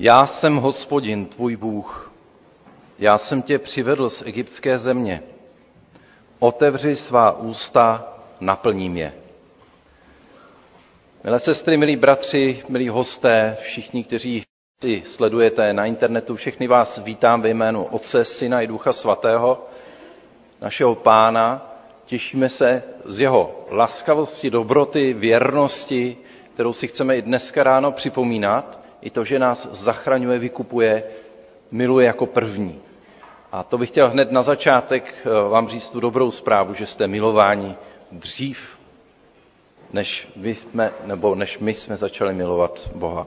Já 0.00 0.26
jsem 0.26 0.56
hospodin, 0.56 1.26
tvůj 1.26 1.56
Bůh. 1.56 2.12
Já 2.98 3.18
jsem 3.18 3.42
tě 3.42 3.58
přivedl 3.58 4.10
z 4.10 4.22
egyptské 4.26 4.78
země. 4.78 5.22
Otevři 6.38 6.96
svá 6.96 7.38
ústa, 7.38 8.14
naplním 8.40 8.96
je. 8.96 9.12
Milé 11.24 11.40
sestry, 11.40 11.76
milí 11.76 11.96
bratři, 11.96 12.62
milí 12.68 12.88
hosté, 12.88 13.56
všichni, 13.60 14.04
kteří 14.04 14.42
si 14.82 15.02
sledujete 15.06 15.72
na 15.72 15.86
internetu, 15.86 16.36
všechny 16.36 16.66
vás 16.66 16.98
vítám 16.98 17.42
ve 17.42 17.48
jménu 17.48 17.84
Otce, 17.84 18.24
Syna 18.24 18.62
i 18.62 18.66
Ducha 18.66 18.92
Svatého, 18.92 19.66
našeho 20.60 20.94
Pána. 20.94 21.74
Těšíme 22.06 22.48
se 22.48 22.82
z 23.04 23.20
jeho 23.20 23.66
laskavosti, 23.70 24.50
dobroty, 24.50 25.12
věrnosti, 25.12 26.16
kterou 26.54 26.72
si 26.72 26.88
chceme 26.88 27.16
i 27.16 27.22
dneska 27.22 27.62
ráno 27.62 27.92
připomínat, 27.92 28.87
i 29.02 29.10
to, 29.10 29.24
že 29.24 29.38
nás 29.38 29.68
zachraňuje, 29.72 30.38
vykupuje, 30.38 31.02
miluje 31.70 32.06
jako 32.06 32.26
první. 32.26 32.80
A 33.52 33.62
to 33.62 33.78
bych 33.78 33.88
chtěl 33.90 34.10
hned 34.10 34.32
na 34.32 34.42
začátek 34.42 35.14
eh, 35.24 35.48
vám 35.48 35.68
říct 35.68 35.90
tu 35.90 36.00
dobrou 36.00 36.30
zprávu, 36.30 36.74
že 36.74 36.86
jste 36.86 37.06
milováni 37.08 37.76
dřív, 38.12 38.58
než 39.92 40.28
my 40.36 40.54
jsme, 40.54 40.92
nebo 41.04 41.34
než 41.34 41.58
my 41.58 41.74
jsme 41.74 41.96
začali 41.96 42.34
milovat 42.34 42.90
Boha. 42.94 43.26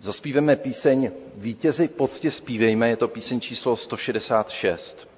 Zaspíveme 0.00 0.56
píseň 0.56 1.10
Vítězi 1.36 1.88
poctě 1.88 2.30
zpívejme, 2.30 2.88
je 2.88 2.96
to 2.96 3.08
píseň 3.08 3.40
číslo 3.40 3.76
166. 3.76 5.08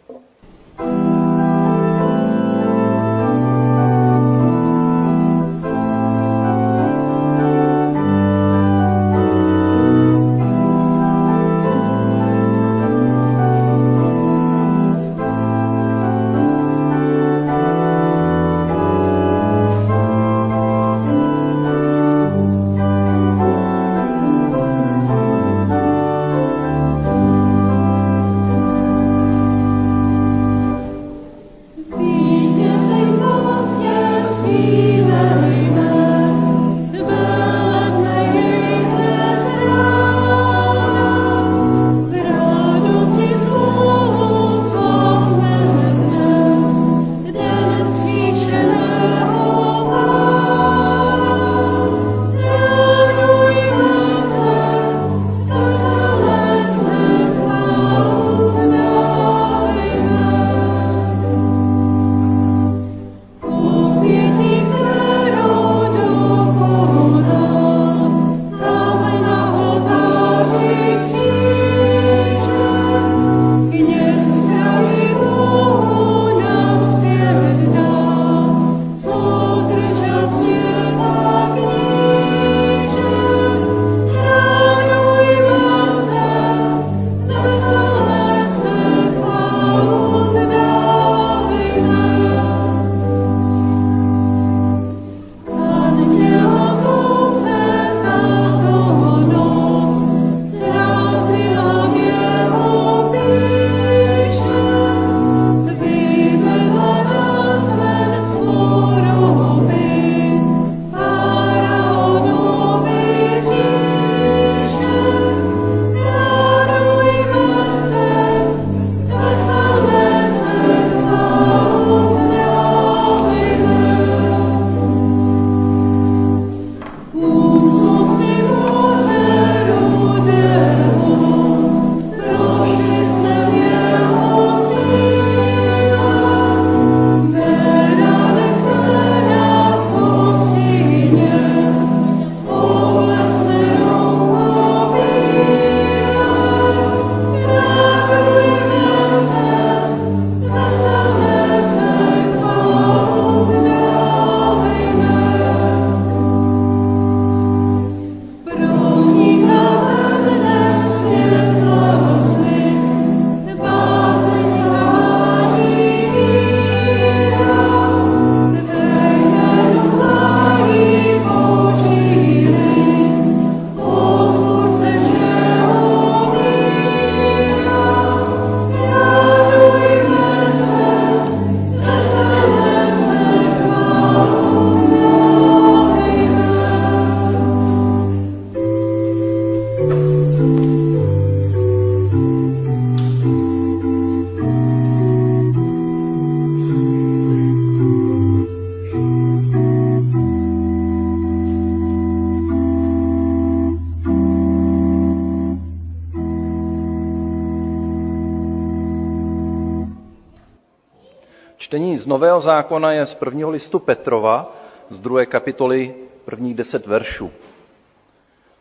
Čtení 211.68 211.98
z 211.98 212.06
Nového 212.06 212.40
zákona 212.40 212.92
je 212.92 213.06
z 213.06 213.14
prvního 213.14 213.50
listu 213.50 213.78
Petrova, 213.78 214.56
z 214.90 215.00
druhé 215.00 215.26
kapitoly 215.26 215.94
prvních 216.24 216.54
deset 216.54 216.86
veršů. 216.86 217.30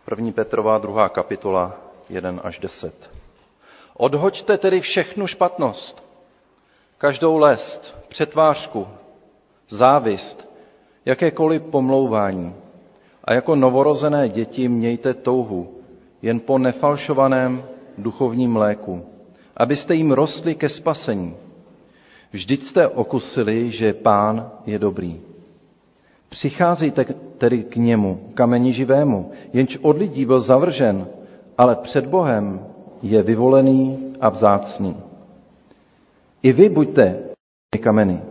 První 0.06 0.34
Petrova, 0.34 0.78
druhá 0.78 1.10
kapitola, 1.10 1.76
1 2.10 2.40
až 2.44 2.60
10. 2.60 3.12
Odhoďte 3.98 4.58
tedy 4.58 4.82
všechnu 4.82 5.28
špatnost, 5.28 6.04
každou 6.98 7.38
lest, 7.38 7.96
přetvářku, 8.10 8.88
závist, 9.70 10.50
jakékoliv 11.06 11.62
pomlouvání 11.62 12.56
a 13.24 13.34
jako 13.34 13.56
novorozené 13.56 14.30
děti 14.30 14.68
mějte 14.68 15.14
touhu 15.14 15.82
jen 16.22 16.40
po 16.40 16.58
nefalšovaném 16.58 17.64
duchovním 17.98 18.52
mléku, 18.52 19.06
abyste 19.58 19.96
jim 19.96 20.12
rostli 20.12 20.56
ke 20.56 20.70
spasení 20.70 21.47
Vždyť 22.32 22.64
jste 22.64 22.88
okusili, 22.88 23.72
že 23.72 23.94
pán 23.94 24.52
je 24.66 24.80
dobrý. 24.80 25.20
Přicházejte 26.30 27.06
tedy 27.38 27.64
k 27.64 27.76
němu, 27.76 28.20
kameni 28.34 28.74
živému, 28.74 29.32
jenž 29.54 29.78
od 29.82 29.98
lidí 29.98 30.26
byl 30.26 30.40
zavržen, 30.40 31.08
ale 31.58 31.76
před 31.76 32.06
Bohem 32.06 32.66
je 33.02 33.24
vyvolený 33.24 34.00
a 34.22 34.30
vzácný. 34.30 34.98
I 36.44 36.52
vy 36.54 36.70
buďte 36.70 37.20
kameny, 37.80 38.22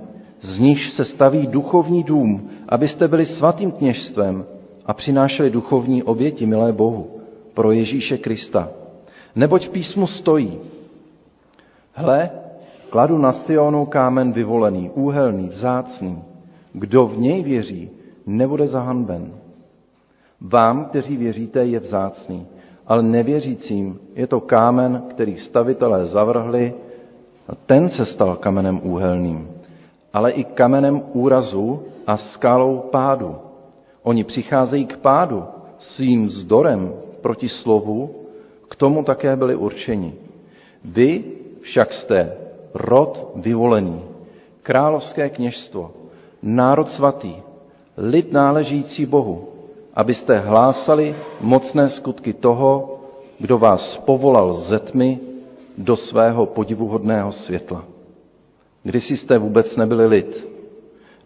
z 0.41 0.59
níž 0.59 0.91
se 0.91 1.05
staví 1.05 1.47
duchovní 1.47 2.03
dům, 2.03 2.51
abyste 2.69 3.09
byli 3.09 3.27
svatým 3.27 3.73
kněžstvem 3.73 4.47
a 4.87 4.95
přinášeli 4.95 5.51
duchovní 5.51 6.03
oběti, 6.03 6.47
milé 6.47 6.73
Bohu, 6.73 7.21
pro 7.55 7.73
Ježíše 7.73 8.19
Krista. 8.19 8.69
Neboť 9.35 9.67
v 9.67 9.71
písmu 9.71 10.07
stojí, 10.07 10.59
hle, 11.93 12.31
kladu 12.91 13.19
na 13.19 13.33
Sionu 13.33 13.87
kámen 13.87 14.33
vyvolený, 14.33 14.91
úhelný, 14.95 15.49
vzácný. 15.49 16.23
Kdo 16.73 17.07
v 17.07 17.19
něj 17.19 17.43
věří, 17.43 17.91
nebude 18.27 18.67
zahanben. 18.69 19.33
Vám, 20.41 20.85
kteří 20.85 21.17
věříte, 21.17 21.65
je 21.67 21.81
vzácný, 21.81 22.47
ale 22.87 23.03
nevěřícím 23.03 23.99
je 24.15 24.27
to 24.27 24.41
kámen, 24.41 25.03
který 25.11 25.37
stavitelé 25.37 26.07
zavrhli, 26.07 26.75
a 27.49 27.55
ten 27.55 27.89
se 27.91 28.05
stal 28.05 28.37
kamenem 28.37 28.81
úhelným, 28.83 29.49
ale 30.13 30.31
i 30.31 30.45
kamenem 30.45 31.03
úrazu 31.13 31.83
a 32.07 32.17
skálou 32.17 32.79
pádu. 32.79 33.37
Oni 34.03 34.25
přicházejí 34.25 34.87
k 34.87 34.97
pádu 34.97 35.45
svým 35.79 36.27
vzdorem 36.27 36.93
proti 37.21 37.49
slovu, 37.49 38.15
k 38.69 38.77
tomu 38.77 39.03
také 39.05 39.37
byli 39.37 39.55
určeni. 39.57 40.15
Vy 40.85 41.25
však 41.61 41.93
jste 41.93 42.46
rod 42.77 43.33
vyvolený, 43.35 44.01
královské 44.63 45.31
kněžstvo, 45.31 45.91
národ 46.43 46.91
svatý, 46.91 47.35
lid 47.97 48.33
náležící 48.33 49.07
Bohu, 49.07 49.49
abyste 49.95 50.39
hlásali 50.39 51.15
mocné 51.41 51.89
skutky 51.89 52.33
toho, 52.33 52.99
kdo 53.39 53.59
vás 53.59 53.97
povolal 53.97 54.53
ze 54.53 54.79
tmy 54.79 55.19
do 55.79 55.97
svého 55.97 56.47
podivuhodného 56.47 57.33
světla. 57.33 57.85
Kdysi 58.83 59.17
jste 59.17 59.39
vůbec 59.39 59.77
nebyli 59.77 60.07
lid, 60.07 60.49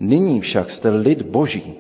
nyní 0.01 0.41
však 0.41 0.71
jste 0.71 0.91
lid 0.91 1.23
boží. 1.23 1.75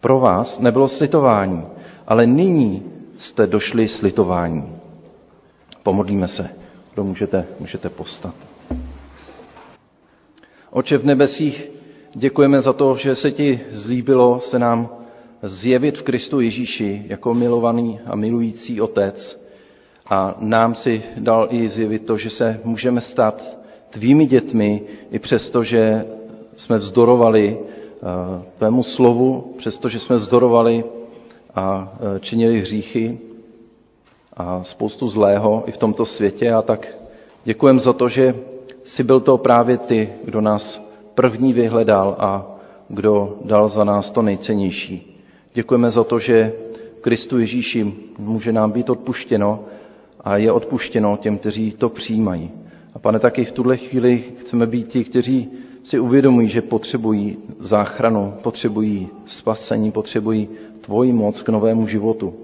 Pro 0.00 0.20
vás 0.20 0.58
nebylo 0.58 0.88
slitování, 0.88 1.66
ale 2.06 2.26
nyní 2.26 2.82
jste 3.18 3.46
došli 3.46 3.88
slitování. 3.88 4.76
Pomodlíme 5.82 6.28
se, 6.28 6.50
kdo 6.94 7.04
můžete, 7.04 7.46
můžete 7.60 7.88
postat. 7.88 8.34
Oče 10.74 10.98
v 10.98 11.04
nebesích, 11.06 11.70
děkujeme 12.14 12.60
za 12.60 12.72
to, 12.72 12.96
že 12.96 13.14
se 13.14 13.30
ti 13.30 13.60
zlíbilo 13.72 14.40
se 14.40 14.58
nám 14.58 14.88
zjevit 15.42 15.98
v 15.98 16.02
Kristu 16.02 16.40
Ježíši 16.40 17.04
jako 17.08 17.34
milovaný 17.34 18.00
a 18.06 18.16
milující 18.16 18.80
Otec. 18.80 19.44
A 20.10 20.34
nám 20.38 20.74
si 20.74 21.02
dal 21.16 21.48
i 21.50 21.68
zjevit 21.68 22.06
to, 22.06 22.16
že 22.16 22.30
se 22.30 22.60
můžeme 22.64 23.00
stát 23.00 23.56
tvými 23.90 24.26
dětmi, 24.26 24.82
i 25.10 25.18
přesto, 25.18 25.64
že 25.64 26.06
jsme 26.56 26.78
vzdorovali 26.78 27.58
eh, 27.58 28.42
tvému 28.58 28.82
slovu, 28.82 29.54
přestože 29.58 29.98
jsme 30.00 30.16
vzdorovali 30.16 30.84
a 31.54 31.92
eh, 32.16 32.20
činili 32.20 32.60
hříchy 32.60 33.18
a 34.36 34.62
spoustu 34.64 35.08
zlého 35.08 35.64
i 35.66 35.72
v 35.72 35.76
tomto 35.76 36.06
světě. 36.06 36.52
A 36.52 36.62
tak 36.62 36.98
děkujeme 37.44 37.80
za 37.80 37.92
to, 37.92 38.08
že 38.08 38.34
jsi 38.84 39.02
byl 39.02 39.20
to 39.20 39.38
právě 39.38 39.76
ty, 39.78 40.12
kdo 40.24 40.40
nás 40.40 40.92
první 41.14 41.52
vyhledal 41.52 42.16
a 42.18 42.46
kdo 42.88 43.38
dal 43.44 43.68
za 43.68 43.84
nás 43.84 44.10
to 44.10 44.22
nejcennější. 44.22 45.20
Děkujeme 45.54 45.90
za 45.90 46.04
to, 46.04 46.18
že 46.18 46.52
Kristu 47.00 47.38
Ježíši 47.38 47.92
může 48.18 48.52
nám 48.52 48.72
být 48.72 48.90
odpuštěno 48.90 49.64
a 50.20 50.36
je 50.36 50.52
odpuštěno 50.52 51.16
těm, 51.16 51.38
kteří 51.38 51.72
to 51.72 51.88
přijímají. 51.88 52.50
A 52.94 52.98
pane, 52.98 53.18
taky 53.18 53.44
v 53.44 53.52
tuhle 53.52 53.76
chvíli 53.76 54.24
chceme 54.40 54.66
být 54.66 54.88
ti, 54.88 55.04
kteří 55.04 55.50
si 55.82 55.98
uvědomují, 56.00 56.48
že 56.48 56.62
potřebují 56.62 57.38
záchranu, 57.60 58.34
potřebují 58.42 59.08
spasení, 59.26 59.92
potřebují 59.92 60.48
tvoji 60.80 61.12
moc 61.12 61.42
k 61.42 61.48
novému 61.48 61.86
životu. 61.86 62.34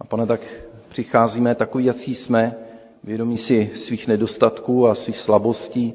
A 0.00 0.04
pane, 0.04 0.26
tak 0.26 0.40
přicházíme 0.88 1.54
takový, 1.54 1.84
jací 1.84 2.14
jsme, 2.14 2.54
vědomí 3.04 3.38
si 3.38 3.70
svých 3.74 4.08
nedostatků 4.08 4.88
a 4.88 4.94
svých 4.94 5.18
slabostí, 5.18 5.94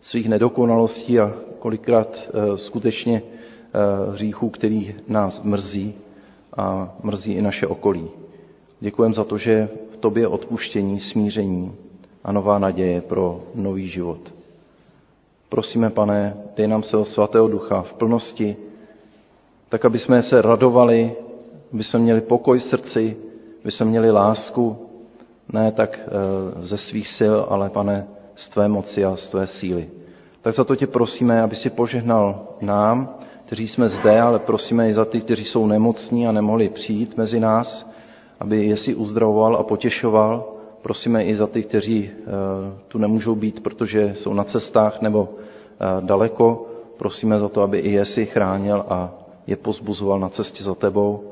svých 0.00 0.28
nedokonalostí 0.28 1.20
a 1.20 1.34
kolikrát 1.58 2.30
e, 2.34 2.58
skutečně 2.58 3.22
e, 3.22 4.12
hříchů, 4.12 4.50
který 4.50 4.94
nás 5.08 5.42
mrzí 5.42 5.94
a 6.56 6.94
mrzí 7.02 7.32
i 7.32 7.42
naše 7.42 7.66
okolí. 7.66 8.08
Děkujeme 8.80 9.14
za 9.14 9.24
to, 9.24 9.38
že 9.38 9.68
v 9.90 9.96
tobě 9.96 10.28
odpuštění, 10.28 11.00
smíření 11.00 11.72
a 12.24 12.32
nová 12.32 12.58
naděje 12.58 13.00
pro 13.00 13.42
nový 13.54 13.88
život. 13.88 14.34
Prosíme, 15.48 15.90
pane, 15.90 16.36
dej 16.56 16.66
nám 16.66 16.82
se 16.82 16.96
o 16.96 17.04
svatého 17.04 17.48
ducha 17.48 17.82
v 17.82 17.92
plnosti, 17.94 18.56
tak 19.68 19.84
aby 19.84 19.98
jsme 19.98 20.22
se 20.22 20.42
radovali, 20.42 21.12
aby 21.72 21.84
jsme 21.84 21.98
měli 21.98 22.20
pokoj 22.20 22.58
v 22.58 22.62
srdci, 22.62 23.16
aby 23.62 23.70
jsme 23.70 23.86
měli 23.86 24.10
lásku, 24.10 24.91
ne 25.52 25.72
tak 25.72 26.00
eh, 26.06 26.10
ze 26.66 26.76
svých 26.76 27.08
sil, 27.16 27.36
ale 27.50 27.70
pane, 27.70 28.06
z 28.34 28.48
tvé 28.48 28.68
moci 28.68 29.04
a 29.04 29.16
z 29.16 29.28
tvé 29.28 29.46
síly. 29.46 29.90
Tak 30.42 30.54
za 30.54 30.64
to 30.64 30.76
tě 30.76 30.86
prosíme, 30.86 31.42
aby 31.42 31.56
si 31.56 31.70
požehnal 31.70 32.46
nám, 32.60 33.14
kteří 33.44 33.68
jsme 33.68 33.88
zde, 33.88 34.20
ale 34.20 34.38
prosíme 34.38 34.88
i 34.90 34.94
za 34.94 35.04
ty, 35.04 35.20
kteří 35.20 35.44
jsou 35.44 35.66
nemocní 35.66 36.28
a 36.28 36.32
nemohli 36.32 36.68
přijít 36.68 37.16
mezi 37.16 37.40
nás, 37.40 37.90
aby 38.40 38.66
je 38.66 38.76
si 38.76 38.94
uzdravoval 38.94 39.56
a 39.56 39.62
potěšoval. 39.62 40.44
Prosíme 40.82 41.24
i 41.24 41.36
za 41.36 41.46
ty, 41.46 41.62
kteří 41.62 42.10
eh, 42.10 42.24
tu 42.88 42.98
nemůžou 42.98 43.34
být, 43.34 43.60
protože 43.62 44.12
jsou 44.14 44.34
na 44.34 44.44
cestách 44.44 45.00
nebo 45.00 45.28
eh, 45.38 45.86
daleko. 46.00 46.66
Prosíme 46.98 47.38
za 47.38 47.48
to, 47.48 47.62
aby 47.62 47.78
i 47.78 47.90
je 47.92 48.04
si 48.04 48.26
chránil 48.26 48.84
a 48.88 49.10
je 49.46 49.56
pozbuzoval 49.56 50.20
na 50.20 50.28
cestě 50.28 50.64
za 50.64 50.74
tebou. 50.74 51.24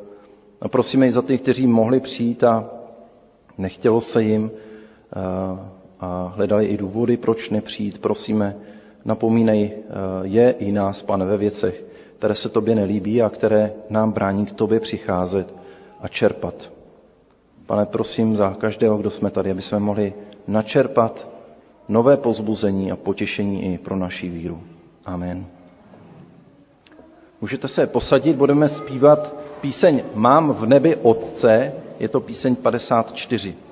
A 0.60 0.68
prosíme 0.68 1.06
i 1.06 1.12
za 1.12 1.22
ty, 1.22 1.38
kteří 1.38 1.66
mohli 1.66 2.00
přijít 2.00 2.44
a 2.44 2.79
nechtělo 3.58 4.00
se 4.00 4.22
jim 4.22 4.50
eh, 4.50 5.20
a 6.00 6.32
hledali 6.36 6.66
i 6.66 6.76
důvody, 6.76 7.16
proč 7.16 7.50
nepřijít. 7.50 7.98
Prosíme, 7.98 8.56
napomínej 9.04 9.72
je 10.22 10.50
i 10.50 10.72
nás, 10.72 11.02
pane, 11.02 11.24
ve 11.26 11.36
věcech, 11.36 11.84
které 12.18 12.34
se 12.34 12.48
tobě 12.48 12.74
nelíbí 12.74 13.22
a 13.22 13.28
které 13.28 13.72
nám 13.90 14.12
brání 14.12 14.46
k 14.46 14.52
tobě 14.52 14.80
přicházet 14.80 15.54
a 16.00 16.08
čerpat. 16.08 16.72
Pane, 17.66 17.86
prosím 17.86 18.36
za 18.36 18.54
každého, 18.54 18.96
kdo 18.98 19.10
jsme 19.10 19.30
tady, 19.30 19.50
aby 19.50 19.62
jsme 19.62 19.78
mohli 19.78 20.12
načerpat 20.48 21.28
nové 21.88 22.16
pozbuzení 22.16 22.92
a 22.92 22.96
potěšení 22.96 23.74
i 23.74 23.78
pro 23.78 23.96
naši 23.96 24.28
víru. 24.28 24.60
Amen. 25.04 25.46
Můžete 27.40 27.68
se 27.68 27.86
posadit, 27.86 28.36
budeme 28.36 28.68
zpívat 28.68 29.34
píseň 29.60 30.02
Mám 30.14 30.52
v 30.52 30.66
nebi 30.66 30.96
Otce, 30.96 31.72
je 32.00 32.08
to 32.08 32.20
píseň 32.20 32.56
54. 32.56 33.69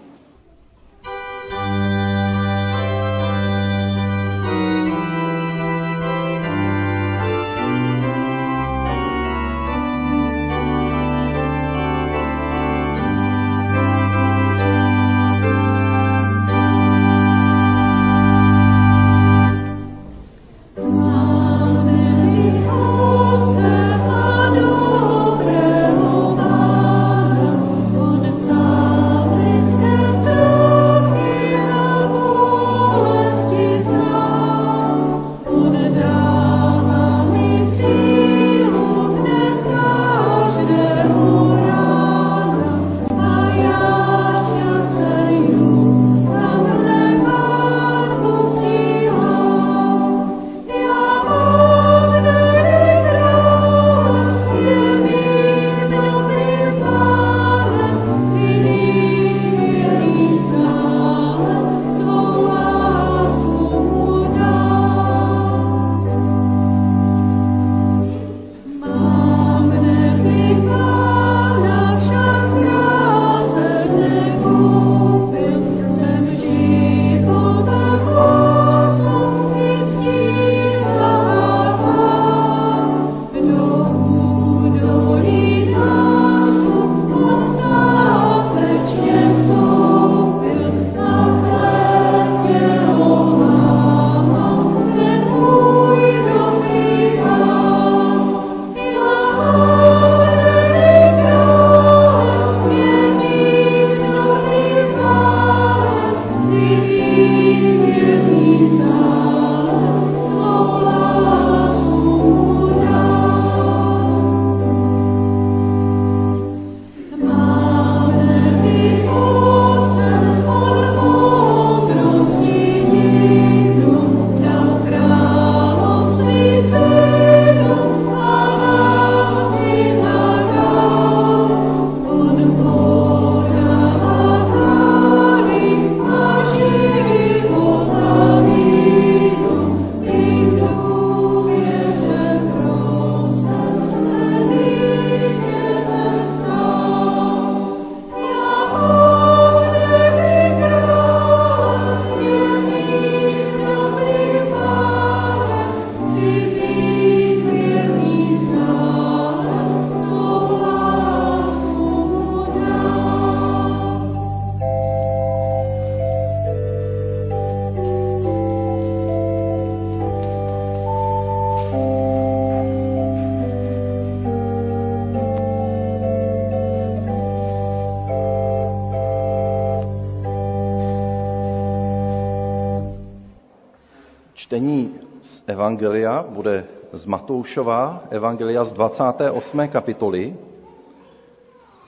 Evangelia 185.78 186.26
bude 186.28 186.66
z 186.92 187.04
Matoušova, 187.04 188.11
Evangelia 188.11 188.64
z 188.64 188.73
28. 188.73 189.68
kapitoly, 189.68 190.35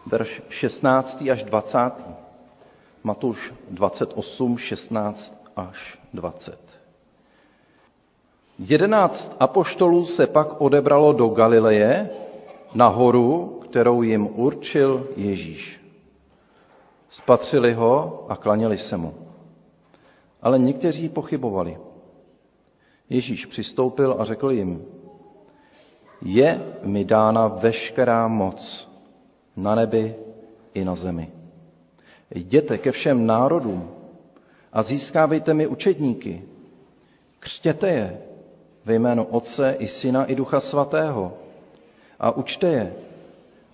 verš 0.07 0.43
16. 0.49 1.27
až 1.33 1.43
20. 1.43 2.07
Matouš 3.03 3.55
28, 3.71 4.59
16 4.59 5.43
až 5.57 5.99
20. 6.15 6.59
Jedenáct 8.59 9.37
apoštolů 9.41 10.07
se 10.07 10.27
pak 10.27 10.61
odebralo 10.61 11.13
do 11.13 11.29
Galileje 11.29 12.11
na 12.75 12.87
horu, 12.89 13.61
kterou 13.65 14.03
jim 14.03 14.29
určil 14.35 15.07
Ježíš. 15.17 15.83
Spatřili 17.11 17.73
ho 17.75 18.27
a 18.29 18.37
klaněli 18.37 18.79
se 18.79 18.97
mu. 18.97 19.15
Ale 20.43 20.59
někteří 20.59 21.09
pochybovali. 21.09 21.90
Ježíš 23.11 23.47
přistoupil 23.47 24.17
a 24.19 24.25
řekl 24.25 24.51
jim, 24.51 24.85
je 26.23 26.63
mi 26.83 27.05
dána 27.05 27.47
veškerá 27.47 28.29
moc 28.29 28.91
na 29.57 29.75
nebi 29.75 30.15
i 30.75 30.85
na 30.85 30.95
zemi. 30.95 31.31
Jděte 32.35 32.79
ke 32.79 32.93
všem 32.93 33.27
národům 33.27 33.91
a 34.73 34.83
získávejte 34.83 35.55
mi 35.55 35.67
učedníky. 35.67 36.43
Křtěte 37.41 37.89
je 37.89 38.19
ve 38.85 38.95
jménu 38.95 39.25
Otce 39.25 39.77
i 39.79 39.89
Syna 39.89 40.25
i 40.25 40.35
Ducha 40.35 40.61
Svatého 40.61 41.33
a 42.21 42.31
učte 42.31 42.67
je, 42.67 42.95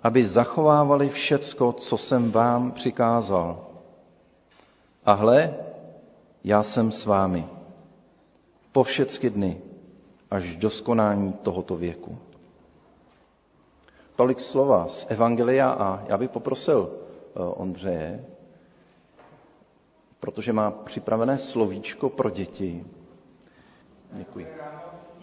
aby 0.02 0.24
zachovávali 0.24 1.08
všecko, 1.08 1.72
co 1.72 1.98
jsem 1.98 2.30
vám 2.30 2.72
přikázal. 2.72 3.66
A 5.04 5.12
hle, 5.12 5.54
já 6.44 6.62
jsem 6.62 6.92
s 6.92 7.04
vámi 7.04 7.44
po 8.76 8.84
všechny 8.84 9.30
dny 9.30 9.52
až 10.30 10.56
do 10.56 10.70
skonání 10.70 11.32
tohoto 11.32 11.76
věku. 11.76 12.18
Tolik 14.16 14.40
slova 14.40 14.88
z 14.88 15.06
Evangelia 15.08 15.70
a 15.70 16.04
já 16.08 16.16
bych 16.16 16.30
poprosil 16.30 16.90
eh, 16.92 17.38
Ondřeje, 17.40 18.24
protože 20.20 20.52
má 20.52 20.70
připravené 20.70 21.38
slovíčko 21.38 22.08
pro 22.10 22.30
děti. 22.30 22.84
Děkuji. 24.12 24.46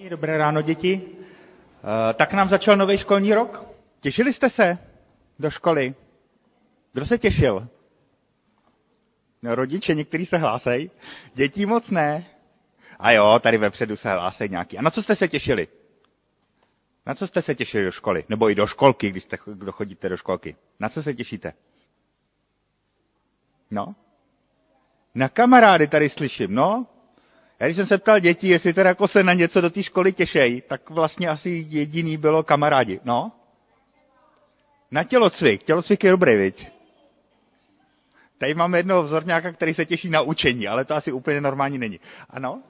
Dobré 0.09 0.37
ráno, 0.37 0.61
děti. 0.61 1.01
Eh, 1.05 2.13
tak 2.13 2.33
nám 2.33 2.49
začal 2.49 2.75
nový 2.77 2.97
školní 2.97 3.33
rok. 3.33 3.65
Těšili 3.99 4.33
jste 4.33 4.49
se 4.49 4.77
do 5.39 5.49
školy? 5.49 5.93
Kdo 6.93 7.05
se 7.05 7.17
těšil? 7.17 7.67
No, 9.41 9.55
rodiče, 9.55 9.95
někteří 9.95 10.25
se 10.25 10.37
hlásejí. 10.37 10.91
Dětí 11.35 11.65
moc 11.65 11.89
ne. 11.91 12.32
A 12.99 13.11
jo, 13.11 13.39
tady 13.43 13.57
vepředu 13.57 13.95
se 13.97 14.09
hlásejí 14.11 14.49
nějaký. 14.49 14.77
A 14.77 14.81
na 14.81 14.91
co 14.91 15.03
jste 15.03 15.15
se 15.15 15.27
těšili? 15.27 15.67
Na 17.05 17.15
co 17.15 17.27
jste 17.27 17.41
se 17.41 17.55
těšili 17.55 17.85
do 17.85 17.91
školy? 17.91 18.23
Nebo 18.29 18.49
i 18.49 18.55
do 18.55 18.67
školky, 18.67 19.09
když 19.09 19.23
jste, 19.23 19.37
kdo 19.45 19.71
chodíte 19.71 20.09
do 20.09 20.17
školky? 20.17 20.55
Na 20.79 20.89
co 20.89 21.03
se 21.03 21.13
těšíte? 21.13 21.53
No? 23.71 23.95
Na 25.15 25.29
kamarády 25.29 25.87
tady 25.87 26.09
slyším, 26.09 26.55
no? 26.55 26.87
Já 27.59 27.67
když 27.67 27.75
jsem 27.77 27.85
se 27.85 27.97
ptal 27.97 28.19
dětí, 28.19 28.47
jestli 28.47 28.73
teda 28.73 28.89
jako 28.89 29.07
se 29.07 29.23
na 29.23 29.33
něco 29.33 29.61
do 29.61 29.69
té 29.69 29.83
školy 29.83 30.13
těšej, 30.13 30.61
tak 30.61 30.89
vlastně 30.89 31.29
asi 31.29 31.65
jediný 31.69 32.17
bylo 32.17 32.43
kamarádi. 32.43 32.99
No? 33.03 33.31
Na 34.91 35.03
tělocvik. 35.03 35.63
Tělocvik 35.63 36.03
je 36.03 36.11
dobrý, 36.11 36.35
viď? 36.35 36.67
Tady 38.37 38.53
máme 38.53 38.79
jednoho 38.79 39.03
vzorňáka, 39.03 39.51
který 39.51 39.73
se 39.73 39.85
těší 39.85 40.09
na 40.09 40.21
učení, 40.21 40.67
ale 40.67 40.85
to 40.85 40.95
asi 40.95 41.11
úplně 41.11 41.41
normální 41.41 41.77
není. 41.77 41.99
Ano? 42.29 42.63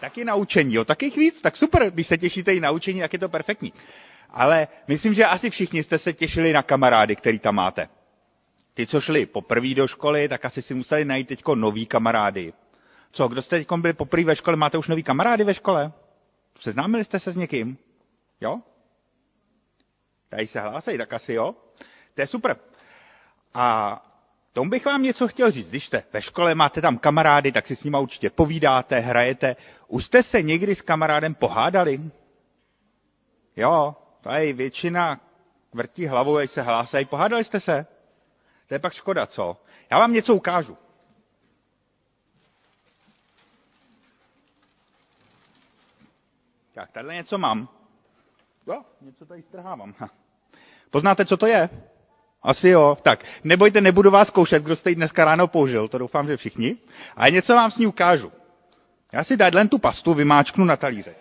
Taky 0.00 0.24
na 0.24 0.34
učení, 0.34 0.74
jo, 0.74 0.84
taky 0.84 1.10
víc, 1.10 1.40
tak 1.42 1.56
super, 1.56 1.90
když 1.90 2.06
se 2.06 2.18
těšíte 2.18 2.54
i 2.54 2.60
na 2.60 2.70
učení, 2.70 3.00
tak 3.00 3.12
je 3.12 3.18
to 3.18 3.28
perfektní. 3.28 3.72
Ale 4.30 4.68
myslím, 4.88 5.14
že 5.14 5.24
asi 5.24 5.50
všichni 5.50 5.82
jste 5.82 5.98
se 5.98 6.12
těšili 6.12 6.52
na 6.52 6.62
kamarády, 6.62 7.16
který 7.16 7.38
tam 7.38 7.54
máte. 7.54 7.88
Ty, 8.74 8.86
co 8.86 9.00
šli 9.00 9.26
poprvé 9.26 9.74
do 9.74 9.86
školy, 9.88 10.28
tak 10.28 10.44
asi 10.44 10.62
si 10.62 10.74
museli 10.74 11.04
najít 11.04 11.28
teďko 11.28 11.54
nový 11.54 11.86
kamarády. 11.86 12.52
Co, 13.12 13.28
kdo 13.28 13.42
jste 13.42 13.58
teď 13.58 13.68
byli 13.76 13.92
poprvé 13.94 14.24
ve 14.24 14.36
škole, 14.36 14.56
máte 14.56 14.78
už 14.78 14.88
nový 14.88 15.02
kamarády 15.02 15.44
ve 15.44 15.54
škole? 15.54 15.92
Seznámili 16.60 17.04
jste 17.04 17.20
se 17.20 17.32
s 17.32 17.36
někým? 17.36 17.78
Jo? 18.40 18.60
Tady 20.28 20.46
se 20.46 20.60
hlásej, 20.60 20.98
tak 20.98 21.12
asi 21.12 21.32
jo. 21.32 21.54
To 22.14 22.20
je 22.20 22.26
super. 22.26 22.56
A 23.54 24.09
tomu 24.52 24.70
bych 24.70 24.84
vám 24.84 25.02
něco 25.02 25.28
chtěl 25.28 25.50
říct. 25.50 25.68
Když 25.68 25.86
jste 25.86 26.02
ve 26.12 26.22
škole, 26.22 26.54
máte 26.54 26.80
tam 26.80 26.98
kamarády, 26.98 27.52
tak 27.52 27.66
si 27.66 27.76
s 27.76 27.84
nimi 27.84 27.96
určitě 28.00 28.30
povídáte, 28.30 28.98
hrajete. 28.98 29.56
Už 29.88 30.04
jste 30.04 30.22
se 30.22 30.42
někdy 30.42 30.74
s 30.74 30.82
kamarádem 30.82 31.34
pohádali? 31.34 32.00
Jo, 33.56 33.96
tady 34.20 34.52
většina 34.52 35.20
vrtí 35.72 36.06
hlavou, 36.06 36.36
až 36.36 36.50
se 36.50 36.62
hlásají. 36.62 37.04
Pohádali 37.04 37.44
jste 37.44 37.60
se? 37.60 37.86
To 38.66 38.74
je 38.74 38.78
pak 38.78 38.92
škoda, 38.92 39.26
co? 39.26 39.56
Já 39.90 39.98
vám 39.98 40.12
něco 40.12 40.34
ukážu. 40.34 40.76
Tak, 46.74 46.90
tady 46.90 47.08
něco 47.14 47.38
mám. 47.38 47.68
Jo, 48.66 48.82
něco 49.00 49.26
tady 49.26 49.42
strhávám. 49.42 49.94
Poznáte, 50.90 51.24
co 51.26 51.36
to 51.36 51.46
je? 51.46 51.68
Asi 52.42 52.68
jo. 52.68 52.98
Tak, 53.02 53.24
nebojte, 53.44 53.80
nebudu 53.80 54.10
vás 54.10 54.28
zkoušet, 54.28 54.62
kdo 54.62 54.76
jste 54.76 54.90
ji 54.90 54.96
dneska 54.96 55.24
ráno 55.24 55.48
použil, 55.48 55.88
to 55.88 55.98
doufám, 55.98 56.26
že 56.26 56.36
všichni. 56.36 56.76
Ale 57.16 57.30
něco 57.30 57.54
vám 57.54 57.70
s 57.70 57.78
ní 57.78 57.86
ukážu. 57.86 58.32
Já 59.12 59.24
si 59.24 59.36
len 59.54 59.68
tu 59.68 59.78
pastu 59.78 60.14
vymáčknu 60.14 60.64
na 60.64 60.76
talíře. 60.76 61.14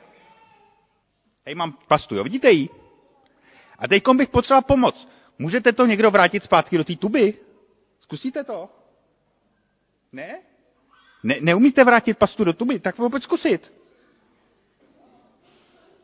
Tady 1.44 1.56
mám 1.56 1.74
pastu, 1.88 2.16
jo, 2.16 2.24
vidíte 2.24 2.52
ji? 2.52 2.70
A 3.80 3.88
teď 3.88 4.04
bych 4.14 4.30
potřeboval 4.30 4.62
pomoc. 4.62 5.08
Můžete 5.40 5.74
to 5.74 5.86
někdo 5.86 6.12
vrátit 6.12 6.44
zpátky 6.44 6.78
do 6.78 6.84
té 6.84 6.96
tuby? 6.96 7.34
Zkusíte 8.00 8.44
to? 8.44 8.70
Ne? 10.12 10.40
ne? 11.24 11.36
Neumíte 11.42 11.84
vrátit 11.84 12.18
pastu 12.18 12.44
do 12.44 12.54
tuby? 12.54 12.80
Tak 12.80 12.96
pojď 12.96 13.24
zkusit. 13.24 13.74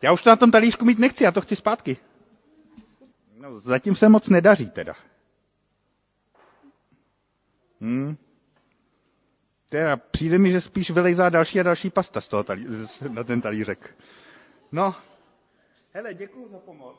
Já 0.02 0.12
už 0.12 0.22
to 0.22 0.30
na 0.30 0.36
tom 0.36 0.52
talířku 0.52 0.86
mít 0.86 1.00
nechci, 1.00 1.24
já 1.24 1.32
to 1.32 1.42
chci 1.42 1.56
zpátky. 1.56 1.98
No, 3.39 3.60
zatím 3.60 3.96
se 3.96 4.10
moc 4.10 4.30
nedaří 4.30 4.70
teda. 4.70 4.94
Hmm. 7.82 8.18
Teda 9.70 9.98
přijde 9.98 10.38
mi, 10.38 10.51
že 10.51 10.62
spíš 10.62 10.92
vylejzá 10.92 11.30
další 11.30 11.60
a 11.60 11.63
další 11.63 11.89
pasta 11.89 12.22
z 12.22 12.27
toho 12.27 12.44
talí, 12.44 12.68
na 13.10 13.24
ten 13.24 13.42
talířek. 13.42 13.96
No, 14.72 14.96
hele, 15.94 16.13
děkuji 16.13 16.48
za 16.51 16.58
pomoc. 16.58 16.96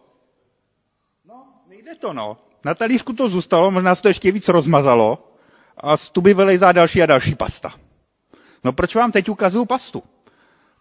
No, 1.24 1.46
nejde 1.68 1.94
to, 1.94 2.12
no. 2.12 2.36
Na 2.64 2.74
talířku 2.74 3.12
to 3.12 3.28
zůstalo, 3.28 3.70
možná 3.70 3.94
se 3.94 4.02
to 4.02 4.08
ještě 4.08 4.32
víc 4.32 4.48
rozmazalo 4.48 5.32
a 5.76 5.96
z 5.96 6.10
tuby 6.10 6.34
vylejzá 6.34 6.72
další 6.72 7.02
a 7.02 7.06
další 7.06 7.34
pasta. 7.34 7.74
No 8.64 8.72
proč 8.72 8.94
vám 8.94 9.12
teď 9.12 9.28
ukazuju 9.28 9.64
pastu? 9.64 10.02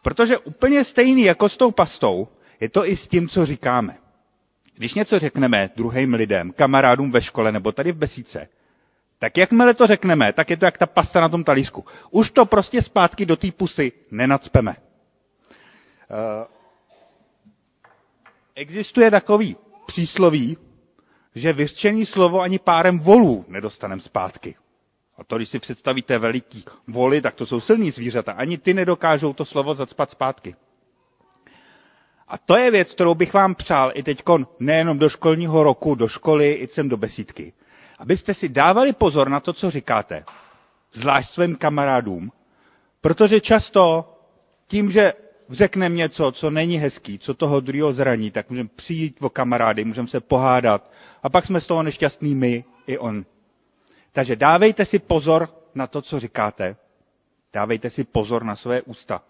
Protože 0.02 0.38
úplně 0.38 0.84
stejný 0.84 1.24
jako 1.24 1.50
s 1.50 1.58
tou 1.58 1.72
pastou 1.72 2.28
je 2.60 2.70
to 2.70 2.88
i 2.88 2.98
s 2.98 3.08
tím, 3.08 3.28
co 3.28 3.46
říkáme. 3.46 3.98
Když 4.78 4.94
něco 4.94 5.20
řekneme 5.20 5.70
druhým 5.76 6.14
lidem, 6.14 6.52
kamarádům 6.52 7.12
ve 7.12 7.22
škole 7.22 7.52
nebo 7.52 7.72
tady 7.72 7.92
v 7.92 7.98
besíce, 7.98 8.48
tak 9.20 9.38
jakmile 9.38 9.74
to 9.74 9.88
řekneme, 9.88 10.34
tak 10.34 10.50
je 10.50 10.58
to 10.58 10.66
jak 10.66 10.78
ta 10.78 10.86
pasta 10.86 11.22
na 11.22 11.30
tom 11.30 11.44
talířku. 11.44 11.86
Už 12.12 12.32
to 12.32 12.46
prostě 12.46 12.82
zpátky 12.82 13.26
do 13.26 13.36
té 13.38 13.52
pusy 13.52 13.92
nenacpeme. 14.12 14.76
Uh, 14.76 16.46
existuje 18.56 19.12
takový 19.12 19.56
přísloví, 19.88 20.58
že 21.36 21.54
vyřčený 21.54 22.06
slovo 22.06 22.42
ani 22.42 22.60
párem 22.60 23.00
volů 23.00 23.46
nedostaneme 23.48 24.02
zpátky. 24.02 24.56
A 25.18 25.24
to, 25.24 25.38
když 25.38 25.50
si 25.50 25.60
představíte 25.60 26.18
veliký 26.20 26.66
voly, 26.88 27.22
tak 27.22 27.36
to 27.36 27.46
jsou 27.46 27.62
silní 27.62 27.92
zvířata. 27.92 28.32
Ani 28.32 28.58
ty 28.58 28.74
nedokážou 28.74 29.34
to 29.34 29.46
slovo 29.46 29.76
zacpat 29.76 30.12
zpátky. 30.12 30.56
A 32.28 32.38
to 32.38 32.58
je 32.58 32.72
věc, 32.72 32.94
kterou 32.94 33.16
bych 33.16 33.34
vám 33.34 33.56
přál 33.56 33.92
i 33.96 34.04
teď 34.04 34.24
nejenom 34.60 35.00
do 35.00 35.10
školního 35.10 35.64
roku, 35.64 35.96
do 35.96 36.08
školy, 36.08 36.52
i 36.54 36.68
sem 36.68 36.90
do 36.90 36.98
besídky. 36.98 37.54
Abyste 38.00 38.34
si 38.34 38.50
dávali 38.50 38.94
pozor 38.94 39.30
na 39.30 39.40
to, 39.40 39.54
co 39.54 39.72
říkáte. 39.72 40.24
Zvlášť 40.94 41.32
svým 41.34 41.56
kamarádům. 41.56 42.32
Protože 43.02 43.40
často 43.42 44.12
tím, 44.68 44.92
že 44.92 45.14
řekneme 45.50 45.96
něco, 45.96 46.32
co 46.32 46.52
není 46.52 46.78
hezký, 46.78 47.20
co 47.20 47.34
toho 47.34 47.60
druhého 47.60 47.94
zraní, 47.94 48.32
tak 48.32 48.50
můžeme 48.50 48.70
přijít 48.76 49.18
o 49.22 49.30
kamarády, 49.30 49.86
můžeme 49.86 50.08
se 50.08 50.20
pohádat 50.20 50.92
a 51.24 51.30
pak 51.30 51.46
jsme 51.46 51.62
z 51.62 51.68
toho 51.68 51.84
nešťastní 51.84 52.36
my 52.36 52.64
i 52.88 52.98
on. 52.98 53.26
Takže 54.12 54.36
dávejte 54.36 54.86
si 54.86 55.00
pozor 55.00 55.50
na 55.76 55.88
to, 55.88 56.02
co 56.02 56.20
říkáte. 56.20 56.76
Dávejte 57.54 57.90
si 57.90 58.04
pozor 58.04 58.44
na 58.44 58.56
své 58.56 58.82
ústa. 58.82 59.22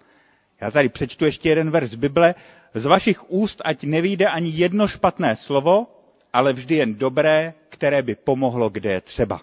Já 0.61 0.71
tady 0.71 0.89
přečtu 0.89 1.25
ještě 1.25 1.49
jeden 1.49 1.71
verš 1.71 1.89
z 1.89 1.95
Bible. 1.95 2.35
Z 2.75 2.85
vašich 2.85 3.31
úst 3.31 3.61
ať 3.65 3.83
nevíde 3.83 4.27
ani 4.27 4.49
jedno 4.51 4.87
špatné 4.87 5.35
slovo, 5.35 5.87
ale 6.33 6.53
vždy 6.53 6.75
jen 6.75 6.95
dobré, 6.95 7.53
které 7.69 8.01
by 8.01 8.15
pomohlo, 8.15 8.69
kde 8.69 8.91
je 8.91 9.01
třeba. 9.01 9.41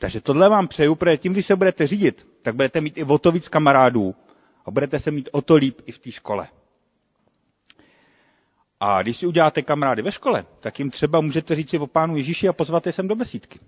Takže 0.00 0.20
tohle 0.20 0.48
vám 0.48 0.68
přeju, 0.68 0.94
protože 0.94 1.16
tím, 1.16 1.32
když 1.32 1.46
se 1.46 1.56
budete 1.56 1.86
řídit, 1.86 2.26
tak 2.42 2.54
budete 2.54 2.80
mít 2.80 2.98
i 2.98 3.04
o 3.04 3.18
to 3.18 3.32
víc 3.32 3.48
kamarádů 3.48 4.14
A 4.66 4.70
budete 4.70 5.00
se 5.00 5.10
mít 5.10 5.28
o 5.32 5.42
to 5.42 5.54
líp 5.54 5.80
i 5.86 5.92
v 5.92 5.98
té 5.98 6.10
škole. 6.12 6.48
A 8.80 9.02
když 9.02 9.16
si 9.16 9.26
uděláte 9.26 9.62
kamarády 9.62 10.02
ve 10.02 10.12
škole, 10.12 10.44
tak 10.60 10.78
jim 10.78 10.90
třeba 10.90 11.20
můžete 11.20 11.54
říct 11.54 11.70
si 11.70 11.78
o 11.78 11.86
pánu 11.86 12.16
Ježíši 12.16 12.48
a 12.48 12.52
pozvat 12.52 12.86
je 12.86 12.92
sem 12.92 13.08
do 13.08 13.16
besídky. 13.16 13.58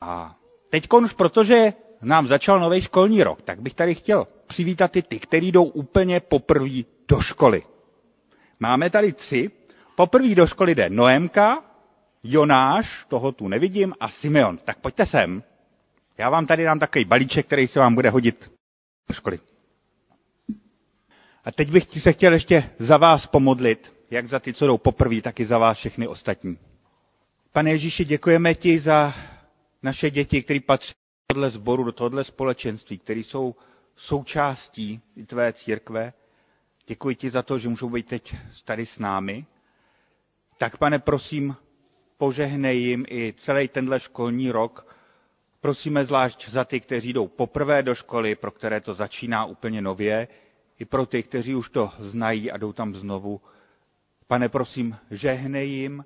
A 0.00 0.36
teď 0.70 0.88
už, 1.02 1.12
protože 1.12 1.72
nám 2.02 2.26
začal 2.26 2.60
nový 2.60 2.80
školní 2.82 3.22
rok, 3.22 3.42
tak 3.42 3.60
bych 3.60 3.74
tady 3.74 3.94
chtěl 3.94 4.26
přivítat 4.46 4.96
i 4.96 5.02
ty, 5.02 5.18
kteří 5.18 5.52
jdou 5.52 5.64
úplně 5.64 6.20
poprvé 6.20 6.68
do 7.08 7.20
školy. 7.20 7.62
Máme 8.60 8.90
tady 8.90 9.12
tři. 9.12 9.50
Poprvé 9.96 10.34
do 10.34 10.46
školy 10.46 10.74
jde 10.74 10.90
Noemka, 10.90 11.64
Jonáš, 12.22 13.04
toho 13.08 13.32
tu 13.32 13.48
nevidím, 13.48 13.94
a 14.00 14.08
Simeon. 14.08 14.58
Tak 14.58 14.78
pojďte 14.78 15.06
sem. 15.06 15.42
Já 16.18 16.30
vám 16.30 16.46
tady 16.46 16.64
dám 16.64 16.78
takový 16.78 17.04
balíček, 17.04 17.46
který 17.46 17.66
se 17.68 17.78
vám 17.80 17.94
bude 17.94 18.10
hodit 18.10 18.52
do 19.08 19.14
školy. 19.14 19.38
A 21.44 21.52
teď 21.52 21.70
bych 21.70 22.00
se 22.02 22.12
chtěl 22.12 22.32
ještě 22.32 22.70
za 22.78 22.96
vás 22.96 23.26
pomodlit, 23.26 23.92
jak 24.10 24.28
za 24.28 24.38
ty, 24.40 24.52
co 24.52 24.66
jdou 24.66 24.78
poprvé, 24.78 25.20
tak 25.22 25.40
i 25.40 25.44
za 25.44 25.58
vás 25.58 25.78
všechny 25.78 26.08
ostatní. 26.08 26.58
Pane 27.52 27.70
Ježíši, 27.70 28.04
děkujeme 28.04 28.54
ti 28.54 28.80
za 28.80 29.14
naše 29.82 30.10
děti, 30.10 30.42
které 30.42 30.60
patří 30.60 30.92
do 30.92 31.34
tohle 31.34 31.50
sboru, 31.50 31.84
do 31.84 31.92
tohle 31.92 32.24
společenství, 32.24 32.98
které 32.98 33.20
jsou 33.20 33.54
součástí 33.96 35.00
tvé 35.26 35.52
církve. 35.52 36.12
Děkuji 36.88 37.16
ti 37.16 37.30
za 37.30 37.42
to, 37.42 37.58
že 37.58 37.68
můžou 37.68 37.90
být 37.90 38.06
teď 38.06 38.34
tady 38.64 38.86
s 38.86 38.98
námi. 38.98 39.46
Tak, 40.58 40.76
pane, 40.76 40.98
prosím, 40.98 41.56
požehnej 42.16 42.78
jim 42.82 43.04
i 43.08 43.34
celý 43.36 43.68
tenhle 43.68 44.00
školní 44.00 44.50
rok. 44.50 44.96
Prosíme 45.60 46.04
zvlášť 46.04 46.48
za 46.48 46.64
ty, 46.64 46.80
kteří 46.80 47.12
jdou 47.12 47.28
poprvé 47.28 47.82
do 47.82 47.94
školy, 47.94 48.34
pro 48.34 48.50
které 48.50 48.80
to 48.80 48.94
začíná 48.94 49.44
úplně 49.44 49.82
nově, 49.82 50.28
i 50.78 50.84
pro 50.84 51.06
ty, 51.06 51.22
kteří 51.22 51.54
už 51.54 51.68
to 51.70 51.90
znají 51.98 52.50
a 52.50 52.56
jdou 52.56 52.72
tam 52.72 52.94
znovu. 52.94 53.40
Pane, 54.26 54.48
prosím, 54.48 54.96
žehnej 55.10 55.70
jim, 55.70 56.04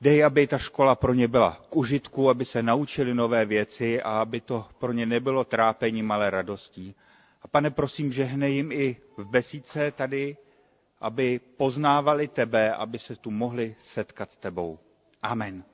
dej, 0.00 0.24
aby 0.24 0.46
ta 0.46 0.58
škola 0.58 0.94
pro 0.94 1.14
ně 1.14 1.28
byla 1.28 1.60
k 1.70 1.76
užitku, 1.76 2.30
aby 2.30 2.44
se 2.44 2.62
naučili 2.62 3.14
nové 3.14 3.44
věci 3.44 4.02
a 4.02 4.10
aby 4.20 4.40
to 4.40 4.66
pro 4.78 4.92
ně 4.92 5.06
nebylo 5.06 5.44
trápením, 5.44 6.10
ale 6.12 6.30
radostí. 6.30 6.94
Pane, 7.50 7.70
prosím, 7.70 8.12
žehnej 8.12 8.54
jim 8.54 8.72
i 8.72 8.96
v 9.16 9.24
besíce 9.24 9.90
tady, 9.90 10.36
aby 11.00 11.40
poznávali 11.56 12.28
tebe, 12.28 12.72
aby 12.74 12.98
se 12.98 13.16
tu 13.16 13.30
mohli 13.30 13.74
setkat 13.80 14.32
s 14.32 14.36
tebou. 14.36 14.78
Amen. 15.22 15.64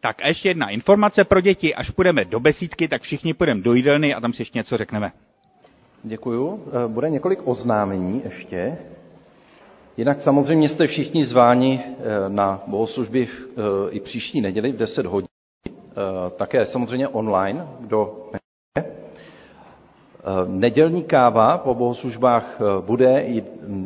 Tak 0.00 0.22
a 0.22 0.28
ještě 0.28 0.48
jedna 0.48 0.68
informace 0.70 1.24
pro 1.24 1.40
děti. 1.40 1.74
Až 1.74 1.90
půjdeme 1.90 2.24
do 2.24 2.40
besídky, 2.40 2.88
tak 2.88 3.02
všichni 3.02 3.34
půjdeme 3.34 3.60
do 3.60 3.74
jídelny 3.74 4.14
a 4.14 4.20
tam 4.20 4.32
si 4.32 4.42
ještě 4.42 4.58
něco 4.58 4.76
řekneme. 4.76 5.12
Děkuju. 6.02 6.64
Eh, 6.84 6.88
bude 6.88 7.10
několik 7.10 7.38
oznámení 7.44 8.22
ještě. 8.24 8.78
Jinak 9.96 10.20
samozřejmě 10.20 10.68
jste 10.68 10.86
všichni 10.86 11.24
zváni 11.24 11.80
eh, 11.84 11.94
na 12.28 12.62
bohoslužby 12.66 13.28
eh, 13.28 13.90
i 13.90 14.00
příští 14.00 14.40
neděli 14.40 14.72
v 14.72 14.76
10 14.76 15.06
hodin. 15.06 15.28
Také 16.36 16.66
samozřejmě 16.66 17.08
online, 17.08 17.68
kdo 17.80 18.30
Nedělní 20.46 21.02
káva 21.02 21.58
po 21.58 21.74
bohoslužbách 21.74 22.58
bude 22.80 23.22
i 23.22 23.44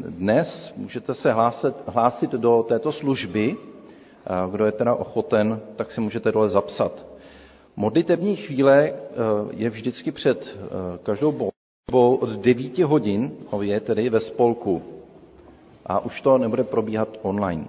dnes. 0.08 0.72
Můžete 0.76 1.14
se 1.14 1.32
hlásit, 1.32 1.74
hlásit 1.86 2.30
do 2.30 2.64
této 2.68 2.92
služby 2.92 3.56
kdo 4.50 4.66
je 4.66 4.72
teda 4.72 4.94
ochoten, 4.94 5.60
tak 5.76 5.90
si 5.90 6.00
můžete 6.00 6.32
dole 6.32 6.48
zapsat. 6.48 7.06
Modlitební 7.76 8.36
chvíle 8.36 8.82
eh, 8.88 8.94
je 9.50 9.70
vždycky 9.70 10.12
před 10.12 10.56
eh, 10.58 10.98
každou 11.02 11.50
bohou 11.90 12.14
od 12.14 12.30
9 12.30 12.78
hodin, 12.78 13.32
je 13.60 13.80
tedy 13.80 14.10
ve 14.10 14.20
spolku. 14.20 14.82
A 15.86 16.00
už 16.04 16.20
to 16.22 16.38
nebude 16.38 16.64
probíhat 16.64 17.08
online. 17.22 17.64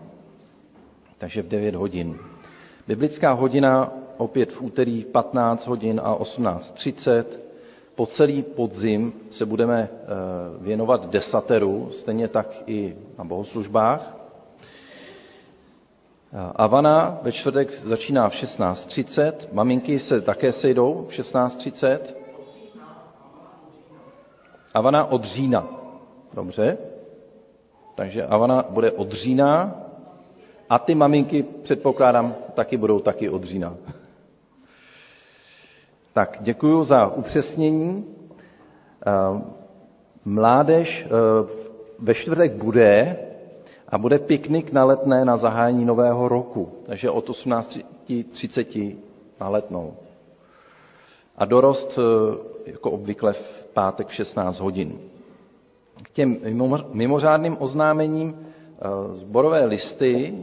Takže 1.18 1.42
v 1.42 1.48
9 1.48 1.76
hodin. 1.76 2.18
Biblická 2.88 3.32
hodina 3.32 3.92
opět 4.18 4.52
v 4.52 4.62
úterý 4.62 5.04
15 5.06 5.68
hodin 5.68 6.02
a 6.04 6.16
18.30. 6.16 7.26
Po 7.96 8.06
celý 8.06 8.42
podzim 8.44 9.14
se 9.32 9.46
budeme 9.46 9.90
eh, 9.92 10.08
věnovat 10.60 11.10
desateru, 11.10 11.90
stejně 11.92 12.28
tak 12.28 12.48
i 12.68 12.96
na 13.18 13.24
bohoslužbách. 13.24 14.18
Avana 16.56 17.20
ve 17.22 17.32
čtvrtek 17.32 17.72
začíná 17.72 18.30
v 18.30 18.34
16.30, 18.34 19.34
maminky 19.52 20.00
se 20.00 20.22
také 20.22 20.52
sejdou 20.54 21.06
v 21.10 21.12
16.30. 21.14 22.00
Avana 24.74 25.06
od 25.06 25.24
října. 25.24 25.68
Dobře. 26.36 26.78
Takže 27.96 28.26
Avana 28.26 28.66
bude 28.70 28.92
od 28.92 29.12
října 29.12 29.76
a 30.70 30.80
ty 30.80 30.96
maminky, 30.96 31.44
předpokládám, 31.44 32.36
taky 32.54 32.78
budou 32.78 33.00
taky 33.00 33.30
od 33.30 33.44
října. 33.44 33.76
Tak, 36.14 36.38
děkuji 36.42 36.84
za 36.84 37.08
upřesnění. 37.08 38.06
Mládež 40.26 41.08
ve 42.00 42.14
čtvrtek 42.14 42.52
bude, 42.54 43.18
a 43.90 43.98
bude 43.98 44.20
piknik 44.20 44.72
na 44.72 44.86
letné 44.86 45.26
na 45.26 45.38
zahájení 45.38 45.86
nového 45.86 46.28
roku, 46.28 46.72
takže 46.86 47.10
od 47.10 47.30
18.30 47.30 48.96
na 49.42 49.50
letnou. 49.50 49.94
A 51.38 51.46
dorost 51.46 52.00
eh, 52.00 52.72
jako 52.72 52.92
obvykle 52.92 53.34
v 53.34 53.68
pátek 53.74 54.10
16 54.10 54.60
hodin. 54.60 55.00
K 56.04 56.10
těm 56.10 56.38
mimořádným 56.94 57.58
oznámením 57.60 58.40
eh, 58.40 59.14
zborové 59.14 59.66
listy 59.66 60.34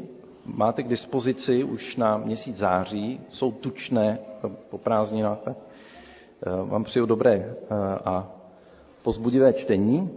máte 0.44 0.82
k 0.82 0.88
dispozici 0.88 1.64
už 1.64 1.96
na 1.96 2.16
měsíc 2.16 2.56
září, 2.56 3.20
jsou 3.30 3.52
tučné 3.52 4.18
po 4.70 4.78
prázdninách. 4.78 5.38
Eh, 5.46 5.52
vám 6.64 6.84
přeju 6.84 7.06
dobré 7.06 7.54
a 8.04 8.28
pozbudivé 9.02 9.52
čtení. 9.52 10.10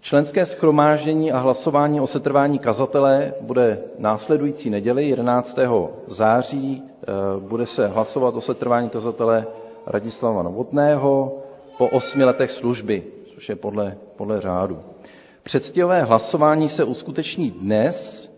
Členské 0.00 0.46
schromáždění 0.46 1.32
a 1.32 1.38
hlasování 1.38 2.00
o 2.00 2.06
setrvání 2.06 2.58
kazatele 2.58 3.34
bude 3.40 3.78
následující 3.98 4.70
neděli 4.70 5.08
11. 5.08 5.58
září. 6.06 6.82
Eh, 7.02 7.06
bude 7.40 7.66
se 7.66 7.86
hlasovat 7.88 8.34
o 8.34 8.40
setrvání 8.40 8.88
kazatele 8.90 9.46
Radislava 9.86 10.42
Novotného 10.42 11.38
po 11.78 11.86
osmi 11.88 12.24
letech 12.24 12.50
služby, 12.50 13.02
což 13.34 13.48
je 13.48 13.56
podle, 13.56 13.96
podle 14.16 14.40
řádu. 14.40 14.78
Předstihové 15.42 16.02
hlasování 16.02 16.68
se 16.68 16.84
uskuteční 16.84 17.50
dnes, 17.50 18.24
eh, 18.26 18.29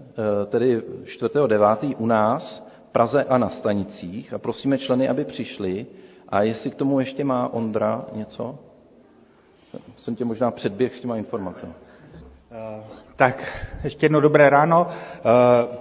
tedy 0.46 0.83
4.9. 1.05 1.94
u 1.98 2.07
nás 2.07 2.66
v 2.88 2.92
Praze 2.92 3.25
a 3.25 3.38
na 3.38 3.48
stanicích 3.48 4.33
a 4.33 4.38
prosíme 4.38 4.79
členy, 4.79 5.09
aby 5.09 5.25
přišli. 5.25 5.87
A 6.29 6.42
jestli 6.42 6.70
k 6.70 6.75
tomu 6.75 7.01
ještě 7.01 7.25
má 7.25 7.48
Ondra 7.53 8.05
něco? 8.12 8.59
jsem 9.96 10.16
tě 10.16 10.25
možná 10.25 10.51
předběh 10.51 10.94
s 10.94 11.01
těma 11.01 11.16
informacemi. 11.16 11.72
Uh, 12.51 12.85
tak 13.16 13.66
ještě 13.85 14.05
jedno 14.07 14.20
dobré 14.20 14.51
ráno. 14.51 14.87
Uh, 14.87 15.77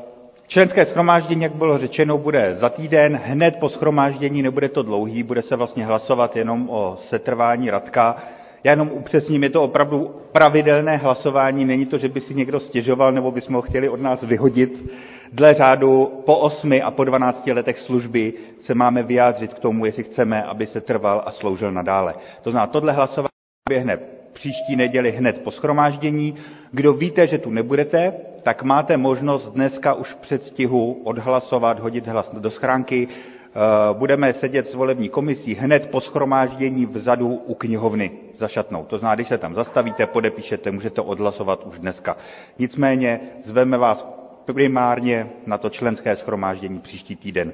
členské 0.47 0.85
schromáždění, 0.85 1.43
jak 1.43 1.55
bylo 1.55 1.77
řečeno, 1.77 2.17
bude 2.17 2.55
za 2.55 2.69
týden. 2.69 3.15
Hned 3.23 3.55
po 3.59 3.69
schromáždění 3.69 4.41
nebude 4.41 4.69
to 4.69 4.83
dlouhý, 4.83 5.23
bude 5.23 5.41
se 5.41 5.55
vlastně 5.55 5.85
hlasovat 5.85 6.35
jenom 6.35 6.69
o 6.69 6.97
setrvání 7.09 7.69
Radka. 7.69 8.15
Já 8.63 8.71
jenom 8.71 8.89
upřesním, 8.93 9.43
je 9.43 9.49
to 9.49 9.63
opravdu 9.63 10.15
pravidelné 10.31 10.97
hlasování, 10.97 11.65
není 11.65 11.85
to, 11.85 11.97
že 11.97 12.09
by 12.09 12.21
si 12.21 12.35
někdo 12.35 12.59
stěžoval 12.59 13.11
nebo 13.11 13.31
bychom 13.31 13.55
ho 13.55 13.61
chtěli 13.61 13.89
od 13.89 14.01
nás 14.01 14.21
vyhodit. 14.21 14.85
Dle 15.33 15.53
řádu 15.53 16.21
po 16.25 16.37
osmi 16.37 16.81
a 16.81 16.91
po 16.91 17.03
dvanácti 17.03 17.53
letech 17.53 17.79
služby 17.79 18.33
se 18.59 18.75
máme 18.75 19.03
vyjádřit 19.03 19.53
k 19.53 19.59
tomu, 19.59 19.85
jestli 19.85 20.03
chceme, 20.03 20.43
aby 20.43 20.67
se 20.67 20.81
trval 20.81 21.23
a 21.25 21.31
sloužil 21.31 21.71
nadále. 21.71 22.15
To 22.41 22.51
znamená, 22.51 22.67
tohle 22.71 22.93
hlasování 22.93 23.29
proběhne 23.63 23.97
příští 24.33 24.75
neděli 24.75 25.11
hned 25.11 25.41
po 25.43 25.51
schromáždění. 25.51 26.35
Kdo 26.71 26.93
víte, 26.93 27.27
že 27.27 27.37
tu 27.37 27.49
nebudete, 27.49 28.13
tak 28.43 28.63
máte 28.63 28.97
možnost 28.97 29.49
dneska 29.49 29.93
už 29.93 30.07
v 30.11 30.17
předstihu 30.17 31.01
odhlasovat, 31.03 31.79
hodit 31.79 32.07
hlas 32.07 32.31
do 32.37 32.51
schránky. 32.51 33.07
Eh, 33.07 33.93
budeme 33.93 34.33
sedět 34.33 34.67
s 34.69 34.73
volební 34.75 35.09
komisí 35.09 35.53
hned 35.55 35.87
po 35.91 36.01
schromáždění 36.01 36.85
vzadu 36.85 37.27
u 37.27 37.53
knihovny 37.53 38.11
za 38.41 38.47
šatnou. 38.47 38.85
To 38.85 38.97
znamená, 38.97 39.15
když 39.15 39.27
se 39.27 39.37
tam 39.37 39.55
zastavíte, 39.55 40.05
podepíšete, 40.07 40.71
můžete 40.71 41.01
odhlasovat 41.01 41.63
už 41.65 41.79
dneska. 41.79 42.17
Nicméně 42.59 43.19
zveme 43.45 43.77
vás 43.77 44.07
primárně 44.45 45.29
na 45.45 45.57
to 45.57 45.69
členské 45.69 46.15
schromáždění 46.15 46.79
příští 46.79 47.15
týden. 47.15 47.49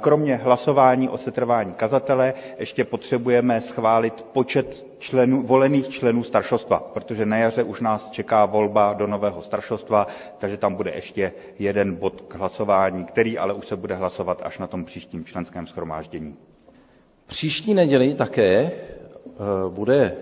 kromě 0.00 0.36
hlasování 0.36 1.08
o 1.08 1.18
setrvání 1.18 1.72
kazatele 1.72 2.34
ještě 2.58 2.84
potřebujeme 2.84 3.60
schválit 3.60 4.22
počet 4.32 4.86
členů, 4.98 5.42
volených 5.42 5.88
členů 5.88 6.22
staršostva, 6.24 6.78
protože 6.94 7.26
na 7.26 7.36
jaře 7.36 7.62
už 7.62 7.80
nás 7.80 8.10
čeká 8.10 8.46
volba 8.46 8.92
do 8.92 9.06
nového 9.06 9.42
staršostva, 9.42 10.06
takže 10.38 10.56
tam 10.56 10.74
bude 10.74 10.90
ještě 10.94 11.32
jeden 11.58 11.94
bod 11.94 12.20
k 12.28 12.34
hlasování, 12.34 13.04
který 13.04 13.38
ale 13.38 13.54
už 13.54 13.66
se 13.66 13.76
bude 13.76 13.94
hlasovat 13.94 14.40
až 14.44 14.58
na 14.58 14.66
tom 14.66 14.84
příštím 14.84 15.24
členském 15.24 15.66
schromáždění. 15.66 16.36
Příští 17.26 17.74
neděli 17.74 18.14
také 18.14 18.70
bude 19.68 20.16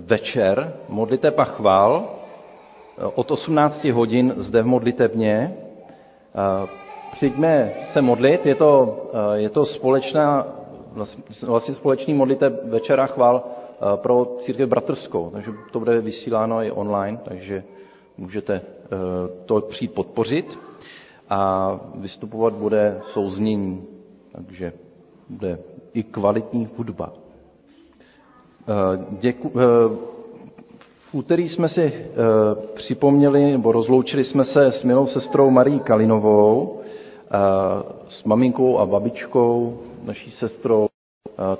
večer 0.00 0.72
modliteb 0.88 1.38
a 1.38 1.44
chval 1.44 2.08
od 3.14 3.30
18 3.30 3.84
hodin 3.84 4.34
zde 4.36 4.62
v 4.62 4.66
modlitebně. 4.66 5.56
Přijďme 7.12 7.72
se 7.84 8.02
modlit, 8.02 8.46
je 8.46 8.54
to, 8.54 8.96
je 9.34 9.48
to 9.48 9.64
společná, 9.66 10.46
vlastně 11.46 11.74
společný 11.74 12.14
modliteb 12.14 12.64
večera 12.64 13.06
chval 13.06 13.44
pro 13.96 14.36
církev 14.38 14.68
bratrskou, 14.68 15.30
takže 15.30 15.50
to 15.72 15.78
bude 15.78 16.00
vysíláno 16.00 16.62
i 16.62 16.70
online, 16.70 17.18
takže 17.24 17.64
můžete 18.18 18.60
to 19.46 19.60
přijít 19.60 19.94
podpořit 19.94 20.58
a 21.30 21.70
vystupovat 21.94 22.54
bude 22.54 23.00
souznění, 23.12 23.84
takže 24.32 24.72
bude 25.28 25.58
i 25.94 26.02
kvalitní 26.02 26.66
hudba. 26.76 27.12
Děku, 29.10 29.52
v 30.98 31.14
úterý 31.14 31.48
jsme 31.48 31.68
si 31.68 31.92
připomněli, 32.74 33.52
nebo 33.52 33.72
rozloučili 33.72 34.24
jsme 34.24 34.44
se 34.44 34.66
s 34.72 34.82
milou 34.84 35.06
sestrou 35.06 35.50
Marí 35.50 35.80
Kalinovou, 35.80 36.80
s 38.08 38.24
maminkou 38.24 38.78
a 38.78 38.86
babičkou, 38.86 39.78
naší 40.04 40.30
sestrou. 40.30 40.86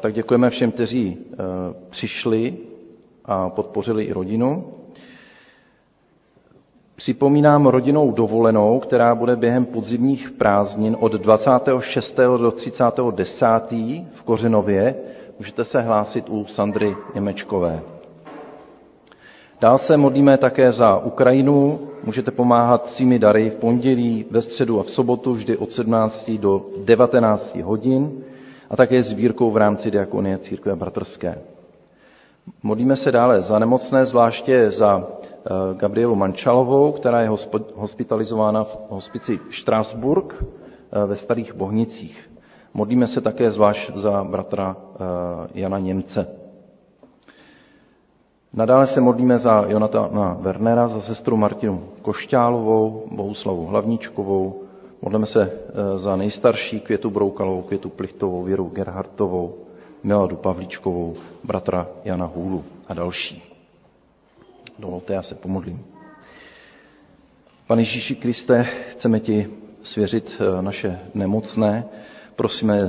Tak 0.01 0.13
děkujeme 0.15 0.51
všem, 0.51 0.73
kteří 0.73 1.17
přišli 1.91 2.57
a 3.25 3.49
podpořili 3.51 4.05
i 4.05 4.13
rodinu. 4.13 4.65
Připomínám 6.97 7.67
rodinou 7.67 8.13
dovolenou, 8.13 8.81
která 8.81 9.15
bude 9.15 9.37
během 9.37 9.65
podzimních 9.65 10.31
prázdnin 10.31 10.97
od 11.01 11.13
26. 11.13 12.17
do 12.17 12.51
30. 12.51 12.85
10. 13.11 13.47
v 14.13 14.23
Kořenově. 14.25 14.95
Můžete 15.39 15.65
se 15.65 15.81
hlásit 15.81 16.29
u 16.29 16.45
Sandry 16.47 16.97
Němečkové. 17.15 17.81
Dál 19.61 19.79
se 19.79 19.97
modlíme 19.97 20.39
také 20.39 20.73
za 20.73 20.97
Ukrajinu. 20.99 21.81
Můžete 22.05 22.31
pomáhat 22.31 22.89
svými 22.89 23.19
dary 23.19 23.51
v 23.51 23.55
pondělí, 23.55 24.25
ve 24.31 24.43
středu 24.43 24.81
a 24.81 24.83
v 24.83 24.91
sobotu 24.91 25.33
vždy 25.33 25.57
od 25.57 25.73
17 25.73 26.31
do 26.31 26.67
19 26.85 27.57
hodin 27.57 28.13
a 28.71 28.77
také 28.77 29.03
sbírkou 29.03 29.51
v 29.51 29.57
rámci 29.57 29.91
Diakonie 29.91 30.39
Církve 30.39 30.77
Bratrské. 30.77 31.39
Modlíme 32.63 32.97
se 32.97 33.13
dále 33.13 33.41
za 33.41 33.59
nemocné, 33.59 34.07
zvláště 34.07 34.71
za 34.71 35.07
Gabrielu 35.73 36.15
Mančalovou, 36.15 36.93
která 36.93 37.21
je 37.23 37.31
hospitalizována 37.75 38.65
v 38.65 38.79
hospici 38.89 39.41
Štrásburg 39.51 40.45
ve 41.07 41.17
Starých 41.17 41.55
Bohnicích. 41.55 42.31
Modlíme 42.77 43.07
se 43.07 43.21
také 43.21 43.51
zvlášť 43.51 43.91
za 43.97 44.25
bratra 44.25 44.77
Jana 45.55 45.79
Němce. 45.79 46.29
Nadále 48.53 48.87
se 48.87 49.01
modlíme 49.01 49.39
za 49.39 49.65
Jonatana 49.69 50.37
Wernera, 50.41 50.89
za 50.89 51.01
sestru 51.01 51.37
Martinu 51.37 51.89
Košťálovou, 52.03 53.09
Bohuslavu 53.11 53.67
Hlavničkovou, 53.67 54.63
modlíme 55.03 55.27
se 55.27 55.53
za 55.97 56.17
nejstarší 56.17 56.81
Květu 56.81 57.11
Broukalovou, 57.11 57.63
Květu 57.63 57.89
Plichtovou, 57.89 58.43
Věru 58.43 58.65
Gerhartovou, 58.69 59.55
Miladu 60.03 60.37
Pavlíčkovou, 60.37 61.17
bratra 61.45 61.89
Jana 62.05 62.27
Hůlu 62.27 62.65
a 62.89 62.95
další. 62.95 63.43
Dovolte, 64.79 65.15
já 65.15 65.23
se 65.23 65.35
pomodlím. 65.35 65.85
Pane 67.67 67.83
Ježíši 67.83 68.15
Kriste, 68.15 68.67
chceme 68.91 69.21
ti 69.21 69.51
svěřit 69.83 70.43
naše 70.61 71.01
nemocné. 71.15 71.85
Prosíme 72.37 72.89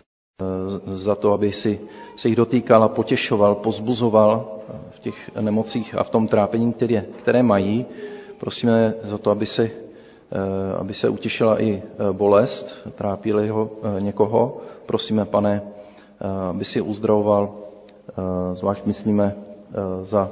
za 0.85 1.15
to, 1.15 1.33
aby 1.33 1.51
si 1.53 1.79
se 2.15 2.27
jich 2.27 2.37
dotýkal 2.37 2.83
a 2.83 2.87
potěšoval, 2.87 3.55
pozbuzoval 3.55 4.51
v 4.91 4.99
těch 4.99 5.35
nemocích 5.39 5.95
a 5.97 6.03
v 6.03 6.09
tom 6.09 6.27
trápení, 6.27 6.73
které, 6.73 7.01
které 7.19 7.43
mají. 7.43 7.85
Prosíme 8.37 8.93
za 9.03 9.17
to, 9.17 9.31
aby 9.31 9.45
se, 9.45 9.69
aby 10.79 10.93
se 10.93 11.09
utěšila 11.09 11.61
i 11.61 11.83
bolest, 12.11 12.87
trápili 12.95 13.49
ho 13.49 13.69
někoho. 13.99 14.57
Prosíme, 14.85 15.25
pane, 15.25 15.61
aby 16.49 16.65
si 16.65 16.81
uzdravoval, 16.81 17.55
zvlášť 18.53 18.85
myslíme 18.85 19.35
za 20.03 20.31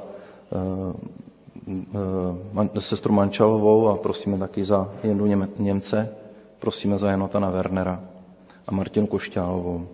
sestru 2.79 3.13
Mančalovou 3.13 3.87
a 3.87 3.97
prosíme 3.97 4.37
taky 4.37 4.63
za 4.63 4.89
Jendu 5.03 5.25
Němce, 5.59 6.09
prosíme 6.59 6.97
za 6.97 7.09
Janotana 7.11 7.49
Wernera 7.49 8.14
a 8.67 8.71
Martinu 8.71 9.07
Košťálovou, 9.07 9.87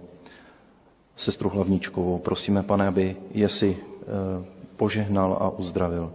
sestru 1.15 1.49
Hlavničkovou. 1.49 2.17
Prosíme, 2.19 2.63
pane, 2.63 2.88
aby 2.88 3.15
je 3.31 3.49
si 3.49 3.77
požehnal 4.77 5.38
a 5.41 5.49
uzdravil. 5.49 6.12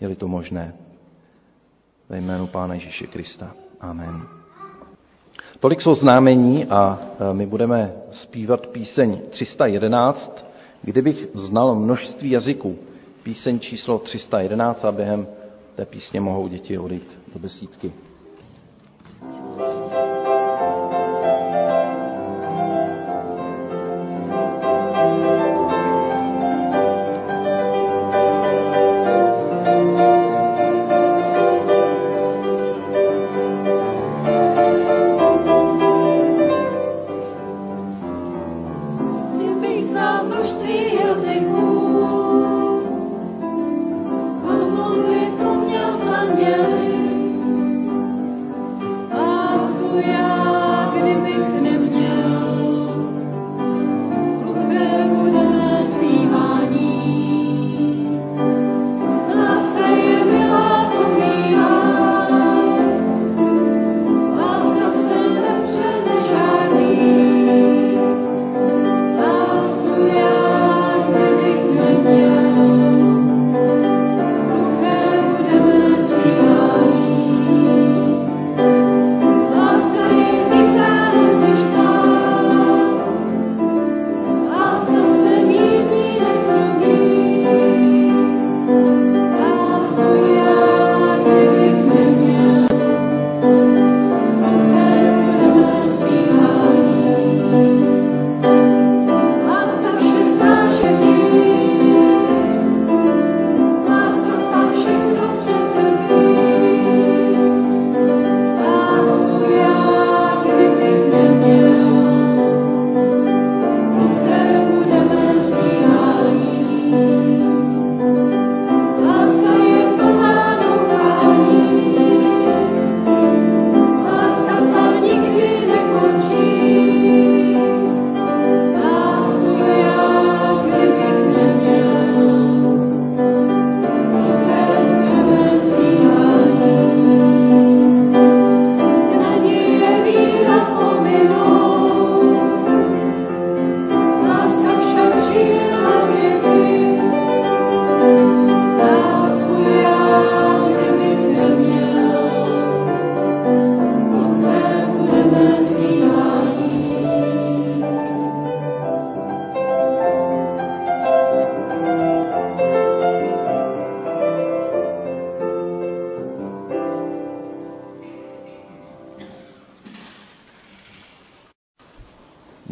Je-li 0.00 0.14
to 0.16 0.28
možné. 0.28 0.74
Ve 2.08 2.18
jménu 2.20 2.46
Pána 2.46 2.74
Ježíše 2.74 3.06
Krista. 3.06 3.54
Amen. 3.80 4.22
Tolik 5.60 5.80
jsou 5.80 5.94
známení 5.94 6.64
a 6.66 6.98
my 7.32 7.46
budeme 7.46 7.92
zpívat 8.10 8.66
píseň 8.66 9.20
311, 9.30 10.46
kdybych 10.82 11.26
znal 11.34 11.74
množství 11.74 12.30
jazyků 12.30 12.76
píseň 13.22 13.60
číslo 13.60 13.98
311 13.98 14.84
a 14.84 14.92
během 14.92 15.26
té 15.74 15.84
písně 15.86 16.20
mohou 16.20 16.48
děti 16.48 16.78
odejít 16.78 17.18
do 17.32 17.38
besídky. 17.38 17.92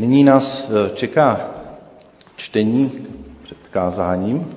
Nyní 0.01 0.25
nás 0.25 0.71
eh, 0.71 0.91
čeká 0.91 1.41
čtení 2.37 3.07
před 3.43 3.59
kázáním 3.71 4.51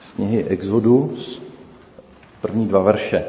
z 0.00 0.10
knihy 0.12 0.44
Exodus, 0.44 1.42
první 2.40 2.66
dva 2.66 2.82
verše. 2.82 3.24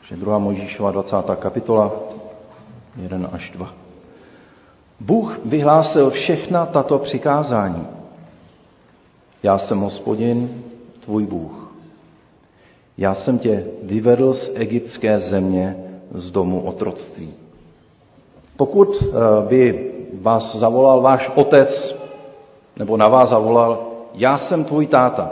Takže 0.00 0.16
druhá 0.16 0.38
Mojžíšova 0.38 0.90
20. 0.90 1.16
kapitola, 1.38 1.92
1 2.96 3.28
až 3.32 3.50
2. 3.50 3.74
Bůh 5.00 5.40
vyhlásil 5.44 6.10
všechna 6.10 6.66
tato 6.66 6.98
přikázání. 6.98 7.86
Já 9.42 9.58
jsem 9.58 9.80
hospodin, 9.80 10.64
tvůj 11.00 11.26
Bůh. 11.26 11.72
Já 12.98 13.14
jsem 13.14 13.38
tě 13.38 13.64
vyvedl 13.82 14.34
z 14.34 14.50
egyptské 14.54 15.20
země, 15.20 15.81
z 16.14 16.30
domu 16.30 16.60
otroctví. 16.60 17.34
Pokud 18.56 19.02
eh, 19.02 19.48
by 19.48 19.90
vás 20.20 20.56
zavolal 20.56 21.00
váš 21.00 21.30
otec, 21.34 21.96
nebo 22.76 22.96
na 22.96 23.08
vás 23.08 23.28
zavolal, 23.28 23.86
já 24.14 24.38
jsem 24.38 24.64
tvůj 24.64 24.86
táta. 24.86 25.30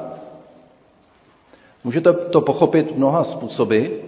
Můžete 1.85 2.13
to 2.13 2.41
pochopit 2.41 2.97
mnoha 2.97 3.25
způsoby. 3.25 3.87
Eh, 3.87 3.99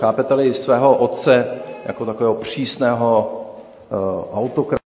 chápete-li 0.00 0.54
svého 0.54 0.96
otce 0.96 1.58
jako 1.86 2.06
takového 2.06 2.34
přísného 2.34 3.40
eh, 3.90 4.34
autokrata, 4.34 4.80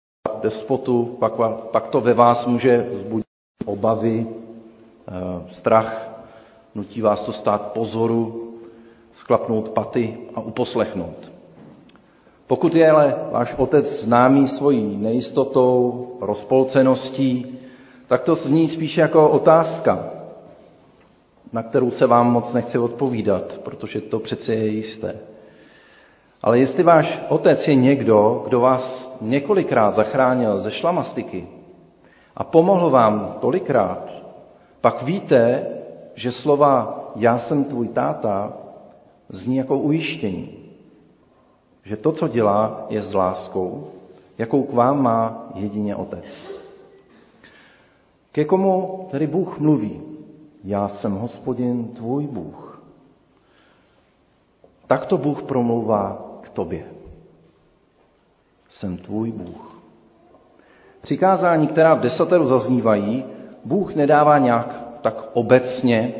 despotu, 0.42 1.16
pak, 1.20 1.32
pak 1.70 1.88
to 1.88 2.00
ve 2.00 2.14
vás 2.14 2.46
může 2.46 2.86
vzbudit 2.92 3.26
obavy, 3.64 4.26
strach, 5.52 6.08
nutí 6.74 7.02
vás 7.02 7.22
to 7.22 7.32
stát 7.32 7.72
pozoru, 7.72 8.49
sklapnout 9.20 9.68
paty 9.68 10.18
a 10.34 10.40
uposlechnout. 10.40 11.32
Pokud 12.46 12.74
je 12.74 12.90
ale 12.90 13.14
váš 13.32 13.54
otec 13.54 14.00
známý 14.02 14.46
svojí 14.46 14.96
nejistotou, 14.96 16.06
rozpolceností, 16.20 17.58
tak 18.06 18.22
to 18.22 18.34
zní 18.34 18.68
spíše 18.68 19.00
jako 19.00 19.28
otázka, 19.28 20.04
na 21.52 21.62
kterou 21.62 21.90
se 21.90 22.06
vám 22.06 22.32
moc 22.32 22.52
nechci 22.52 22.78
odpovídat, 22.78 23.60
protože 23.62 24.00
to 24.00 24.18
přece 24.18 24.54
je 24.54 24.66
jisté. 24.66 25.16
Ale 26.42 26.58
jestli 26.58 26.82
váš 26.82 27.22
otec 27.28 27.68
je 27.68 27.74
někdo, 27.74 28.42
kdo 28.46 28.60
vás 28.60 29.16
několikrát 29.20 29.94
zachránil 29.94 30.58
ze 30.58 30.70
šlamastiky 30.70 31.46
a 32.36 32.44
pomohl 32.44 32.90
vám 32.90 33.36
tolikrát, 33.40 34.22
pak 34.80 35.02
víte, 35.02 35.66
že 36.14 36.32
slova 36.32 37.00
já 37.16 37.38
jsem 37.38 37.64
tvůj 37.64 37.88
táta 37.88 38.52
zní 39.30 39.56
jako 39.56 39.78
ujištění, 39.78 40.48
že 41.82 41.96
to, 41.96 42.12
co 42.12 42.28
dělá, 42.28 42.86
je 42.88 43.02
s 43.02 43.14
láskou, 43.14 43.88
jakou 44.38 44.62
k 44.62 44.72
vám 44.72 45.02
má 45.02 45.48
jedině 45.54 45.96
Otec. 45.96 46.48
Ke 48.32 48.44
komu 48.44 49.06
tedy 49.10 49.26
Bůh 49.26 49.58
mluví? 49.58 50.00
Já 50.64 50.88
jsem 50.88 51.12
hospodin, 51.12 51.88
tvůj 51.88 52.26
Bůh. 52.26 52.82
Takto 54.86 55.18
Bůh 55.18 55.42
promlouvá 55.42 56.22
k 56.40 56.48
tobě. 56.48 56.84
Jsem 58.68 58.96
tvůj 58.96 59.32
Bůh. 59.32 59.80
Přikázání, 61.00 61.66
která 61.66 61.94
v 61.94 62.00
desateru 62.00 62.46
zaznívají, 62.46 63.24
Bůh 63.64 63.94
nedává 63.94 64.38
nějak 64.38 64.98
tak 65.02 65.24
obecně, 65.32 66.14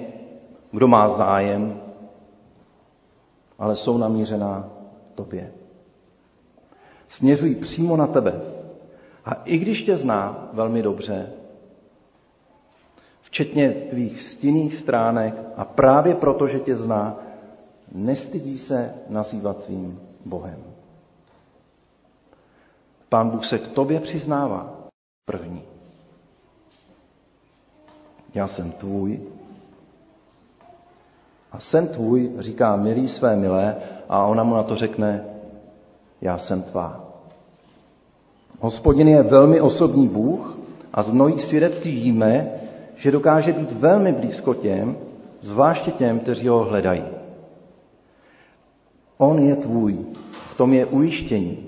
kdo 0.73 0.89
má 0.89 1.09
zájem, 1.09 1.81
ale 3.61 3.77
jsou 3.77 3.99
namířená 3.99 4.69
tobě. 5.15 5.53
Směřují 7.09 7.55
přímo 7.55 7.97
na 7.97 8.07
tebe. 8.07 8.41
A 9.25 9.33
i 9.45 9.59
když 9.59 9.83
tě 9.83 9.97
zná 9.97 10.49
velmi 10.53 10.83
dobře, 10.83 11.33
včetně 13.23 13.71
tvých 13.91 14.23
stinných 14.23 14.75
stránek 14.75 15.35
a 15.57 15.65
právě 15.65 16.15
proto, 16.15 16.49
že 16.49 16.61
tě 16.61 16.77
zná, 16.77 17.19
nestydí 17.93 18.59
se 18.59 18.95
nazývat 19.09 19.65
tvým 19.65 20.01
Bohem. 20.25 20.65
Pán 23.09 23.31
Bůh 23.31 23.45
se 23.47 23.59
k 23.59 23.69
tobě 23.69 24.01
přiznává 24.01 24.89
první. 25.25 25.63
Já 28.35 28.49
jsem 28.49 28.73
tvůj 28.73 29.21
a 31.53 31.61
jsem 31.61 31.89
tvůj, 31.89 32.31
říká 32.39 32.77
milý 32.77 33.09
své 33.09 33.37
milé, 33.37 33.77
a 34.09 34.27
ona 34.27 34.45
mu 34.45 34.55
na 34.55 34.63
to 34.63 34.77
řekne, 34.77 35.25
já 36.21 36.39
jsem 36.39 36.63
tvá. 36.63 37.11
Hospodin 38.61 39.09
je 39.09 39.23
velmi 39.23 39.61
osobní 39.61 40.09
Bůh 40.09 40.59
a 40.93 41.03
z 41.03 41.11
mnohých 41.11 41.43
svědectví 41.43 41.95
víme, 41.95 42.53
že 42.95 43.11
dokáže 43.11 43.53
být 43.53 43.73
velmi 43.73 44.13
blízko 44.13 44.55
těm, 44.55 44.97
zvláště 45.41 45.91
těm, 45.91 46.21
kteří 46.21 46.49
ho 46.49 46.65
hledají. 46.65 47.05
On 49.19 49.39
je 49.39 49.57
tvůj, 49.57 49.99
v 50.47 50.55
tom 50.55 50.73
je 50.73 50.87
ujištění. 50.87 51.59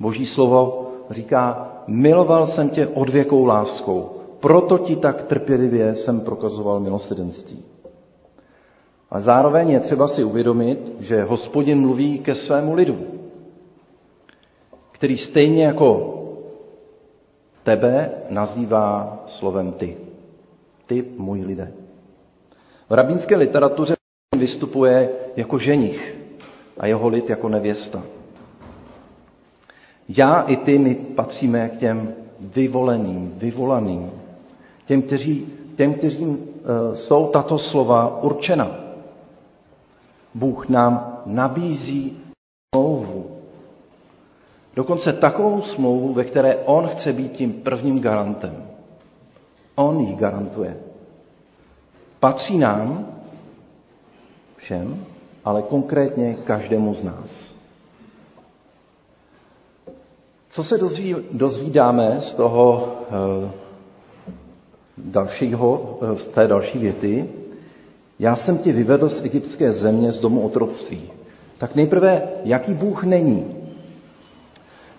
Boží 0.00 0.26
slovo 0.26 0.90
říká, 1.10 1.72
miloval 1.86 2.46
jsem 2.46 2.68
tě 2.68 2.86
odvěkou 2.86 3.44
láskou, 3.44 4.10
proto 4.40 4.78
ti 4.78 4.96
tak 4.96 5.22
trpělivě 5.22 5.96
jsem 5.96 6.20
prokazoval 6.20 6.80
milosedenství. 6.80 7.64
Ale 9.10 9.20
zároveň 9.20 9.70
je 9.70 9.80
třeba 9.80 10.08
si 10.08 10.24
uvědomit, 10.24 10.92
že 11.00 11.22
hospodin 11.22 11.80
mluví 11.80 12.18
ke 12.18 12.34
svému 12.34 12.74
lidu, 12.74 12.98
který 14.92 15.16
stejně 15.16 15.64
jako 15.64 16.14
tebe 17.62 18.10
nazývá 18.30 19.22
slovem 19.26 19.72
ty. 19.72 19.96
Ty, 20.86 21.04
můj 21.16 21.40
lidé. 21.40 21.72
V 22.88 22.92
rabínské 22.92 23.36
literatuře 23.36 23.96
vystupuje 24.36 25.10
jako 25.36 25.58
ženich 25.58 26.16
a 26.78 26.86
jeho 26.86 27.08
lid 27.08 27.30
jako 27.30 27.48
nevěsta. 27.48 28.02
Já 30.08 30.40
i 30.42 30.56
ty 30.56 30.78
my 30.78 30.94
patříme 30.94 31.68
k 31.68 31.76
těm 31.76 32.14
vyvoleným, 32.40 33.34
vyvolaným, 33.36 34.10
těm, 34.86 35.02
kteří, 35.02 35.46
těm, 35.76 35.94
kteřím 35.94 36.38
e, 36.38 36.96
jsou 36.96 37.26
tato 37.26 37.58
slova 37.58 38.22
určena. 38.22 38.87
Bůh 40.38 40.68
nám 40.68 41.22
nabízí 41.26 42.20
smlouvu. 42.74 43.40
Dokonce 44.74 45.12
takovou 45.12 45.62
smlouvu, 45.62 46.12
ve 46.12 46.24
které 46.24 46.56
On 46.56 46.88
chce 46.88 47.12
být 47.12 47.32
tím 47.32 47.52
prvním 47.52 48.00
garantem. 48.00 48.66
On 49.74 50.00
ji 50.00 50.14
garantuje. 50.14 50.76
Patří 52.20 52.58
nám, 52.58 53.06
všem, 54.56 55.04
ale 55.44 55.62
konkrétně 55.62 56.34
každému 56.34 56.94
z 56.94 57.02
nás. 57.02 57.54
Co 60.50 60.64
se 60.64 60.78
dozví, 60.78 61.16
dozvídáme 61.32 62.20
z 62.20 62.34
toho 62.34 62.96
e, 63.46 63.68
dalšího, 64.98 65.98
eh, 66.02 66.16
z 66.16 66.26
té 66.26 66.46
další 66.46 66.78
věty? 66.78 67.28
Já 68.18 68.36
jsem 68.36 68.58
ti 68.58 68.72
vyvedl 68.72 69.08
z 69.08 69.24
egyptské 69.24 69.72
země, 69.72 70.12
z 70.12 70.20
domu 70.20 70.40
otroctví. 70.40 71.02
Tak 71.58 71.74
nejprve, 71.74 72.22
jaký 72.44 72.74
Bůh 72.74 73.04
není? 73.04 73.44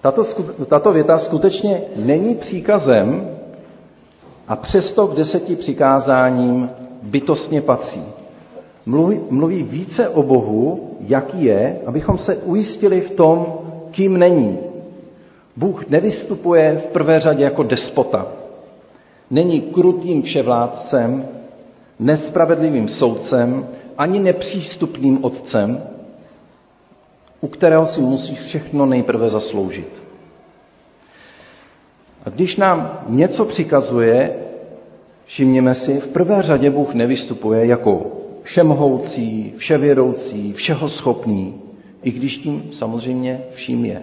Tato, 0.02 0.24
tato 0.66 0.92
věta 0.92 1.18
skutečně 1.18 1.82
není 1.96 2.36
příkazem 2.36 3.30
a 4.48 4.56
přesto 4.56 5.08
k 5.08 5.16
deseti 5.16 5.56
přikázáním 5.56 6.70
bytostně 7.02 7.62
patří. 7.62 8.02
Mluví, 8.86 9.20
mluví 9.30 9.64
více 9.64 10.10
o 10.10 10.24
Bohu, 10.24 10.90
jaký 11.00 11.44
je, 11.44 11.80
abychom 11.86 12.18
se 12.18 12.36
ujistili 12.36 13.02
v 13.02 13.12
tom, 13.12 13.54
kým 13.92 14.18
není. 14.18 14.58
Bůh 15.56 15.90
nevystupuje 15.90 16.82
v 16.84 16.86
prvé 16.92 17.20
řadě 17.20 17.44
jako 17.44 17.64
despota. 17.64 18.28
Není 19.32 19.62
krutým 19.62 20.22
vševládcem, 20.22 21.26
nespravedlivým 22.00 22.88
soudcem, 22.88 23.68
ani 23.98 24.20
nepřístupným 24.20 25.24
otcem, 25.26 25.84
u 27.42 27.48
kterého 27.48 27.86
si 27.86 28.02
musíš 28.02 28.40
všechno 28.40 28.86
nejprve 28.86 29.30
zasloužit. 29.30 30.04
A 32.26 32.30
když 32.30 32.56
nám 32.58 33.04
něco 33.08 33.46
přikazuje, 33.46 34.36
všimněme 35.26 35.76
si, 35.76 36.00
v 36.00 36.08
prvé 36.08 36.44
řadě 36.44 36.70
Bůh 36.70 36.94
nevystupuje 36.94 37.66
jako 37.66 38.06
všemohoucí, 38.44 39.54
vševědoucí, 39.58 40.54
všehoschopný, 40.54 41.62
i 42.04 42.12
když 42.12 42.38
tím 42.38 42.70
samozřejmě 42.74 43.42
vším 43.52 43.86
je. 43.86 44.02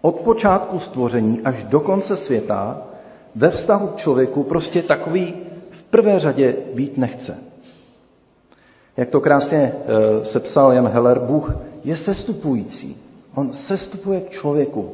Od 0.00 0.20
počátku 0.20 0.78
stvoření 0.78 1.40
až 1.44 1.64
do 1.64 1.80
konce 1.80 2.16
světa 2.16 2.82
ve 3.34 3.50
vztahu 3.50 3.86
k 3.86 3.96
člověku 3.96 4.42
prostě 4.42 4.82
takový 4.82 5.34
prvé 5.90 6.20
řadě 6.20 6.56
být 6.74 6.98
nechce. 6.98 7.38
Jak 8.96 9.08
to 9.08 9.20
krásně 9.20 9.58
e, 9.58 9.72
sepsal 10.26 10.72
Jan 10.72 10.88
Heller, 10.88 11.18
Bůh 11.18 11.56
je 11.84 11.96
sestupující. 11.96 12.96
On 13.34 13.52
sestupuje 13.52 14.20
k 14.20 14.28
člověku. 14.30 14.90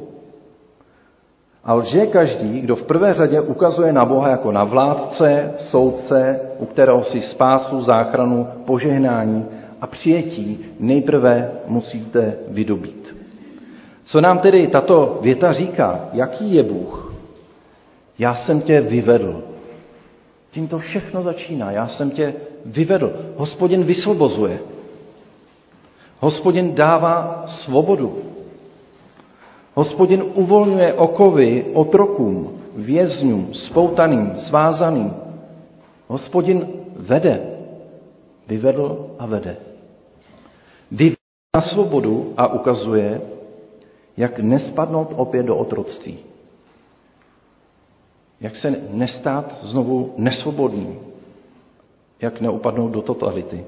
A 1.63 1.73
lže 1.73 2.05
každý, 2.05 2.61
kdo 2.61 2.75
v 2.75 2.83
prvé 2.83 3.13
řadě 3.13 3.41
ukazuje 3.41 3.93
na 3.93 4.05
Boha 4.05 4.29
jako 4.29 4.51
na 4.51 4.63
vládce, 4.63 5.53
soudce, 5.57 6.39
u 6.59 6.65
kterého 6.65 7.03
si 7.03 7.21
spásu, 7.21 7.81
záchranu, 7.81 8.47
požehnání 8.65 9.45
a 9.81 9.87
přijetí 9.87 10.65
nejprve 10.79 11.51
musíte 11.67 12.33
vydobít. 12.47 13.15
Co 14.05 14.21
nám 14.21 14.39
tedy 14.39 14.67
tato 14.67 15.19
věta 15.21 15.53
říká? 15.53 15.99
Jaký 16.13 16.55
je 16.55 16.63
Bůh? 16.63 17.13
Já 18.19 18.35
jsem 18.35 18.61
tě 18.61 18.81
vyvedl. 18.81 19.43
Tím 20.55 20.67
to 20.67 20.79
všechno 20.79 21.23
začíná. 21.23 21.71
Já 21.71 21.87
jsem 21.87 22.11
tě 22.11 22.33
vyvedl. 22.65 23.33
Hospodin 23.35 23.83
vysvobozuje. 23.83 24.59
Hospodin 26.19 26.75
dává 26.75 27.43
svobodu. 27.47 28.17
Hospodin 29.73 30.23
uvolňuje 30.33 30.93
okovy 30.93 31.65
otrokům, 31.73 32.61
vězňům, 32.75 33.53
spoutaným, 33.53 34.31
svázaným. 34.37 35.13
Hospodin 36.07 36.67
vede. 36.95 37.43
Vyvedl 38.47 39.15
a 39.19 39.25
vede. 39.25 39.57
Vyvedl 40.91 41.19
na 41.55 41.61
svobodu 41.61 42.33
a 42.37 42.47
ukazuje, 42.47 43.21
jak 44.17 44.39
nespadnout 44.39 45.13
opět 45.17 45.43
do 45.43 45.57
otroctví. 45.57 46.34
Jak 48.41 48.55
se 48.55 48.75
nestát 48.91 49.59
znovu 49.63 50.13
nesvobodným. 50.17 50.99
Jak 52.21 52.41
neupadnout 52.41 52.91
do 52.91 53.01
totality. 53.01 53.65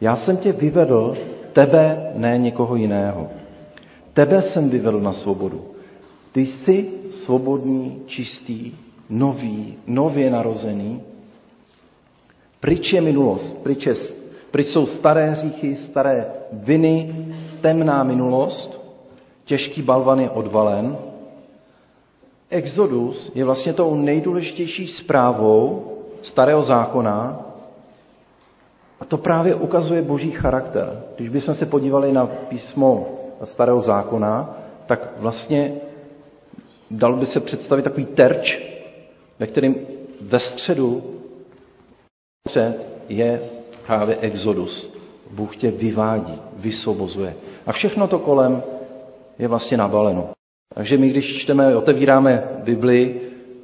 Já 0.00 0.16
jsem 0.16 0.36
tě 0.36 0.52
vyvedl, 0.52 1.16
tebe, 1.52 2.10
ne 2.14 2.38
někoho 2.38 2.76
jiného. 2.76 3.28
Tebe 4.12 4.42
jsem 4.42 4.70
vyvedl 4.70 5.00
na 5.00 5.12
svobodu. 5.12 5.64
Ty 6.32 6.46
jsi 6.46 6.88
svobodný, 7.10 8.02
čistý, 8.06 8.72
nový, 9.10 9.74
nově 9.86 10.30
narozený. 10.30 11.02
Pryč 12.60 12.92
je 12.92 13.00
minulost, 13.00 13.62
pryč, 13.62 13.86
je, 13.86 13.94
pryč 14.50 14.68
jsou 14.68 14.86
staré 14.86 15.30
hříchy, 15.30 15.76
staré 15.76 16.26
viny, 16.52 17.14
temná 17.60 18.02
minulost, 18.02 18.80
těžký 19.44 19.82
balvan 19.82 20.20
je 20.20 20.30
odvalen. 20.30 20.96
Exodus 22.50 23.30
je 23.34 23.44
vlastně 23.44 23.72
tou 23.72 23.94
nejdůležitější 23.94 24.86
zprávou 24.86 25.92
starého 26.22 26.62
zákona 26.62 27.40
a 29.00 29.04
to 29.04 29.18
právě 29.18 29.54
ukazuje 29.54 30.02
boží 30.02 30.30
charakter. 30.30 31.02
Když 31.16 31.28
bychom 31.28 31.54
se 31.54 31.66
podívali 31.66 32.12
na 32.12 32.26
písmo 32.26 33.08
starého 33.44 33.80
zákona, 33.80 34.56
tak 34.86 35.00
vlastně 35.18 35.74
dal 36.90 37.16
by 37.16 37.26
se 37.26 37.40
představit 37.40 37.82
takový 37.82 38.06
terč, 38.06 38.58
ve 39.38 39.46
kterém 39.46 39.74
ve 40.20 40.38
středu 40.38 41.02
je 43.08 43.40
právě 43.86 44.16
exodus. 44.20 44.94
Bůh 45.30 45.56
tě 45.56 45.70
vyvádí, 45.70 46.42
vysvobozuje. 46.56 47.34
A 47.66 47.72
všechno 47.72 48.08
to 48.08 48.18
kolem 48.18 48.62
je 49.38 49.48
vlastně 49.48 49.76
nabaleno. 49.76 50.37
Takže 50.74 50.98
my, 50.98 51.08
když 51.08 51.36
čteme, 51.36 51.76
otevíráme 51.76 52.42
Bibli, 52.64 53.20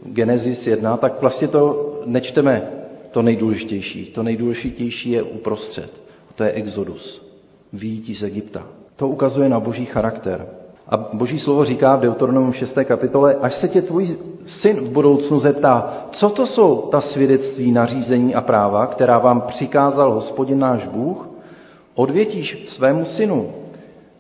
Genesis 0.07 0.67
1, 0.67 0.97
tak 0.97 1.21
vlastně 1.21 1.49
to 1.49 1.93
nečteme 2.07 2.63
to 3.11 3.23
nejdůležitější. 3.23 4.05
To 4.07 4.23
nejdůležitější 4.23 5.11
je 5.11 5.23
uprostřed. 5.23 6.03
To 6.35 6.45
je 6.45 6.51
exodus. 6.51 7.27
Výjítí 7.73 8.15
z 8.15 8.23
Egypta. 8.23 8.67
To 8.97 9.09
ukazuje 9.09 9.49
na 9.49 9.61
boží 9.61 9.85
charakter. 9.85 10.47
A 10.89 10.97
boží 11.13 11.39
slovo 11.39 11.65
říká 11.65 11.97
v 11.97 12.01
Deuteronomium 12.01 12.53
6. 12.53 12.79
kapitole, 12.85 13.35
až 13.43 13.55
se 13.55 13.69
tě 13.69 13.83
tvůj 13.83 14.17
syn 14.47 14.77
v 14.77 14.91
budoucnu 14.91 15.41
zeptá, 15.41 16.05
co 16.11 16.31
to 16.31 16.47
jsou 16.47 16.77
ta 16.77 17.01
svědectví, 17.01 17.73
nařízení 17.73 18.35
a 18.35 18.41
práva, 18.41 18.87
která 18.87 19.19
vám 19.19 19.41
přikázal 19.41 20.13
hospodin 20.13 20.59
náš 20.59 20.87
Bůh, 20.87 21.29
odvětíš 21.95 22.65
svému 22.69 23.05
synu, 23.05 23.53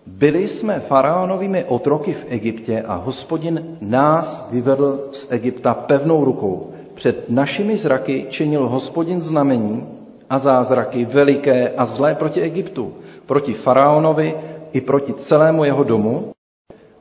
byli 0.06 0.48
jsme 0.48 0.80
faraonovými 0.80 1.64
otroky 1.64 2.12
v 2.14 2.26
Egyptě 2.28 2.82
a 2.82 2.94
hospodin 2.94 3.76
nás 3.80 4.48
vyvedl 4.50 5.08
z 5.12 5.32
Egypta 5.32 5.74
pevnou 5.74 6.24
rukou. 6.24 6.70
Před 6.94 7.30
našimi 7.30 7.78
zraky 7.78 8.26
činil 8.30 8.68
hospodin 8.68 9.22
znamení 9.22 9.86
a 10.30 10.38
zázraky 10.38 11.04
veliké 11.04 11.68
a 11.68 11.86
zlé 11.86 12.14
proti 12.14 12.40
Egyptu, 12.40 12.94
proti 13.26 13.52
faraonovi 13.52 14.34
i 14.72 14.80
proti 14.80 15.12
celému 15.12 15.64
jeho 15.64 15.84
domu, 15.84 16.32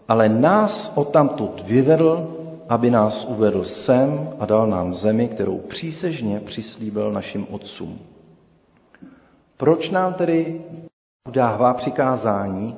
ale 0.07 0.29
nás 0.29 0.91
odtamtud 0.95 1.63
vyvedl, 1.67 2.27
aby 2.69 2.91
nás 2.91 3.25
uvedl 3.25 3.63
sem 3.63 4.29
a 4.39 4.45
dal 4.45 4.67
nám 4.67 4.93
zemi, 4.93 5.27
kterou 5.27 5.57
přísežně 5.57 6.39
přislíbil 6.39 7.11
našim 7.11 7.47
otcům. 7.51 7.99
Proč 9.57 9.89
nám 9.89 10.13
tedy 10.13 10.61
dává 11.31 11.73
přikázání? 11.73 12.75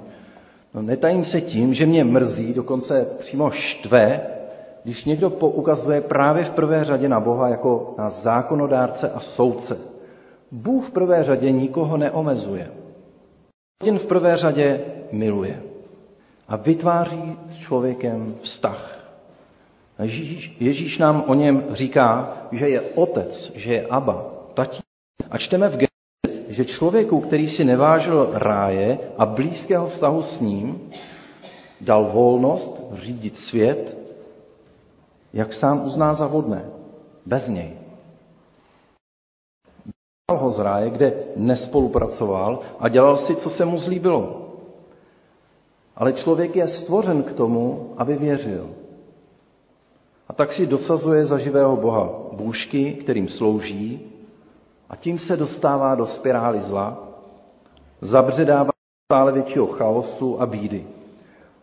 No, 0.75 0.81
netajím 0.81 1.25
se 1.25 1.41
tím, 1.41 1.73
že 1.73 1.85
mě 1.85 2.03
mrzí, 2.03 2.53
dokonce 2.53 3.07
přímo 3.17 3.51
štve, 3.51 4.21
když 4.83 5.05
někdo 5.05 5.29
poukazuje 5.29 6.01
právě 6.01 6.43
v 6.43 6.51
prvé 6.51 6.85
řadě 6.85 7.09
na 7.09 7.19
Boha 7.19 7.49
jako 7.49 7.95
na 7.97 8.09
zákonodárce 8.09 9.11
a 9.11 9.19
soudce. 9.19 9.77
Bůh 10.51 10.85
v 10.87 10.91
prvé 10.91 11.23
řadě 11.23 11.51
nikoho 11.51 11.97
neomezuje. 11.97 12.71
Jen 13.83 13.99
v 13.99 14.05
prvé 14.05 14.37
řadě 14.37 14.81
miluje 15.11 15.61
a 16.47 16.55
vytváří 16.55 17.37
s 17.49 17.57
člověkem 17.57 18.35
vztah. 18.41 18.99
Ježíš, 19.99 20.57
Ježíš 20.59 20.97
nám 20.97 21.23
o 21.27 21.33
něm 21.33 21.63
říká, 21.69 22.37
že 22.51 22.69
je 22.69 22.81
otec, 22.81 23.51
že 23.55 23.73
je 23.73 23.87
Abba, 23.87 24.25
tatí. 24.53 24.79
A 25.31 25.37
čteme 25.37 25.69
v 25.69 25.77
že 26.47 26.65
člověku, 26.65 27.19
který 27.19 27.49
si 27.49 27.63
nevážil 27.63 28.29
ráje 28.33 28.99
a 29.17 29.25
blízkého 29.25 29.87
vztahu 29.87 30.23
s 30.23 30.39
ním, 30.39 30.89
dal 31.81 32.05
volnost 32.05 32.81
řídit 32.93 33.37
svět, 33.37 33.97
jak 35.33 35.53
sám 35.53 35.85
uzná 35.85 36.13
za 36.13 36.27
vodné, 36.27 36.65
bez 37.25 37.47
něj 37.47 37.85
ho 40.33 40.49
z 40.49 40.59
ráje, 40.59 40.89
kde 40.89 41.13
nespolupracoval 41.35 42.59
a 42.79 42.89
dělal 42.89 43.17
si, 43.17 43.35
co 43.35 43.49
se 43.49 43.65
mu 43.65 43.77
zlíbilo. 43.77 44.41
Ale 45.95 46.13
člověk 46.13 46.55
je 46.55 46.67
stvořen 46.67 47.23
k 47.23 47.33
tomu, 47.33 47.93
aby 47.97 48.15
věřil. 48.15 48.69
A 50.27 50.33
tak 50.33 50.51
si 50.51 50.65
dosazuje 50.65 51.25
za 51.25 51.37
živého 51.37 51.77
Boha 51.77 52.09
bůžky, 52.31 52.93
kterým 52.93 53.29
slouží, 53.29 53.99
a 54.89 54.95
tím 54.95 55.19
se 55.19 55.37
dostává 55.37 55.95
do 55.95 56.05
spirály 56.05 56.61
zla, 56.61 56.97
zabředává 58.01 58.71
stále 59.11 59.31
většího 59.31 59.67
chaosu 59.67 60.41
a 60.41 60.45
bídy. 60.45 60.85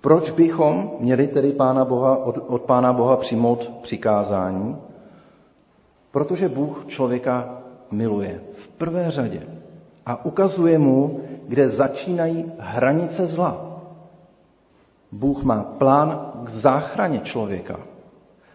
Proč 0.00 0.30
bychom 0.30 0.90
měli 1.00 1.28
tedy 1.28 1.52
Pána 1.52 1.84
Boha, 1.84 2.16
od, 2.16 2.38
od 2.46 2.62
Pána 2.62 2.92
Boha 2.92 3.16
přijmout 3.16 3.70
přikázání? 3.82 4.76
Protože 6.12 6.48
Bůh 6.48 6.84
člověka 6.88 7.58
miluje 7.90 8.40
prvé 8.78 9.10
řadě 9.10 9.42
a 10.06 10.24
ukazuje 10.24 10.78
mu, 10.78 11.20
kde 11.48 11.68
začínají 11.68 12.52
hranice 12.58 13.26
zla. 13.26 13.80
Bůh 15.12 15.42
má 15.44 15.62
plán 15.62 16.32
k 16.44 16.48
záchraně 16.48 17.20
člověka. 17.20 17.80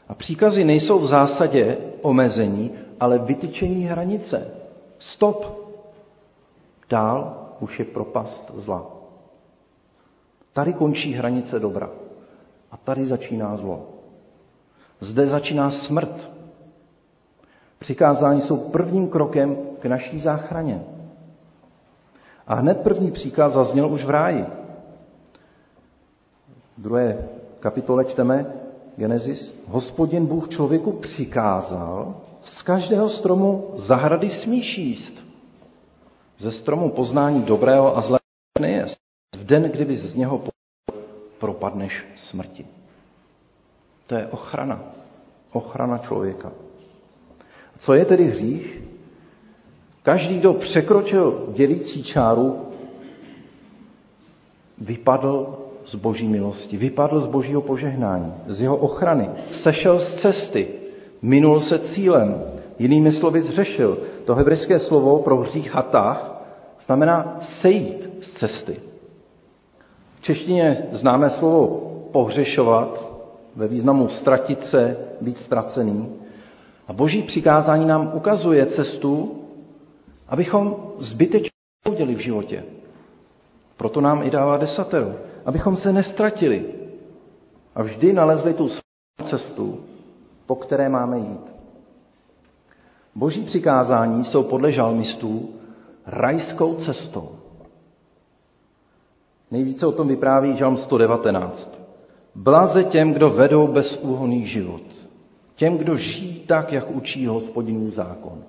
A 0.07 0.13
příkazy 0.15 0.63
nejsou 0.63 0.99
v 0.99 1.05
zásadě 1.05 1.77
omezení, 2.01 2.71
ale 2.99 3.19
vytyčení 3.19 3.83
hranice. 3.85 4.56
Stop. 4.99 5.67
Dál 6.89 7.47
už 7.59 7.79
je 7.79 7.85
propast 7.85 8.51
zla. 8.55 8.85
Tady 10.53 10.73
končí 10.73 11.13
hranice 11.13 11.59
dobra. 11.59 11.89
A 12.71 12.77
tady 12.77 13.05
začíná 13.05 13.57
zlo. 13.57 13.85
Zde 14.99 15.27
začíná 15.27 15.71
smrt. 15.71 16.29
Přikázání 17.79 18.41
jsou 18.41 18.57
prvním 18.57 19.07
krokem 19.09 19.57
k 19.79 19.85
naší 19.85 20.19
záchraně. 20.19 20.83
A 22.47 22.55
hned 22.55 22.81
první 22.81 23.11
příkaz 23.11 23.53
zazněl 23.53 23.89
už 23.91 24.05
v 24.05 24.09
ráji. 24.09 24.45
V 26.77 26.81
druhé 26.81 27.27
kapitole 27.59 28.05
čteme 28.05 28.45
Genesis. 28.95 29.63
Hospodin 29.67 30.25
Bůh 30.25 30.49
člověku 30.49 30.91
přikázal 30.91 32.15
z 32.41 32.61
každého 32.61 33.09
stromu 33.09 33.71
zahrady 33.75 34.29
smíš 34.29 34.77
jíst. 34.77 35.13
Ze 36.37 36.51
stromu 36.51 36.89
poznání 36.89 37.41
dobrého 37.41 37.97
a 37.97 38.01
zlého 38.01 38.19
nejest. 38.59 38.97
V 39.37 39.43
den, 39.45 39.63
kdyby 39.63 39.95
z 39.95 40.15
něho 40.15 40.41
propadneš 41.37 42.05
smrti. 42.15 42.65
To 44.07 44.15
je 44.15 44.27
ochrana. 44.27 44.83
Ochrana 45.51 45.97
člověka. 45.97 46.51
Co 47.79 47.93
je 47.93 48.05
tedy 48.05 48.23
hřích? 48.23 48.81
Každý, 50.03 50.39
kdo 50.39 50.53
překročil 50.53 51.45
dělící 51.53 52.03
čáru, 52.03 52.67
vypadl 54.77 55.57
z 55.85 55.95
boží 55.95 56.27
milosti, 56.27 56.77
vypadl 56.77 57.19
z 57.19 57.27
božího 57.27 57.61
požehnání, 57.61 58.33
z 58.47 58.61
jeho 58.61 58.77
ochrany, 58.77 59.29
sešel 59.51 59.99
z 59.99 60.15
cesty, 60.15 60.67
minul 61.27 61.59
se 61.59 61.79
cílem, 61.79 62.43
jinými 62.79 63.11
slovy 63.11 63.41
zřešil. 63.41 63.97
To 64.25 64.35
hebrejské 64.35 64.79
slovo 64.79 65.19
pro 65.19 65.37
hřích 65.37 65.73
hatách 65.73 66.31
znamená 66.81 67.37
sejít 67.41 68.09
z 68.21 68.29
cesty. 68.33 68.79
V 70.15 70.21
češtině 70.21 70.87
známe 70.91 71.29
slovo 71.29 71.67
pohřešovat, 72.11 73.09
ve 73.55 73.67
významu 73.67 74.09
ztratit 74.09 74.65
se, 74.65 74.97
být 75.21 75.37
ztracený. 75.37 76.09
A 76.87 76.93
boží 76.93 77.23
přikázání 77.23 77.85
nám 77.85 78.11
ukazuje 78.13 78.65
cestu, 78.65 79.41
abychom 80.27 80.75
zbytečně 80.99 81.51
uděli 81.89 82.15
v 82.15 82.19
životě. 82.19 82.63
Proto 83.77 84.01
nám 84.01 84.23
i 84.23 84.29
dává 84.29 84.57
desatero, 84.57 85.15
abychom 85.45 85.75
se 85.75 85.93
nestratili 85.93 86.65
a 87.75 87.83
vždy 87.83 88.13
nalezli 88.13 88.53
tu 88.53 88.69
cestu, 89.25 89.79
po 90.47 90.55
které 90.55 90.89
máme 90.89 91.17
jít. 91.17 91.53
Boží 93.15 93.43
přikázání 93.43 94.23
jsou 94.23 94.43
podle 94.43 94.71
žalmistů 94.71 95.49
rajskou 96.05 96.75
cestou. 96.75 97.29
Nejvíce 99.51 99.87
o 99.87 99.91
tom 99.91 100.07
vypráví 100.07 100.57
žalm 100.57 100.77
119. 100.77 101.69
Blaze 102.35 102.83
těm, 102.83 103.13
kdo 103.13 103.29
vedou 103.29 103.67
bezúhonný 103.67 104.45
život. 104.45 104.81
Těm, 105.55 105.77
kdo 105.77 105.97
žijí 105.97 106.39
tak, 106.39 106.73
jak 106.73 106.91
učí 106.91 107.27
hospodinův 107.27 107.93
zákon. 107.93 108.43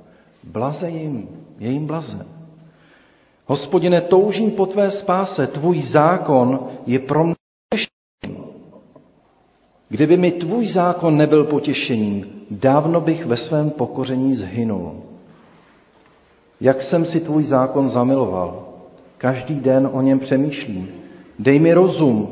Blaze 0.44 0.90
jim, 0.90 1.28
je 1.58 1.70
jim 1.70 1.86
blaze. 1.86 2.26
Hospodine, 3.46 4.00
toužím 4.00 4.50
po 4.50 4.66
tvé 4.66 4.90
spáse, 4.90 5.46
tvůj 5.46 5.80
zákon 5.80 6.68
je 6.86 6.98
pro 6.98 7.24
mě. 7.24 7.37
Kdyby 9.88 10.16
mi 10.16 10.32
tvůj 10.32 10.66
zákon 10.66 11.16
nebyl 11.16 11.44
potěšením, 11.44 12.26
dávno 12.50 13.00
bych 13.00 13.26
ve 13.26 13.36
svém 13.36 13.70
pokoření 13.70 14.34
zhynul. 14.34 14.92
Jak 16.60 16.82
jsem 16.82 17.04
si 17.04 17.20
tvůj 17.20 17.44
zákon 17.44 17.88
zamiloval, 17.88 18.68
každý 19.18 19.60
den 19.60 19.90
o 19.92 20.02
něm 20.02 20.18
přemýšlím. 20.18 20.88
Dej 21.38 21.58
mi 21.58 21.72
rozum 21.72 22.28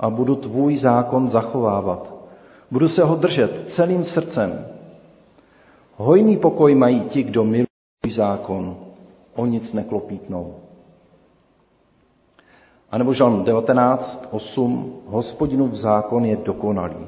a 0.00 0.10
budu 0.10 0.36
tvůj 0.36 0.76
zákon 0.76 1.30
zachovávat. 1.30 2.14
Budu 2.70 2.88
se 2.88 3.04
ho 3.04 3.14
držet 3.16 3.64
celým 3.68 4.04
srdcem. 4.04 4.66
Hojný 5.96 6.36
pokoj 6.36 6.74
mají 6.74 7.00
ti, 7.00 7.22
kdo 7.22 7.44
milují 7.44 7.66
zákon 8.10 8.76
o 9.34 9.46
nic 9.46 9.72
neklopítnou. 9.72 10.54
A 12.90 12.98
nebo 12.98 13.14
žalm 13.14 13.44
19, 13.44 14.28
8, 14.30 15.02
hospodinův 15.06 15.74
zákon 15.74 16.24
je 16.24 16.36
dokonalý, 16.36 17.06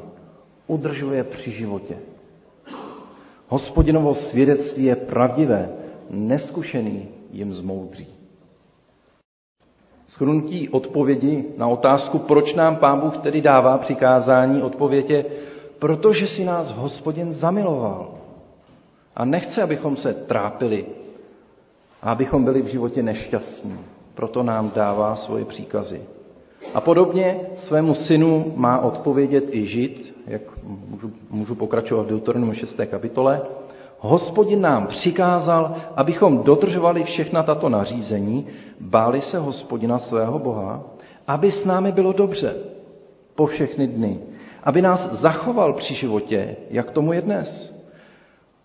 udržuje 0.67 1.25
při 1.25 1.51
životě. 1.51 1.97
Hospodinovo 3.49 4.15
svědectví 4.15 4.85
je 4.85 4.97
pravdivé, 4.97 5.71
neskušený 6.11 7.09
jim 7.33 7.55
zmoudří. 7.55 8.07
Schrnutí 10.09 10.69
odpovědi 10.69 11.45
na 11.57 11.67
otázku, 11.69 12.19
proč 12.19 12.55
nám 12.55 12.77
Pán 12.77 13.01
Bůh 13.01 13.17
tedy 13.19 13.41
dává 13.41 13.79
přikázání, 13.79 14.63
odpověď 14.63 15.11
je, 15.11 15.25
protože 15.79 16.27
si 16.27 16.45
nás 16.45 16.73
hospodin 16.73 17.35
zamiloval. 17.35 18.15
A 19.17 19.25
nechce, 19.25 19.63
abychom 19.63 19.97
se 19.97 20.15
trápili 20.15 20.87
a 22.03 22.11
abychom 22.13 22.45
byli 22.45 22.63
v 22.63 22.67
životě 22.67 23.03
nešťastní. 23.03 23.79
Proto 24.19 24.43
nám 24.43 24.71
dává 24.75 25.17
svoje 25.17 25.45
příkazy. 25.45 26.01
A 26.75 26.81
podobně 26.81 27.41
svému 27.55 27.95
synu 27.95 28.53
má 28.57 28.79
odpovědět 28.79 29.45
i 29.55 29.67
žid, 29.67 30.15
jak 30.27 30.43
můžu, 30.67 31.13
můžu 31.31 31.55
pokračovat 31.55 32.03
v 32.03 32.09
Deuteronomu 32.09 32.53
6. 32.55 32.81
kapitole. 32.91 33.41
Hospodin 33.99 34.61
nám 34.61 34.87
přikázal, 34.87 35.75
abychom 35.97 36.43
dodržovali 36.43 37.05
všechna 37.05 37.43
tato 37.43 37.69
nařízení, 37.69 38.47
báli 38.81 39.21
se 39.21 39.39
hospodina 39.39 39.99
svého 39.99 40.39
Boha, 40.39 40.83
aby 41.27 41.51
s 41.51 41.65
námi 41.65 41.93
bylo 41.93 42.13
dobře 42.13 42.55
po 43.35 43.47
všechny 43.47 43.87
dny, 43.87 44.19
aby 44.63 44.83
nás 44.83 45.13
zachoval 45.13 45.73
při 45.73 45.95
životě, 45.95 46.57
jak 46.71 46.91
tomu 46.91 47.13
je 47.13 47.23
dnes 47.23 47.78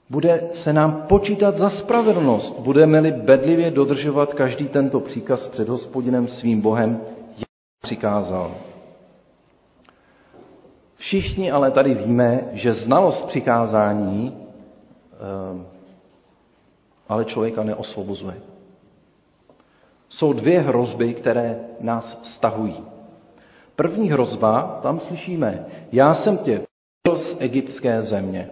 bude 0.10 0.50
se 0.54 0.74
nám 0.74 1.02
počítat 1.02 1.58
za 1.58 1.70
spravedlnost, 1.70 2.60
budeme-li 2.60 3.12
bedlivě 3.12 3.72
dodržovat 3.72 4.34
každý 4.34 4.68
tento 4.68 5.00
příkaz 5.00 5.48
před 5.48 5.70
hospodinem 5.70 6.28
svým 6.28 6.62
Bohem, 6.62 7.02
jak 7.38 7.48
přikázal. 7.82 8.52
Všichni 10.96 11.52
ale 11.52 11.72
tady 11.72 11.94
víme, 11.94 12.50
že 12.54 12.74
znalost 12.74 13.26
přikázání 13.28 14.38
eh, 15.14 15.66
ale 17.10 17.26
člověka 17.26 17.64
neosvobozuje. 17.64 18.36
Jsou 20.10 20.34
dvě 20.34 20.62
hrozby, 20.62 21.14
které 21.14 21.60
nás 21.80 22.20
stahují. 22.24 22.84
První 23.76 24.10
hrozba, 24.12 24.80
tam 24.84 25.00
slyšíme, 25.00 25.66
já 25.92 26.14
jsem 26.14 26.38
tě 26.38 26.62
z 27.16 27.36
egyptské 27.40 28.02
země. 28.02 28.50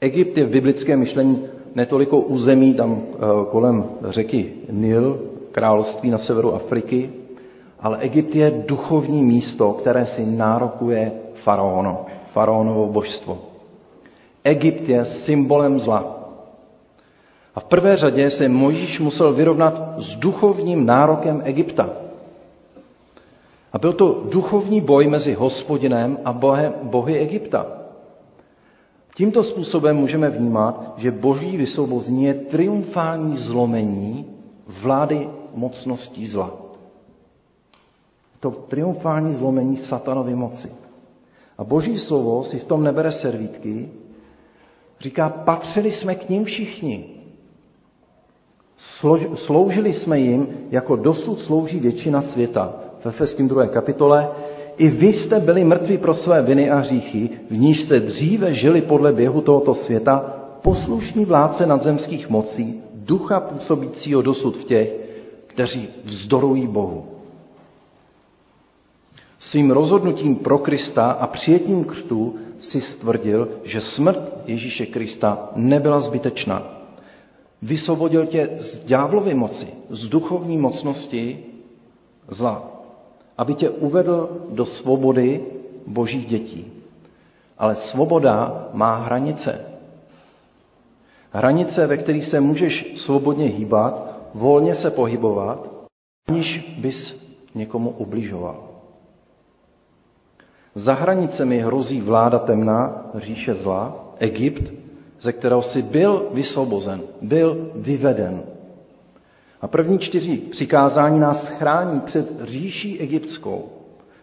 Egypt 0.00 0.38
je 0.38 0.44
v 0.44 0.50
biblickém 0.50 0.98
myšlení 0.98 1.42
netoliko 1.74 2.18
území 2.18 2.74
tam 2.74 3.02
eh, 3.02 3.16
kolem 3.50 3.84
řeky 4.08 4.52
Nil, 4.70 5.20
království 5.52 6.10
na 6.10 6.18
severu 6.18 6.54
Afriky, 6.54 7.10
ale 7.80 7.98
Egypt 7.98 8.34
je 8.34 8.62
duchovní 8.66 9.22
místo, 9.22 9.72
které 9.72 10.06
si 10.06 10.26
nárokuje 10.26 11.12
faraono, 11.34 12.06
faraonovo 12.32 12.86
božstvo. 12.86 13.38
Egypt 14.44 14.88
je 14.88 15.04
symbolem 15.04 15.78
zla. 15.78 16.16
A 17.54 17.60
v 17.60 17.64
prvé 17.64 17.96
řadě 17.96 18.30
se 18.30 18.48
Mojžíš 18.48 19.00
musel 19.00 19.32
vyrovnat 19.32 19.94
s 19.98 20.16
duchovním 20.16 20.86
nárokem 20.86 21.42
Egypta. 21.44 21.90
A 23.72 23.78
byl 23.78 23.92
to 23.92 24.22
duchovní 24.30 24.80
boj 24.80 25.06
mezi 25.06 25.32
hospodinem 25.34 26.18
a 26.24 26.32
bohem, 26.32 26.72
bohy 26.82 27.18
Egypta. 27.18 27.79
Tímto 29.20 29.44
způsobem 29.44 29.96
můžeme 29.96 30.30
vnímat, 30.30 30.92
že 30.96 31.10
boží 31.10 31.56
vysvobození 31.56 32.24
je 32.24 32.34
triumfální 32.34 33.36
zlomení 33.36 34.26
vlády 34.66 35.28
mocností 35.54 36.26
zla. 36.26 36.52
To 38.40 38.50
triumfální 38.50 39.34
zlomení 39.34 39.76
satanovy 39.76 40.34
moci. 40.34 40.72
A 41.58 41.64
boží 41.64 41.98
slovo 41.98 42.44
si 42.44 42.58
v 42.58 42.64
tom 42.64 42.84
nebere 42.84 43.12
servítky, 43.12 43.88
říká, 45.00 45.28
patřili 45.28 45.92
jsme 45.92 46.14
k 46.14 46.28
ním 46.28 46.44
všichni. 46.44 47.04
Sloužili 49.34 49.94
jsme 49.94 50.18
jim, 50.18 50.48
jako 50.70 50.96
dosud 50.96 51.40
slouží 51.40 51.80
většina 51.80 52.22
světa. 52.22 52.74
V 53.00 53.06
Efeským 53.06 53.48
2. 53.48 53.66
kapitole 53.66 54.28
i 54.80 54.88
vy 54.88 55.12
jste 55.12 55.40
byli 55.40 55.64
mrtví 55.64 55.98
pro 55.98 56.14
své 56.14 56.42
viny 56.42 56.70
a 56.70 56.78
hříchy, 56.78 57.30
v 57.50 57.56
níž 57.56 57.82
jste 57.82 58.00
dříve 58.00 58.54
žili 58.54 58.82
podle 58.82 59.12
běhu 59.12 59.40
tohoto 59.40 59.74
světa, 59.74 60.18
poslušní 60.62 61.24
vládce 61.24 61.66
nadzemských 61.66 62.28
mocí, 62.28 62.82
ducha 62.94 63.40
působícího 63.40 64.22
dosud 64.22 64.56
v 64.56 64.64
těch, 64.64 64.94
kteří 65.46 65.88
vzdorují 66.04 66.66
Bohu. 66.66 67.06
Svým 69.38 69.70
rozhodnutím 69.70 70.36
pro 70.36 70.58
Krista 70.58 71.10
a 71.10 71.26
přijetím 71.26 71.84
křtu 71.84 72.34
si 72.58 72.80
stvrdil, 72.80 73.48
že 73.64 73.80
smrt 73.80 74.36
Ježíše 74.46 74.86
Krista 74.86 75.48
nebyla 75.56 76.00
zbytečná. 76.00 76.62
Vysvobodil 77.62 78.26
tě 78.26 78.50
z 78.58 78.84
ďáblovy 78.84 79.34
moci, 79.34 79.66
z 79.90 80.08
duchovní 80.08 80.58
mocnosti 80.58 81.38
zla 82.28 82.79
aby 83.40 83.54
tě 83.54 83.70
uvedl 83.70 84.46
do 84.50 84.66
svobody 84.66 85.40
božích 85.86 86.26
dětí. 86.26 86.72
Ale 87.58 87.76
svoboda 87.76 88.68
má 88.72 88.96
hranice. 88.96 89.64
Hranice, 91.32 91.86
ve 91.86 91.96
kterých 91.96 92.26
se 92.26 92.40
můžeš 92.40 92.92
svobodně 92.96 93.46
hýbat, 93.46 94.02
volně 94.34 94.74
se 94.74 94.90
pohybovat, 94.90 95.68
aniž 96.28 96.76
bys 96.78 97.16
někomu 97.54 97.90
ubližoval. 97.90 98.68
Za 100.74 100.94
hranicemi 100.94 101.58
hrozí 101.58 102.00
vláda 102.00 102.38
temná, 102.38 103.10
říše 103.14 103.54
zla, 103.54 104.12
Egypt, 104.18 104.72
ze 105.20 105.32
kterého 105.32 105.62
si 105.62 105.82
byl 105.82 106.28
vysvobozen, 106.32 107.00
byl 107.22 107.70
vyveden. 107.74 108.42
A 109.60 109.68
první 109.68 109.98
čtyři 109.98 110.36
přikázání 110.36 111.20
nás 111.20 111.48
chrání 111.48 112.00
před 112.00 112.40
říší 112.44 113.00
egyptskou, 113.00 113.68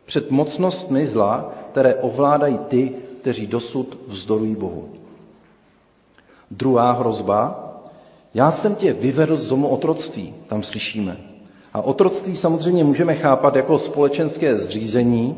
před 0.06 0.32
mocnostmi 0.32 1.08
zla, 1.08 1.54
které 1.72 1.96
ovládají 1.96 2.58
ty, 2.58 2.96
kteří 3.22 3.48
dosud 3.48 3.98
vzdorují 4.08 4.56
Bohu. 4.56 4.90
Druhá 6.52 6.92
hrozba 6.92 7.64
Já 8.38 8.52
jsem 8.52 8.76
tě 8.76 8.94
vyvedl 8.94 9.38
z 9.38 9.50
domu 9.50 9.68
otroctví, 9.68 10.34
tam 10.48 10.64
slyšíme. 10.64 11.18
A 11.74 11.82
otroctví 11.82 12.36
samozřejmě 12.36 12.84
můžeme 12.84 13.16
chápat 13.16 13.56
jako 13.56 13.78
společenské 13.78 14.58
zřízení 14.58 15.36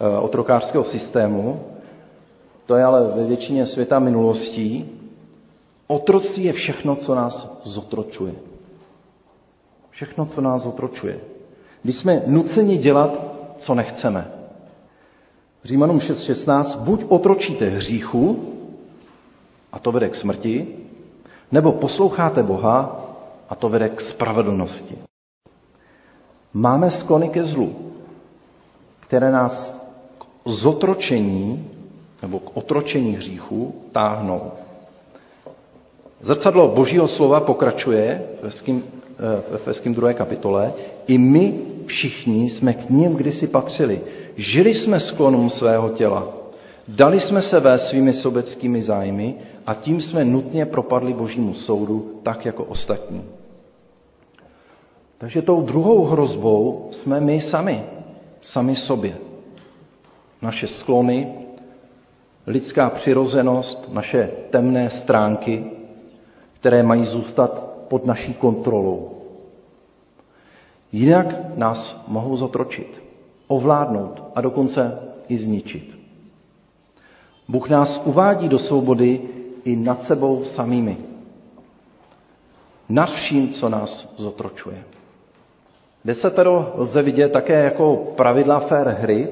eh, 0.00 0.18
otrokářského 0.18 0.84
systému. 0.84 1.60
To 2.66 2.76
je 2.76 2.84
ale 2.84 3.12
ve 3.16 3.24
většině 3.26 3.66
světa 3.66 3.98
minulostí. 3.98 4.90
Otroctví 5.86 6.44
je 6.44 6.52
všechno, 6.52 6.96
co 6.96 7.14
nás 7.14 7.60
zotročuje. 7.64 8.32
Všechno, 9.96 10.26
co 10.26 10.40
nás 10.40 10.62
zotročuje. 10.62 11.20
Když 11.82 11.96
jsme 11.96 12.22
nuceni 12.26 12.76
dělat, 12.78 13.20
co 13.58 13.74
nechceme. 13.74 14.30
Římanům 15.64 15.98
6.16, 15.98 16.78
buď 16.78 17.04
otročíte 17.08 17.68
hříchu, 17.68 18.52
a 19.72 19.78
to 19.78 19.92
vede 19.92 20.08
k 20.08 20.14
smrti, 20.14 20.66
nebo 21.52 21.72
posloucháte 21.72 22.42
Boha 22.42 23.06
a 23.48 23.54
to 23.54 23.68
vede 23.68 23.88
k 23.88 24.00
spravedlnosti. 24.00 24.98
Máme 26.54 26.90
sklony 26.90 27.28
ke 27.28 27.44
zlu, 27.44 27.76
které 29.00 29.30
nás 29.30 29.88
k 30.18 30.48
zotročení 30.48 31.70
nebo 32.22 32.38
k 32.38 32.56
otročení 32.56 33.12
hříchu 33.12 33.74
táhnou. 33.92 34.52
Zrcadlo 36.20 36.68
Božího 36.68 37.08
slova 37.08 37.40
pokračuje 37.40 38.28
ve 39.18 39.56
Efeským 39.56 39.94
2. 39.94 40.12
kapitole. 40.12 40.72
I 41.06 41.18
my 41.18 41.54
všichni 41.86 42.50
jsme 42.50 42.74
k 42.74 42.90
ním 42.90 43.14
kdysi 43.14 43.46
patřili. 43.46 44.00
Žili 44.36 44.74
jsme 44.74 45.00
sklonům 45.00 45.50
svého 45.50 45.88
těla. 45.88 46.28
Dali 46.88 47.20
jsme 47.20 47.42
se 47.42 47.60
ve 47.60 47.78
svými 47.78 48.12
sobeckými 48.12 48.82
zájmy 48.82 49.34
a 49.66 49.74
tím 49.74 50.00
jsme 50.00 50.24
nutně 50.24 50.66
propadli 50.66 51.12
božímu 51.12 51.54
soudu, 51.54 52.20
tak 52.22 52.46
jako 52.46 52.64
ostatní. 52.64 53.24
Takže 55.18 55.42
tou 55.42 55.62
druhou 55.62 56.04
hrozbou 56.04 56.88
jsme 56.90 57.20
my 57.20 57.40
sami, 57.40 57.82
sami 58.40 58.76
sobě. 58.76 59.16
Naše 60.42 60.68
sklony, 60.68 61.32
lidská 62.46 62.90
přirozenost, 62.90 63.88
naše 63.92 64.30
temné 64.50 64.90
stránky, 64.90 65.64
které 66.60 66.82
mají 66.82 67.04
zůstat 67.04 67.75
pod 67.88 68.06
naší 68.06 68.34
kontrolou. 68.34 69.10
Jinak 70.92 71.56
nás 71.56 72.04
mohou 72.08 72.36
zotročit, 72.36 73.02
ovládnout 73.48 74.22
a 74.34 74.40
dokonce 74.40 74.98
i 75.28 75.36
zničit. 75.36 75.98
Bůh 77.48 77.70
nás 77.70 78.02
uvádí 78.04 78.48
do 78.48 78.58
svobody 78.58 79.20
i 79.64 79.76
nad 79.76 80.02
sebou 80.02 80.44
samými. 80.44 80.96
Nad 82.88 83.10
vším, 83.10 83.52
co 83.52 83.68
nás 83.68 84.14
zotročuje. 84.16 84.84
Desatero 86.04 86.72
lze 86.76 87.02
vidět 87.02 87.32
také 87.32 87.64
jako 87.64 87.96
pravidla 87.96 88.60
fér 88.60 88.88
hry. 88.88 89.28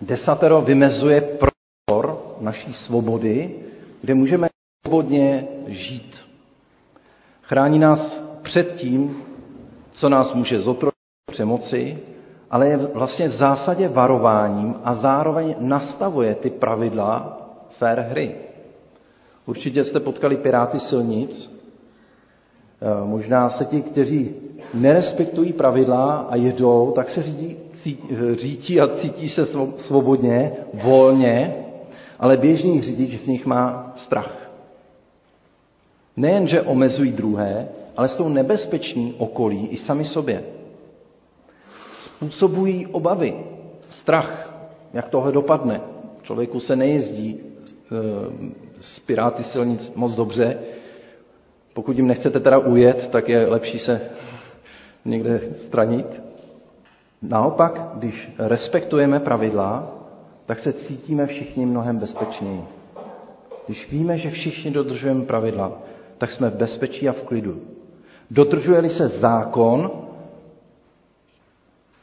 Desatero 0.00 0.60
vymezuje 0.60 1.20
prostor 1.20 2.36
naší 2.40 2.72
svobody, 2.72 3.54
kde 4.00 4.14
můžeme 4.14 4.48
svobodně 4.86 5.48
žít. 5.66 6.31
Chrání 7.52 7.78
nás 7.78 8.20
před 8.42 8.74
tím, 8.76 9.16
co 9.92 10.08
nás 10.08 10.34
může 10.34 10.60
zotročit 10.60 10.98
přemoci, 11.30 11.98
ale 12.50 12.68
je 12.68 12.76
vlastně 12.76 13.28
v 13.28 13.32
zásadě 13.32 13.88
varováním 13.88 14.74
a 14.84 14.94
zároveň 14.94 15.54
nastavuje 15.58 16.34
ty 16.34 16.50
pravidla 16.50 17.40
fér 17.78 18.06
hry. 18.10 18.34
Určitě 19.46 19.84
jste 19.84 20.00
potkali 20.00 20.36
piráty 20.36 20.78
silnic. 20.78 21.52
Eh, 22.82 23.06
možná 23.06 23.48
se 23.48 23.64
ti, 23.64 23.82
kteří 23.82 24.34
nerespektují 24.74 25.52
pravidla 25.52 26.26
a 26.30 26.36
jedou, 26.36 26.92
tak 26.96 27.08
se 27.08 27.22
řídí, 27.22 27.56
řídí 28.38 28.80
a 28.80 28.88
cítí 28.88 29.28
se 29.28 29.46
svobodně, 29.76 30.52
volně, 30.74 31.54
ale 32.18 32.36
běžný 32.36 32.80
řidič 32.80 33.20
z 33.20 33.26
nich 33.26 33.46
má 33.46 33.92
strach. 33.96 34.41
Nejen, 36.16 36.46
že 36.48 36.62
omezují 36.62 37.12
druhé, 37.12 37.68
ale 37.96 38.08
jsou 38.08 38.28
nebezpeční 38.28 39.14
okolí 39.18 39.66
i 39.66 39.76
sami 39.76 40.04
sobě. 40.04 40.44
Způsobují 41.90 42.86
obavy, 42.86 43.34
strach, 43.90 44.52
jak 44.92 45.08
tohle 45.08 45.32
dopadne. 45.32 45.80
Člověku 46.22 46.60
se 46.60 46.76
nejezdí 46.76 47.40
z 48.80 48.98
eh, 48.98 49.02
Piráty 49.06 49.42
silnic 49.42 49.94
moc 49.94 50.14
dobře. 50.14 50.58
Pokud 51.74 51.96
jim 51.96 52.06
nechcete 52.06 52.40
teda 52.40 52.58
ujet, 52.58 53.08
tak 53.08 53.28
je 53.28 53.46
lepší 53.46 53.78
se 53.78 54.00
někde 55.04 55.40
stranit. 55.56 56.22
Naopak, 57.22 57.88
když 57.94 58.32
respektujeme 58.38 59.20
pravidla, 59.20 59.94
tak 60.46 60.58
se 60.60 60.72
cítíme 60.72 61.26
všichni 61.26 61.66
mnohem 61.66 61.98
bezpečněji. 61.98 62.64
Když 63.66 63.90
víme, 63.90 64.18
že 64.18 64.30
všichni 64.30 64.70
dodržujeme 64.70 65.24
pravidla, 65.24 65.72
tak 66.22 66.30
jsme 66.30 66.50
v 66.50 66.54
bezpečí 66.56 67.08
a 67.08 67.12
v 67.12 67.22
klidu. 67.22 67.60
Dodržuje-li 68.30 68.88
se 68.90 69.08
zákon, 69.08 69.90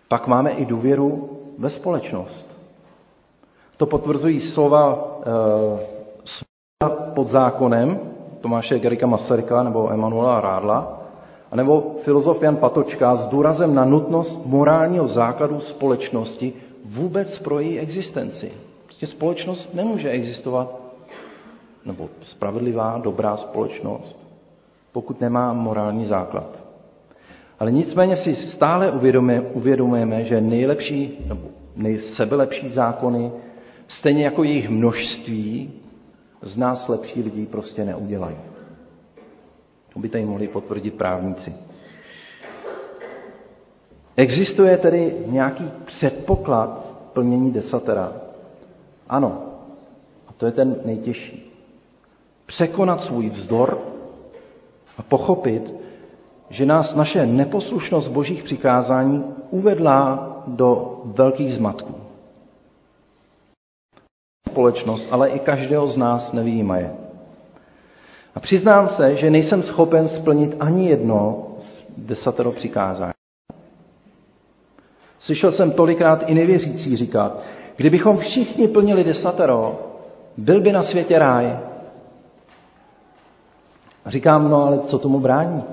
pak 0.07 0.27
máme 0.27 0.51
i 0.51 0.65
důvěru 0.65 1.29
ve 1.57 1.69
společnost. 1.69 2.47
To 3.77 3.85
potvrzují 3.85 4.39
slova 4.41 5.11
e, 6.83 6.89
pod 7.13 7.27
zákonem 7.29 7.99
Tomáše 8.41 8.79
Gerika 8.79 9.07
Masaryka 9.07 9.63
nebo 9.63 9.91
Emanuela 9.91 10.41
Rádla, 10.41 11.01
anebo 11.51 11.95
filozof 12.03 12.43
Jan 12.43 12.55
Patočka 12.55 13.15
s 13.15 13.25
důrazem 13.25 13.75
na 13.75 13.85
nutnost 13.85 14.45
morálního 14.45 15.07
základu 15.07 15.59
společnosti 15.59 16.53
vůbec 16.85 17.39
pro 17.39 17.59
její 17.59 17.79
existenci. 17.79 18.51
Prostě 18.85 19.07
společnost 19.07 19.73
nemůže 19.73 20.09
existovat, 20.09 20.88
nebo 21.89 22.09
spravedlivá, 22.23 22.97
dobrá 23.03 23.37
společnost, 23.37 24.17
pokud 24.91 25.21
nemá 25.21 25.53
morální 25.53 26.05
základ. 26.05 26.63
Ale 27.59 27.71
nicméně 27.71 28.15
si 28.15 28.35
stále 28.35 28.91
uvědomujeme, 29.53 30.23
že 30.23 30.41
nejlepší 30.41 31.25
nebo 31.27 31.47
nejsebelepší 31.75 32.69
zákony 32.69 33.31
stejně 33.87 34.23
jako 34.25 34.43
jejich 34.43 34.69
množství, 34.69 35.71
z 36.41 36.57
nás 36.57 36.87
lepší 36.87 37.21
lidí 37.23 37.45
prostě 37.45 37.85
neudělají. 37.85 38.37
To 39.93 39.99
by 39.99 40.09
tady 40.09 40.25
mohli 40.25 40.47
potvrdit 40.47 40.93
právníci. 40.93 41.53
Existuje 44.15 44.77
tedy 44.77 45.15
nějaký 45.25 45.63
předpoklad 45.85 46.95
plnění 47.13 47.51
desatera? 47.51 48.13
Ano. 49.09 49.43
A 50.27 50.33
to 50.33 50.45
je 50.45 50.51
ten 50.51 50.75
nejtěžší. 50.85 51.48
Překonat 52.49 53.01
svůj 53.01 53.29
vzdor 53.29 53.77
a 54.97 55.01
pochopit, 55.03 55.73
že 56.49 56.65
nás 56.65 56.95
naše 56.95 57.25
neposlušnost 57.25 58.07
božích 58.07 58.43
přikázání 58.43 59.23
uvedla 59.49 60.35
do 60.47 61.01
velkých 61.05 61.53
zmatků 61.53 61.95
společnost, 64.49 65.07
ale 65.11 65.29
i 65.29 65.39
každého 65.39 65.87
z 65.87 65.97
nás 65.97 66.33
nevýjímaje. 66.33 66.93
A 68.35 68.39
přiznám 68.39 68.89
se, 68.89 69.15
že 69.15 69.29
nejsem 69.29 69.63
schopen 69.63 70.07
splnit 70.07 70.55
ani 70.59 70.89
jedno 70.89 71.47
z 71.59 71.83
desatero 71.97 72.51
přikázání. 72.51 73.13
Slyšel 75.19 75.51
jsem 75.51 75.71
tolikrát 75.71 76.23
i 76.29 76.33
nevěřící 76.33 76.95
říkat, 76.95 77.39
kdybychom 77.75 78.17
všichni 78.17 78.67
plnili 78.67 79.03
desatero, 79.03 79.79
byl 80.37 80.61
by 80.61 80.71
na 80.71 80.83
světě 80.83 81.19
ráj. 81.19 81.68
A 84.09 84.11
říkám, 84.11 84.49
no 84.49 84.63
ale 84.65 84.79
co 84.79 84.99
tomu 84.99 85.19
brání? 85.19 85.63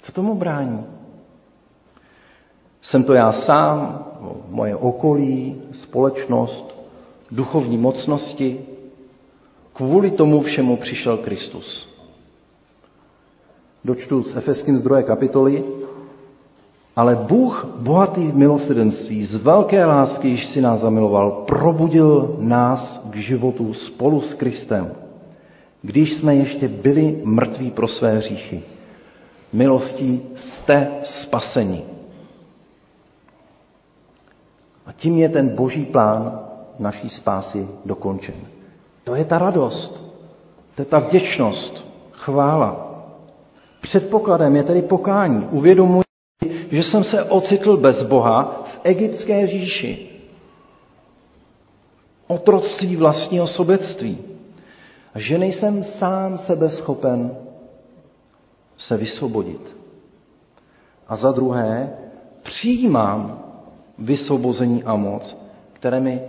Co 0.00 0.12
tomu 0.12 0.34
brání? 0.34 0.84
Jsem 2.82 3.04
to 3.04 3.12
já 3.14 3.32
sám, 3.32 4.04
moje 4.48 4.76
okolí, 4.76 5.62
společnost, 5.72 6.74
duchovní 7.30 7.78
mocnosti. 7.78 8.60
Kvůli 9.72 10.10
tomu 10.10 10.40
všemu 10.40 10.76
přišel 10.76 11.16
Kristus. 11.16 11.88
Dočtu 13.84 14.22
z 14.22 14.36
Efeským 14.36 14.78
z 14.78 14.82
druhé 14.82 15.02
kapitoly. 15.02 15.64
Ale 16.96 17.16
Bůh, 17.16 17.66
bohatý 17.76 18.26
v 18.26 18.36
milosrdenství, 18.36 19.26
z 19.26 19.34
velké 19.34 19.84
lásky, 19.84 20.28
již 20.28 20.46
si 20.46 20.60
nás 20.60 20.80
zamiloval, 20.80 21.30
probudil 21.30 22.36
nás 22.38 23.06
k 23.10 23.16
životu 23.16 23.74
spolu 23.74 24.20
s 24.20 24.34
Kristem, 24.34 24.94
když 25.82 26.14
jsme 26.14 26.34
ještě 26.34 26.68
byli 26.68 27.20
mrtví 27.24 27.70
pro 27.70 27.88
své 27.88 28.18
hříchy. 28.18 28.62
Milostí 29.52 30.22
jste 30.34 30.88
spaseni. 31.02 31.82
A 34.86 34.92
tím 34.92 35.18
je 35.18 35.28
ten 35.28 35.48
boží 35.48 35.84
plán 35.84 36.40
naší 36.78 37.08
spásy 37.08 37.68
dokončen. 37.84 38.34
To 39.04 39.14
je 39.14 39.24
ta 39.24 39.38
radost, 39.38 40.04
to 40.74 40.82
je 40.82 40.86
ta 40.86 40.98
vděčnost. 40.98 41.84
chvála. 42.12 42.86
Předpokladem 43.80 44.56
je 44.56 44.62
tedy 44.62 44.82
pokání. 44.82 45.46
Uvědomuji, 45.50 46.02
že 46.70 46.82
jsem 46.82 47.04
se 47.04 47.24
ocitl 47.24 47.76
bez 47.76 48.02
Boha 48.02 48.62
v 48.66 48.80
egyptské 48.84 49.46
říši. 49.46 50.06
Otroctví 52.26 52.96
vlastního 52.96 53.46
sobectví. 53.46 54.18
A 55.14 55.18
že 55.18 55.38
nejsem 55.38 55.82
sám 55.82 56.38
sebe 56.38 56.68
schopen 56.70 57.36
se 58.76 58.96
vysvobodit. 58.96 59.76
A 61.08 61.16
za 61.16 61.32
druhé, 61.32 61.92
přijímám 62.42 63.38
vysvobození 63.98 64.84
a 64.84 64.96
moc, 64.96 65.36
které 65.72 66.00
mi, 66.00 66.20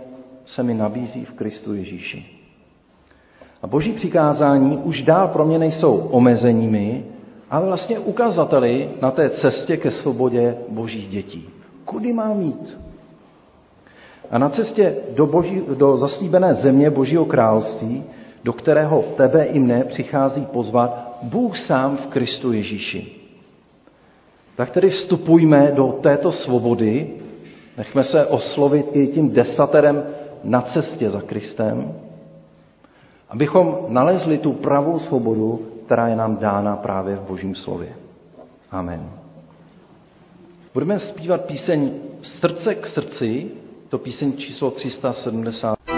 se 0.44 0.62
mi 0.62 0.74
nabízí 0.74 1.24
v 1.24 1.32
Kristu 1.32 1.74
Ježíši. 1.74 2.26
A 3.62 3.66
boží 3.66 3.92
přikázání 3.92 4.78
už 4.78 5.02
dál 5.02 5.28
pro 5.28 5.44
mě 5.44 5.58
nejsou 5.58 5.96
omezeními, 5.96 7.04
ale 7.50 7.66
vlastně 7.66 7.98
ukazateli 7.98 8.90
na 9.02 9.10
té 9.10 9.30
cestě 9.30 9.76
ke 9.76 9.90
svobodě 9.90 10.56
božích 10.68 11.08
dětí. 11.08 11.48
Kudy 11.84 12.12
mám 12.12 12.38
mít? 12.38 12.78
A 14.30 14.38
na 14.38 14.48
cestě 14.48 14.96
do, 15.10 15.26
boží, 15.26 15.62
do 15.74 15.96
zaslíbené 15.96 16.54
země 16.54 16.90
Božího 16.90 17.24
království, 17.24 18.04
do 18.44 18.52
kterého 18.52 19.02
tebe 19.16 19.44
i 19.44 19.58
mne 19.58 19.84
přichází 19.84 20.46
pozvat 20.46 21.18
Bůh 21.22 21.58
sám 21.58 21.96
v 21.96 22.06
Kristu 22.06 22.52
Ježíši. 22.52 23.12
Tak 24.56 24.70
tedy 24.70 24.90
vstupujme 24.90 25.72
do 25.74 25.88
této 25.88 26.32
svobody, 26.32 27.10
nechme 27.78 28.04
se 28.04 28.26
oslovit 28.26 28.86
i 28.92 29.06
tím 29.08 29.30
desaterem 29.30 30.04
na 30.44 30.60
cestě 30.62 31.10
za 31.10 31.20
Kristem, 31.20 31.94
abychom 33.28 33.78
nalezli 33.88 34.38
tu 34.38 34.52
pravou 34.52 34.98
svobodu, 34.98 35.66
která 35.86 36.08
je 36.08 36.16
nám 36.16 36.36
dána 36.36 36.76
právě 36.76 37.16
v 37.16 37.20
Božím 37.20 37.54
slově. 37.54 37.92
Amen. 38.70 39.10
Budeme 40.74 40.98
zpívat 40.98 41.44
píseň 41.44 41.90
Srdce 42.22 42.74
k 42.74 42.86
srdci, 42.86 43.50
to 43.88 43.98
píseň 43.98 44.36
číslo 44.36 44.70
370. 44.70 45.91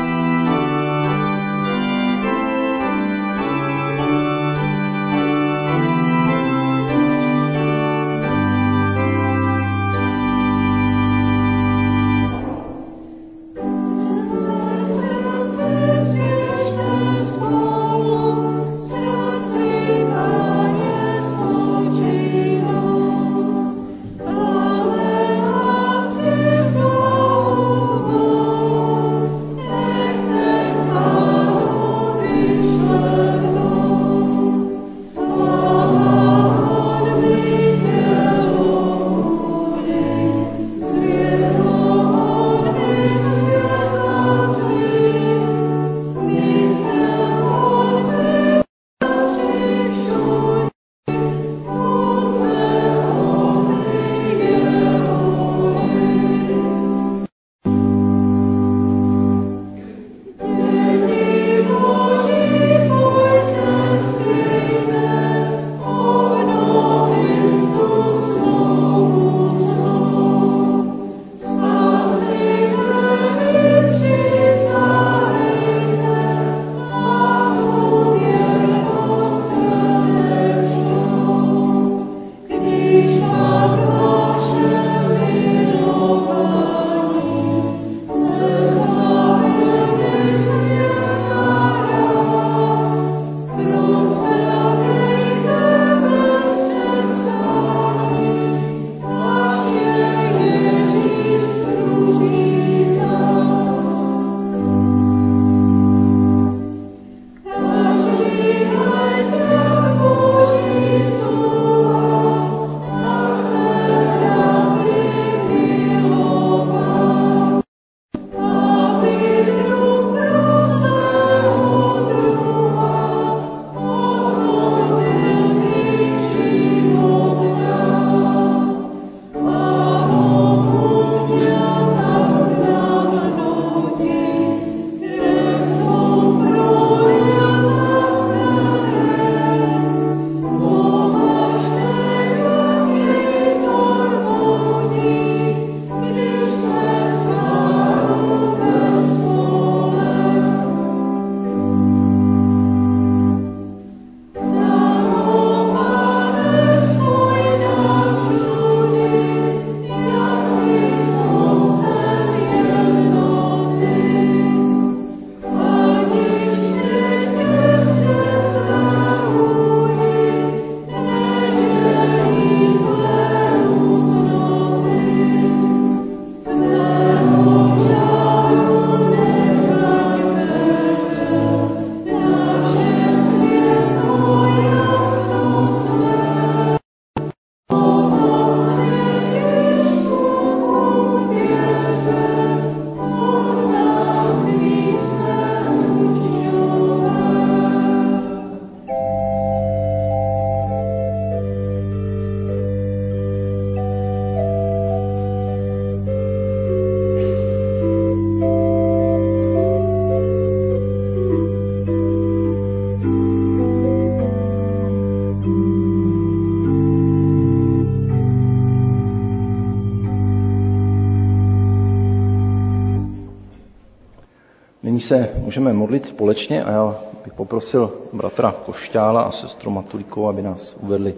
můžeme 225.55 225.73
modlit 225.73 226.07
společně 226.07 226.65
a 226.65 226.71
já 226.71 226.95
bych 227.25 227.33
poprosil 227.33 227.93
bratra 228.13 228.55
Košťála 228.67 229.23
a 229.23 229.31
sestru 229.31 229.71
Matulíkovou, 229.71 230.29
aby 230.29 230.43
nás 230.43 230.77
uvedli 230.81 231.15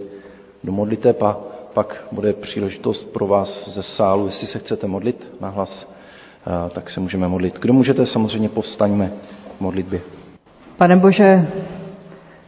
do 0.63 0.71
modliteb 0.71 1.21
a 1.23 1.37
pak 1.73 2.03
bude 2.11 2.33
příležitost 2.33 3.03
pro 3.03 3.27
vás 3.27 3.67
ze 3.69 3.83
sálu, 3.83 4.25
jestli 4.25 4.47
se 4.47 4.59
chcete 4.59 4.87
modlit 4.87 5.27
na 5.41 5.49
hlas, 5.49 5.93
tak 6.73 6.89
se 6.89 6.99
můžeme 6.99 7.27
modlit. 7.27 7.59
Kdo 7.59 7.73
můžete, 7.73 8.05
samozřejmě 8.05 8.49
povstaňme 8.49 9.11
v 9.57 9.61
modlitbě. 9.61 10.01
Pane 10.77 10.97
Bože, 10.97 11.47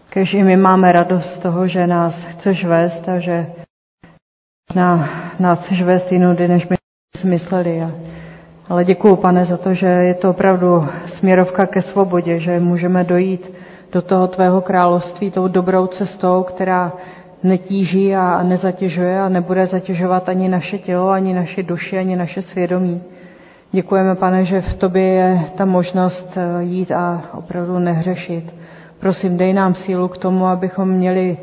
kež 0.10 0.34
i 0.34 0.44
my 0.44 0.58
máme 0.58 0.92
radost 0.92 1.26
z 1.34 1.38
toho, 1.38 1.68
že 1.68 1.88
nás 1.88 2.24
chceš 2.26 2.66
vést 2.66 3.10
a 3.10 3.20
že 3.20 3.48
na, 4.76 5.10
nás 5.40 5.66
chceš 5.66 5.82
vést 5.82 6.12
jinudy, 6.12 6.48
než 6.48 6.68
my 6.68 6.76
jsme 7.18 7.30
mysleli. 7.30 7.82
A, 7.82 7.92
ale 8.70 8.86
děkuju, 8.86 9.16
pane, 9.16 9.46
za 9.46 9.58
to, 9.58 9.74
že 9.74 9.88
je 9.88 10.14
to 10.14 10.30
opravdu 10.30 10.88
směrovka 11.06 11.66
ke 11.66 11.82
svobodě, 11.82 12.40
že 12.40 12.60
můžeme 12.60 13.04
dojít 13.04 13.52
do 13.92 14.02
toho 14.02 14.28
tvého 14.28 14.62
království 14.62 15.32
tou 15.32 15.48
dobrou 15.48 15.88
cestou, 15.88 16.44
která 16.44 16.92
netíží 17.44 18.16
a 18.16 18.44
nezatěžuje 18.44 19.22
a 19.22 19.30
nebude 19.30 19.66
zatěžovat 19.66 20.30
ani 20.30 20.50
naše 20.50 20.78
tělo, 20.78 21.10
ani 21.10 21.34
naše 21.34 21.64
duši, 21.64 21.98
ani 21.98 22.16
naše 22.16 22.42
svědomí. 22.42 23.02
Děkujeme, 23.72 24.16
pane, 24.16 24.46
že 24.46 24.62
v 24.62 24.74
tobě 24.74 25.04
je 25.04 25.40
ta 25.56 25.66
možnost 25.66 26.38
eh, 26.38 26.64
jít 26.64 26.92
a 26.92 27.22
opravdu 27.34 27.80
nehřešit. 27.80 28.56
Prosím, 29.00 29.38
dej 29.38 29.54
nám 29.54 29.76
sílu 29.76 30.08
k 30.08 30.18
tomu, 30.18 30.46
abychom 30.48 30.90
měli 30.90 31.38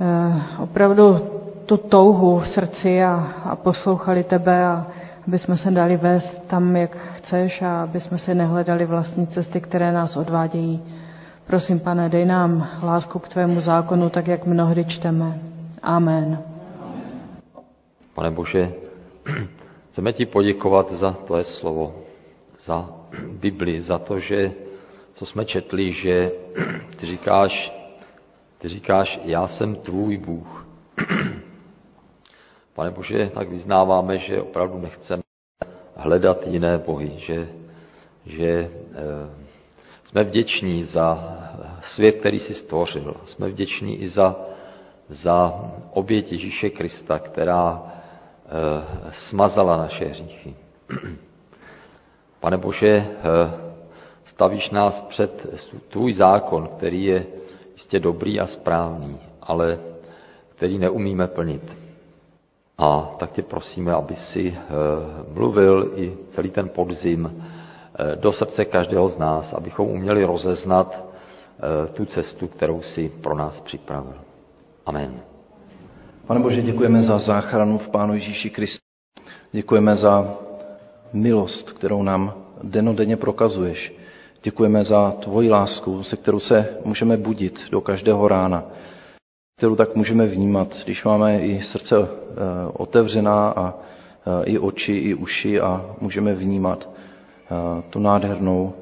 eh, 0.00 0.34
opravdu 0.62 1.18
tu 1.66 1.76
touhu 1.76 2.38
v 2.38 2.48
srdci 2.48 3.04
a, 3.04 3.28
a 3.44 3.56
poslouchali 3.56 4.24
tebe 4.24 4.64
a 4.66 4.86
aby 5.26 5.38
jsme 5.38 5.56
se 5.56 5.70
dali 5.70 5.96
vést 5.96 6.42
tam, 6.46 6.76
jak 6.76 6.96
chceš 6.96 7.62
a 7.62 7.82
aby 7.82 8.00
jsme 8.00 8.18
se 8.18 8.34
nehledali 8.34 8.84
vlastní 8.86 9.26
cesty, 9.26 9.60
které 9.60 9.92
nás 9.92 10.16
odvádějí. 10.16 10.82
Prosím, 11.46 11.80
pane, 11.80 12.08
dej 12.08 12.24
nám 12.26 12.68
lásku 12.82 13.18
k 13.18 13.28
tvému 13.28 13.60
zákonu, 13.60 14.10
tak 14.10 14.26
jak 14.28 14.46
mnohdy 14.46 14.84
čteme. 14.84 15.38
Amen. 15.82 16.38
Pane 18.14 18.30
Bože, 18.30 18.72
chceme 19.90 20.12
ti 20.12 20.26
poděkovat 20.26 20.92
za 20.92 21.12
tvoje 21.12 21.44
slovo, 21.44 21.94
za 22.62 22.88
Bibli, 23.40 23.80
za 23.80 23.98
to, 23.98 24.18
že 24.20 24.52
co 25.12 25.26
jsme 25.26 25.44
četli, 25.44 25.92
že 25.92 26.30
ty 26.96 27.06
říkáš, 27.06 27.72
ty 28.58 28.68
říkáš, 28.68 29.20
já 29.24 29.48
jsem 29.48 29.74
tvůj 29.74 30.16
Bůh. 30.16 30.66
Pane 32.74 32.90
Bože, 32.90 33.30
tak 33.34 33.48
vyznáváme, 33.48 34.18
že 34.18 34.42
opravdu 34.42 34.78
nechceme 34.78 35.22
hledat 35.96 36.46
jiné 36.46 36.78
bohy, 36.78 37.12
že, 37.16 37.48
že 38.26 38.46
e, 38.48 38.70
jsme 40.04 40.24
vděční 40.24 40.84
za 40.84 41.38
svět, 41.82 42.12
který 42.12 42.40
jsi 42.40 42.54
stvořil. 42.54 43.16
Jsme 43.24 43.48
vděční 43.48 43.96
i 44.02 44.08
za, 44.08 44.36
za 45.08 45.64
oběť 45.92 46.32
Ježíše 46.32 46.70
Krista, 46.70 47.18
která 47.18 47.82
e, 47.82 49.12
smazala 49.12 49.76
naše 49.76 50.04
hříchy. 50.04 50.54
Pane 52.40 52.56
Bože, 52.58 53.06
stavíš 54.24 54.70
nás 54.70 55.02
před 55.02 55.46
tvůj 55.88 56.12
zákon, 56.12 56.68
který 56.76 57.04
je 57.04 57.26
jistě 57.72 58.00
dobrý 58.00 58.40
a 58.40 58.46
správný, 58.46 59.18
ale 59.42 59.78
který 60.54 60.78
neumíme 60.78 61.26
plnit. 61.26 61.81
A 62.82 63.14
tak 63.18 63.32
tě 63.32 63.42
prosíme, 63.42 63.92
aby 63.94 64.16
si 64.16 64.54
eh, 64.58 64.60
mluvil 65.34 65.92
i 65.96 66.12
celý 66.28 66.50
ten 66.50 66.68
podzim 66.68 67.30
eh, 67.32 68.16
do 68.16 68.32
srdce 68.32 68.64
každého 68.64 69.08
z 69.08 69.18
nás, 69.18 69.52
abychom 69.52 69.88
uměli 69.88 70.24
rozeznat 70.24 71.04
eh, 71.04 71.88
tu 71.92 72.04
cestu, 72.04 72.48
kterou 72.48 72.82
si 72.82 73.08
pro 73.08 73.34
nás 73.34 73.60
připravil. 73.60 74.14
Amen. 74.86 75.20
Pane 76.26 76.40
Bože, 76.40 76.62
děkujeme 76.62 77.02
za 77.02 77.18
záchranu 77.18 77.78
v 77.78 77.88
Pánu 77.88 78.14
Ježíši 78.14 78.50
Kristu. 78.50 78.82
Děkujeme 79.52 79.96
za 79.96 80.34
milost, 81.12 81.72
kterou 81.72 82.02
nám 82.02 82.34
denodenně 82.62 83.16
prokazuješ. 83.16 83.94
Děkujeme 84.42 84.84
za 84.84 85.10
tvoji 85.10 85.50
lásku, 85.50 86.02
se 86.02 86.16
kterou 86.16 86.38
se 86.40 86.68
můžeme 86.84 87.16
budit 87.16 87.64
do 87.70 87.80
každého 87.80 88.28
rána 88.28 88.64
kterou 89.62 89.76
tak 89.76 89.94
můžeme 89.96 90.26
vnímat, 90.26 90.76
když 90.84 91.04
máme 91.04 91.40
i 91.40 91.62
srdce 91.62 91.96
eh, 91.98 92.06
otevřená 92.72 93.48
a 93.50 93.74
eh, 93.74 94.44
i 94.44 94.58
oči, 94.58 94.92
i 94.92 95.14
uši 95.14 95.60
a 95.60 95.86
můžeme 96.00 96.34
vnímat 96.34 96.88
eh, 96.90 97.82
tu 97.90 97.98
nádhernou, 97.98 98.72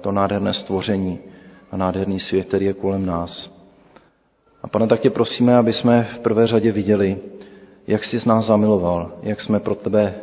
to 0.00 0.12
nádherné 0.12 0.54
stvoření 0.54 1.18
a 1.72 1.76
nádherný 1.76 2.20
svět, 2.20 2.48
který 2.48 2.66
je 2.66 2.72
kolem 2.72 3.06
nás. 3.06 3.50
A 4.62 4.68
pane, 4.68 4.86
tak 4.86 5.00
tě 5.00 5.10
prosíme, 5.10 5.56
aby 5.56 5.72
jsme 5.72 6.08
v 6.14 6.18
prvé 6.18 6.46
řadě 6.46 6.72
viděli, 6.72 7.16
jak 7.86 8.04
jsi 8.04 8.20
z 8.20 8.26
nás 8.26 8.46
zamiloval, 8.46 9.12
jak 9.22 9.40
jsme 9.40 9.60
pro 9.60 9.74
tebe 9.74 10.14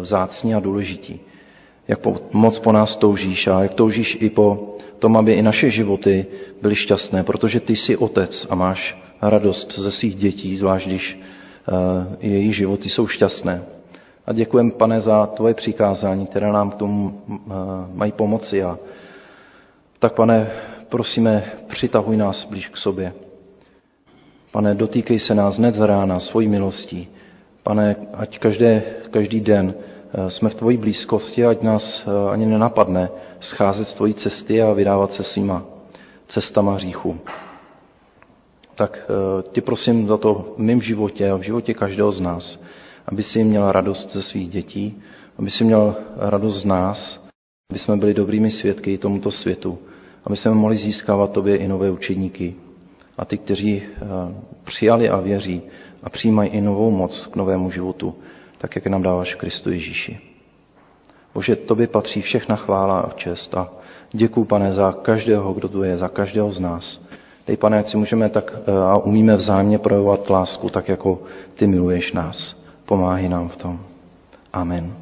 vzácní 0.00 0.54
a 0.54 0.60
důležití, 0.60 1.20
jak 1.88 1.98
moc 2.32 2.58
po 2.58 2.72
nás 2.72 2.96
toužíš 2.96 3.46
a 3.46 3.62
jak 3.62 3.74
toužíš 3.74 4.18
i 4.20 4.30
po 4.30 4.76
tom, 4.98 5.16
aby 5.16 5.32
i 5.32 5.42
naše 5.42 5.70
životy 5.70 6.26
byly 6.62 6.74
šťastné, 6.74 7.22
protože 7.22 7.60
ty 7.60 7.76
jsi 7.76 7.96
otec 7.96 8.46
a 8.50 8.54
máš 8.54 9.03
radost 9.30 9.78
ze 9.78 9.90
svých 9.90 10.14
dětí, 10.14 10.56
zvlášť 10.56 10.86
když 10.86 11.20
eh, 11.20 12.16
jejich 12.20 12.56
životy 12.56 12.88
jsou 12.88 13.06
šťastné. 13.06 13.62
A 14.26 14.32
děkujeme, 14.32 14.70
pane, 14.70 15.00
za 15.00 15.26
tvoje 15.26 15.54
přikázání, 15.54 16.26
které 16.26 16.52
nám 16.52 16.70
k 16.70 16.74
tomu 16.74 17.20
eh, 17.28 17.52
mají 17.94 18.12
pomoci. 18.12 18.62
A 18.62 18.78
tak, 19.98 20.12
pane, 20.12 20.50
prosíme, 20.88 21.44
přitahuj 21.66 22.16
nás 22.16 22.44
blíž 22.44 22.68
k 22.68 22.76
sobě. 22.76 23.12
Pane, 24.52 24.74
dotýkej 24.74 25.18
se 25.18 25.34
nás 25.34 25.58
hned 25.58 25.74
z 25.74 25.80
rána 25.86 26.20
svojí 26.20 26.48
milostí. 26.48 27.08
Pane, 27.62 27.96
ať 28.14 28.38
každé, 28.38 28.82
každý 29.10 29.40
den 29.40 29.74
eh, 29.74 30.30
jsme 30.30 30.48
v 30.48 30.54
tvojí 30.54 30.76
blízkosti, 30.76 31.44
ať 31.46 31.62
nás 31.62 32.06
ani 32.32 32.46
nenapadne 32.46 33.08
scházet 33.40 33.88
z 33.88 33.94
tvojí 33.94 34.14
cesty 34.14 34.62
a 34.62 34.72
vydávat 34.72 35.12
se 35.12 35.22
svýma 35.22 35.62
cestama 36.28 36.74
hříchu 36.74 37.18
tak 38.74 39.02
eh, 39.04 39.42
tě 39.52 39.60
prosím 39.60 40.06
za 40.06 40.16
to 40.16 40.54
v 40.56 40.58
mém 40.58 40.82
životě 40.82 41.30
a 41.30 41.36
v 41.36 41.42
životě 41.42 41.74
každého 41.74 42.12
z 42.12 42.20
nás, 42.20 42.60
aby 43.06 43.22
si 43.22 43.44
měl 43.44 43.72
radost 43.72 44.12
ze 44.12 44.22
svých 44.22 44.48
dětí, 44.48 45.02
aby 45.38 45.50
si 45.50 45.64
měl 45.64 45.96
radost 46.16 46.60
z 46.60 46.64
nás, 46.64 47.26
aby 47.70 47.78
jsme 47.78 47.96
byli 47.96 48.14
dobrými 48.14 48.50
svědky 48.50 48.98
tomuto 48.98 49.30
světu, 49.30 49.78
aby 50.24 50.36
jsme 50.36 50.50
mohli 50.54 50.76
získávat 50.76 51.32
tobě 51.32 51.56
i 51.56 51.68
nové 51.68 51.90
učedníky. 51.90 52.54
A 53.18 53.24
ty, 53.24 53.38
kteří 53.38 53.82
eh, 53.82 54.00
přijali 54.64 55.08
a 55.08 55.20
věří 55.20 55.62
a 56.02 56.10
přijímají 56.10 56.50
i 56.50 56.60
novou 56.60 56.90
moc 56.90 57.26
k 57.26 57.36
novému 57.36 57.70
životu, 57.70 58.14
tak 58.58 58.76
jak 58.76 58.86
nám 58.86 59.02
dáváš 59.02 59.34
Kristu 59.34 59.70
Ježíši. 59.70 60.18
Bože, 61.34 61.56
tobě 61.56 61.86
patří 61.86 62.22
všechna 62.22 62.56
chvála 62.56 63.00
a 63.00 63.10
čest 63.12 63.54
a 63.54 63.70
děkuji, 64.12 64.44
pane, 64.44 64.72
za 64.72 64.92
každého, 64.92 65.52
kdo 65.52 65.68
tu 65.68 65.82
je, 65.82 65.96
za 65.96 66.08
každého 66.08 66.52
z 66.52 66.60
nás. 66.60 67.00
Dej, 67.46 67.56
pane, 67.56 67.78
ať 67.78 67.88
si 67.88 67.96
můžeme 67.96 68.28
tak 68.28 68.56
eh, 68.66 68.72
a 68.72 68.96
umíme 68.96 69.36
vzájemně 69.36 69.78
projevovat 69.78 70.30
lásku, 70.30 70.70
tak 70.70 70.88
jako 70.88 71.18
ty 71.54 71.66
miluješ 71.66 72.12
nás. 72.12 72.56
Pomáhej 72.86 73.28
nám 73.28 73.48
v 73.48 73.56
tom. 73.56 73.80
Amen. 74.52 74.94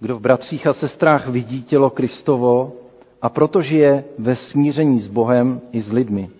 Kdo 0.00 0.16
v 0.16 0.20
bratřích 0.20 0.66
a 0.66 0.72
sestrách 0.72 1.28
vidí 1.28 1.62
tělo 1.62 1.90
Kristovo 1.90 2.72
a 3.22 3.28
proto 3.28 3.62
žije 3.62 4.04
ve 4.18 4.36
smíření 4.36 5.00
s 5.00 5.08
Bohem 5.08 5.60
i 5.72 5.80
s 5.80 5.92
lidmi. 5.92 6.30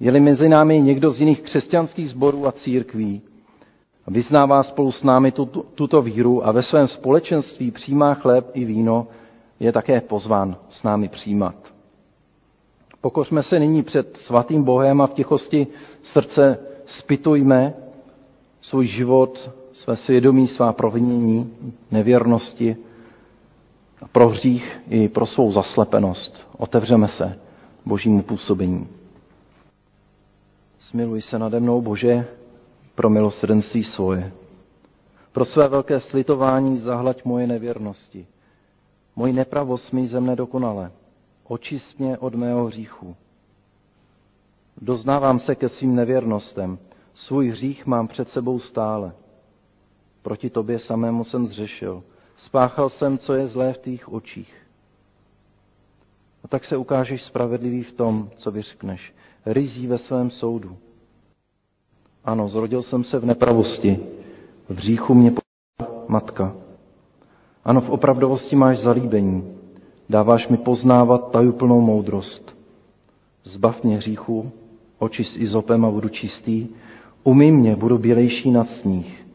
Je-li 0.00 0.20
mezi 0.20 0.48
námi 0.48 0.80
někdo 0.80 1.10
z 1.10 1.20
jiných 1.20 1.40
křesťanských 1.40 2.10
sborů 2.10 2.46
a 2.46 2.52
církví, 2.52 3.22
vyznává 4.06 4.62
spolu 4.62 4.92
s 4.92 5.02
námi 5.02 5.32
tuto, 5.32 5.62
tuto 5.74 6.02
víru 6.02 6.46
a 6.46 6.52
ve 6.52 6.62
svém 6.62 6.88
společenství 6.88 7.70
přijímá 7.70 8.14
chléb 8.14 8.50
i 8.54 8.64
víno, 8.64 9.06
je 9.60 9.72
také 9.72 10.00
pozván 10.00 10.56
s 10.68 10.82
námi 10.82 11.08
přijímat. 11.08 11.67
Pokořme 13.00 13.42
se 13.42 13.58
nyní 13.58 13.82
před 13.82 14.16
svatým 14.16 14.62
Bohem 14.64 15.00
a 15.00 15.06
v 15.06 15.12
tichosti 15.14 15.66
srdce 16.02 16.58
spitujme 16.86 17.74
svůj 18.60 18.86
život, 18.86 19.50
své 19.72 19.96
svědomí, 19.96 20.46
svá 20.48 20.72
provinění, 20.72 21.54
nevěrnosti, 21.90 22.76
pro 24.12 24.28
hřích 24.28 24.80
i 24.88 25.08
pro 25.08 25.26
svou 25.26 25.52
zaslepenost. 25.52 26.46
Otevřeme 26.58 27.08
se 27.08 27.38
božímu 27.86 28.22
působení. 28.22 28.88
Smiluj 30.78 31.20
se 31.22 31.38
nade 31.38 31.60
mnou, 31.60 31.80
Bože, 31.80 32.26
pro 32.94 33.10
milosrdenství 33.10 33.84
svoje. 33.84 34.32
Pro 35.32 35.44
své 35.44 35.68
velké 35.68 36.00
slitování 36.00 36.78
zahlaď 36.78 37.24
moje 37.24 37.46
nevěrnosti. 37.46 38.26
Moji 39.16 39.32
nepravost 39.32 39.92
mi 39.92 40.06
zem 40.06 40.26
nedokonale 40.26 40.90
očist 41.48 41.98
mě 41.98 42.18
od 42.18 42.34
mého 42.34 42.64
hříchu. 42.64 43.16
Doznávám 44.80 45.40
se 45.40 45.54
ke 45.54 45.68
svým 45.68 45.94
nevěrnostem, 45.94 46.78
svůj 47.14 47.48
hřích 47.48 47.86
mám 47.86 48.08
před 48.08 48.28
sebou 48.28 48.58
stále. 48.58 49.12
Proti 50.22 50.50
tobě 50.50 50.78
samému 50.78 51.24
jsem 51.24 51.46
zřešil, 51.46 52.02
spáchal 52.36 52.88
jsem, 52.90 53.18
co 53.18 53.34
je 53.34 53.46
zlé 53.46 53.72
v 53.72 53.78
tvých 53.78 54.12
očích. 54.12 54.54
A 56.44 56.48
tak 56.48 56.64
se 56.64 56.76
ukážeš 56.76 57.24
spravedlivý 57.24 57.82
v 57.82 57.92
tom, 57.92 58.30
co 58.36 58.50
vyřkneš. 58.50 59.14
Rizí 59.46 59.86
ve 59.86 59.98
svém 59.98 60.30
soudu. 60.30 60.76
Ano, 62.24 62.48
zrodil 62.48 62.82
jsem 62.82 63.04
se 63.04 63.18
v 63.18 63.24
nepravosti. 63.26 63.98
V 64.68 64.78
říchu 64.78 65.14
mě 65.14 65.32
matka. 66.08 66.56
Ano, 67.64 67.80
v 67.80 67.90
opravdovosti 67.90 68.56
máš 68.56 68.78
zalíbení. 68.78 69.57
Dáváš 70.08 70.48
mi 70.48 70.56
poznávat 70.56 71.30
tajuplnou 71.30 71.80
moudrost. 71.80 72.56
Zbav 73.44 73.84
mě 73.84 73.96
hříchu, 73.96 74.50
očist 74.98 75.36
izopem 75.36 75.84
a 75.84 75.90
budu 75.90 76.08
čistý. 76.08 76.68
Umí 77.24 77.52
mě, 77.52 77.76
budu 77.76 77.98
bělejší 77.98 78.50
nad 78.50 78.70
sníh. 78.70 79.26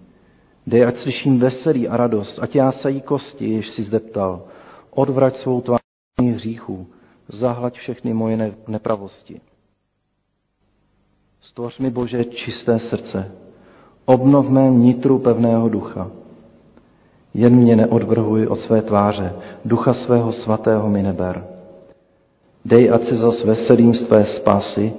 Dej, 0.67 0.85
ať 0.85 0.97
slyším 0.97 1.39
veselí 1.39 1.87
a 1.87 1.97
radost, 1.97 2.39
ať 2.41 2.55
jásají 2.55 3.01
kosti, 3.01 3.49
jež 3.49 3.69
si 3.69 3.83
zdeptal. 3.83 4.43
Odvrať 4.89 5.37
svou 5.37 5.61
tvář 5.61 5.79
hříchů, 6.21 6.87
zahlaď 7.29 7.73
všechny 7.73 8.13
moje 8.13 8.55
nepravosti. 8.67 9.41
Stvoř 11.41 11.79
mi, 11.79 11.89
Bože, 11.89 12.25
čisté 12.25 12.79
srdce, 12.79 13.31
obnov 14.05 14.49
mé 14.49 14.69
nitru 14.69 15.19
pevného 15.19 15.69
ducha. 15.69 16.11
Jen 17.33 17.55
mě 17.55 17.75
neodvrhuj 17.75 18.47
od 18.47 18.59
své 18.59 18.81
tváře, 18.81 19.33
ducha 19.65 19.93
svého 19.93 20.31
svatého 20.31 20.89
mi 20.89 21.03
neber. 21.03 21.47
Dej, 22.65 22.91
ať 22.91 23.03
se 23.03 23.15
zas 23.15 23.43
veselím 23.43 23.93
z 23.93 24.03
tvé 24.03 24.25
spásy, 24.25 24.93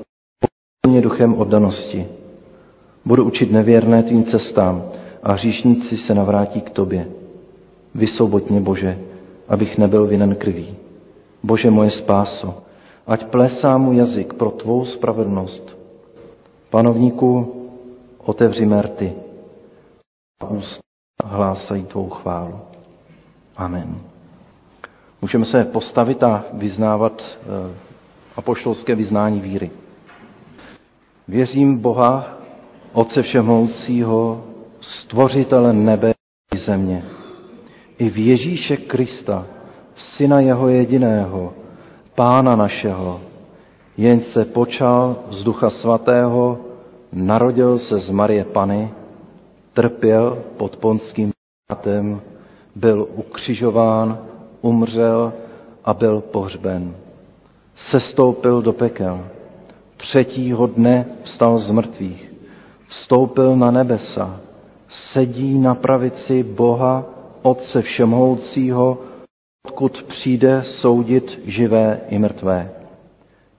mě 0.87 1.01
duchem 1.01 1.35
oddanosti. 1.35 2.09
Budu 3.05 3.25
učit 3.25 3.53
nevěrné 3.53 4.03
tvým 4.03 4.25
cestám 4.25 4.85
a 5.23 5.33
hříšníci 5.33 5.97
se 5.97 6.15
navrátí 6.15 6.61
k 6.61 6.71
tobě. 6.71 7.09
Vysvoboď 7.95 8.51
mě, 8.51 8.61
Bože, 8.61 8.99
abych 9.49 9.79
nebyl 9.79 10.07
vinen 10.07 10.35
krví. 10.35 10.77
Bože 11.43 11.71
moje 11.71 11.91
spáso, 11.91 12.63
ať 13.07 13.25
plesá 13.25 13.79
mu 13.79 13.93
jazyk 13.93 14.33
pro 14.33 14.51
tvou 14.51 14.85
spravedlnost. 14.85 15.77
Panovníku, 16.71 17.55
otevři 18.19 18.67
merty 18.67 19.13
a 20.41 20.49
ústa 20.49 20.84
hlásají 21.25 21.85
tvou 21.85 22.11
chválu. 22.11 22.61
Amen. 23.57 23.95
Můžeme 25.23 25.45
se 25.45 25.65
postavit 25.65 26.23
a 26.23 26.45
vyznávat 26.53 27.23
eh, 27.43 27.75
apoštolské 28.37 28.95
vyznání 28.95 29.41
víry. 29.41 29.71
Věřím 31.29 31.79
Boha, 31.79 32.27
Otce 32.93 33.23
Všemohoucího, 33.23 34.45
stvořitele 34.81 35.73
nebe 35.73 36.15
i 36.55 36.59
země, 36.59 37.05
i 37.99 38.11
v 38.11 38.19
Ježíše 38.19 38.77
Krista, 38.77 39.47
Syna 39.95 40.41
Jeho 40.41 40.69
jediného, 40.69 41.53
Pána 42.15 42.57
našeho, 42.57 43.21
jen 43.97 44.21
se 44.21 44.45
počal 44.45 45.17
z 45.31 45.45
Ducha 45.45 45.71
Svatého, 45.71 46.59
narodil 47.13 47.79
se 47.79 47.99
z 47.99 48.11
Marie 48.11 48.45
Pany, 48.45 48.91
trpěl 49.75 50.43
pod 50.57 50.77
ponským 50.77 51.31
prátem, 51.67 52.21
byl 52.75 53.09
ukřižován, 53.15 54.19
umřel 54.61 55.33
a 55.85 55.95
byl 55.95 56.21
pohřben. 56.21 56.97
Sestoupil 57.77 58.63
do 58.63 58.73
pekel. 58.73 59.27
Třetího 59.97 60.67
dne 60.67 61.07
vstal 61.23 61.59
z 61.59 61.71
mrtvých. 61.71 62.33
Vstoupil 62.89 63.57
na 63.57 63.71
nebesa. 63.71 64.41
Sedí 64.89 65.59
na 65.59 65.75
pravici 65.75 66.43
Boha, 66.43 67.05
Otce 67.43 67.83
Všemohoucího, 67.83 68.99
odkud 69.67 70.03
přijde 70.03 70.61
soudit 70.65 71.41
živé 71.45 72.01
i 72.09 72.19
mrtvé. 72.19 72.71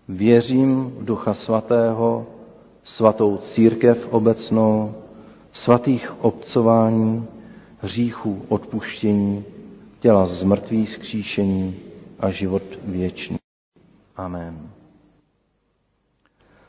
Věřím 0.09 0.93
v 0.97 1.05
Ducha 1.05 1.34
Svatého, 1.34 2.26
svatou 2.84 3.38
církev 3.38 4.07
obecnou, 4.11 4.93
svatých 5.56 6.24
obcování, 6.24 7.28
hříchů 7.80 8.45
odpuštění, 8.49 9.43
těla 9.99 10.26
z 10.26 10.43
mrtvých 10.43 10.89
skříšení 10.89 11.76
a 12.20 12.32
život 12.32 12.64
věčný. 12.84 13.38
Amen. 14.16 14.70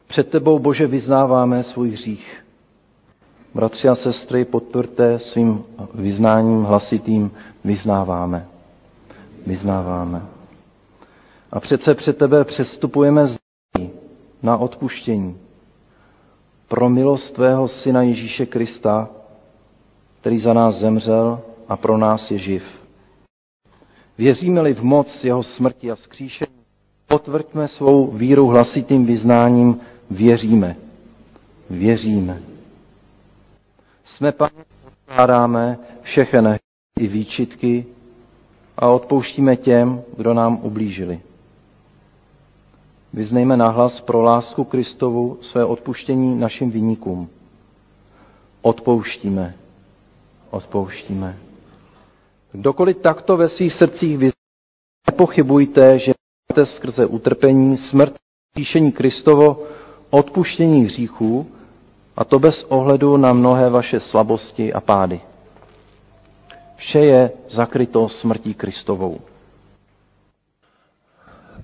Před 0.09 0.31
tebou, 0.31 0.59
Bože, 0.59 0.87
vyznáváme 0.87 1.63
svůj 1.63 1.91
hřích. 1.91 2.45
Bratři 3.55 3.89
a 3.89 3.95
sestry, 3.95 4.45
potvrďte 4.45 5.19
svým 5.19 5.65
vyznáním 5.95 6.63
hlasitým, 6.63 7.31
vyznáváme. 7.65 8.47
Vyznáváme. 9.47 10.23
A 11.53 11.61
přece 11.61 11.95
před 11.95 12.17
tebe 12.19 12.45
přestupujeme 12.45 13.27
z 13.27 13.37
na 14.43 14.57
odpuštění. 14.57 15.39
Pro 16.69 16.89
milost 16.91 17.35
tvého 17.35 17.69
Syna 17.69 18.03
Ježíše 18.03 18.47
Krista, 18.47 19.09
který 20.21 20.39
za 20.39 20.53
nás 20.53 20.75
zemřel 20.75 21.41
a 21.69 21.77
pro 21.77 21.97
nás 21.99 22.31
je 22.31 22.39
živ. 22.39 22.65
Věříme-li 24.19 24.75
v 24.75 24.83
moc 24.83 25.25
jeho 25.25 25.43
smrti 25.43 25.91
a 25.91 25.95
vzkříšení, 25.95 26.57
potvrďme 27.07 27.69
svou 27.69 28.07
víru 28.11 28.47
hlasitým 28.47 29.07
vyznáním, 29.07 29.81
věříme. 30.11 30.77
Věříme. 31.71 32.43
Jsme 34.05 34.33
Pane, 34.33 34.51
odkládáme 34.87 35.79
všechny 36.03 36.59
i 37.01 37.07
výčitky 37.07 37.87
a 38.77 38.89
odpouštíme 38.89 39.57
těm, 39.57 40.03
kdo 40.17 40.35
nám 40.35 40.59
ublížili. 40.63 41.21
Vyznejme 43.17 43.57
nahlas 43.57 44.01
pro 44.01 44.23
lásku 44.23 44.65
Kristovu 44.65 45.39
své 45.41 45.65
odpuštění 45.65 46.39
našim 46.41 46.71
vyníkům. 46.71 47.29
Odpouštíme. 48.63 49.55
Odpouštíme. 50.51 51.37
Kdokoliv 52.53 52.97
takto 52.97 53.37
ve 53.37 53.49
svých 53.49 53.73
srdcích 53.73 54.19
vyzná, 54.19 54.37
nepochybujte, 55.11 55.99
že 55.99 56.13
máte 56.53 56.67
skrze 56.67 57.07
utrpení, 57.07 57.77
smrt, 57.77 58.15
píšení 58.55 58.93
Kristovo, 58.93 59.63
odpuštění 60.11 60.83
hříchů, 60.85 61.47
a 62.17 62.25
to 62.25 62.39
bez 62.39 62.63
ohledu 62.69 63.17
na 63.17 63.33
mnohé 63.33 63.71
vaše 63.71 64.01
slabosti 64.01 64.73
a 64.73 64.81
pády. 64.81 65.21
Vše 66.77 66.99
je 66.99 67.31
zakryto 67.51 68.09
smrtí 68.09 68.55
Kristovou. 68.55 69.21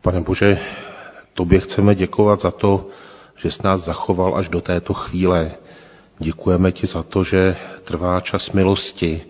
Pane 0.02 0.20
Bože, 0.20 0.58
tobě 1.34 1.60
chceme 1.60 1.94
děkovat 1.94 2.40
za 2.40 2.50
to, 2.50 2.86
že 3.36 3.50
jsi 3.50 3.60
nás 3.64 3.80
zachoval 3.80 4.36
až 4.36 4.48
do 4.48 4.60
této 4.60 4.94
chvíle. 4.94 5.50
Děkujeme 6.18 6.72
ti 6.72 6.86
za 6.86 7.02
to, 7.02 7.24
že 7.24 7.56
trvá 7.84 8.20
čas 8.20 8.52
milosti, 8.52 9.22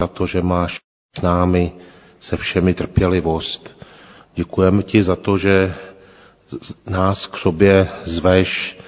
za 0.00 0.06
to, 0.06 0.26
že 0.26 0.42
máš 0.42 0.78
s 1.18 1.22
námi 1.22 1.72
se 2.20 2.36
všemi 2.36 2.74
trpělivost. 2.74 3.84
Děkujeme 4.34 4.82
ti 4.82 5.02
za 5.02 5.16
to, 5.16 5.38
že 5.38 5.74
nás 6.86 7.26
k 7.26 7.36
sobě 7.36 7.88
zveš, 8.04 8.78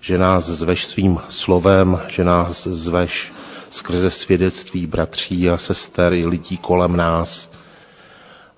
že 0.00 0.18
nás 0.18 0.44
zveš 0.44 0.84
svým 0.86 1.20
slovem, 1.28 2.00
že 2.08 2.24
nás 2.24 2.66
zveš 2.66 3.32
skrze 3.70 4.10
svědectví 4.10 4.86
bratří 4.86 5.50
a 5.50 5.58
sester 5.58 6.12
i 6.12 6.26
lidí 6.26 6.56
kolem 6.56 6.96
nás. 6.96 7.50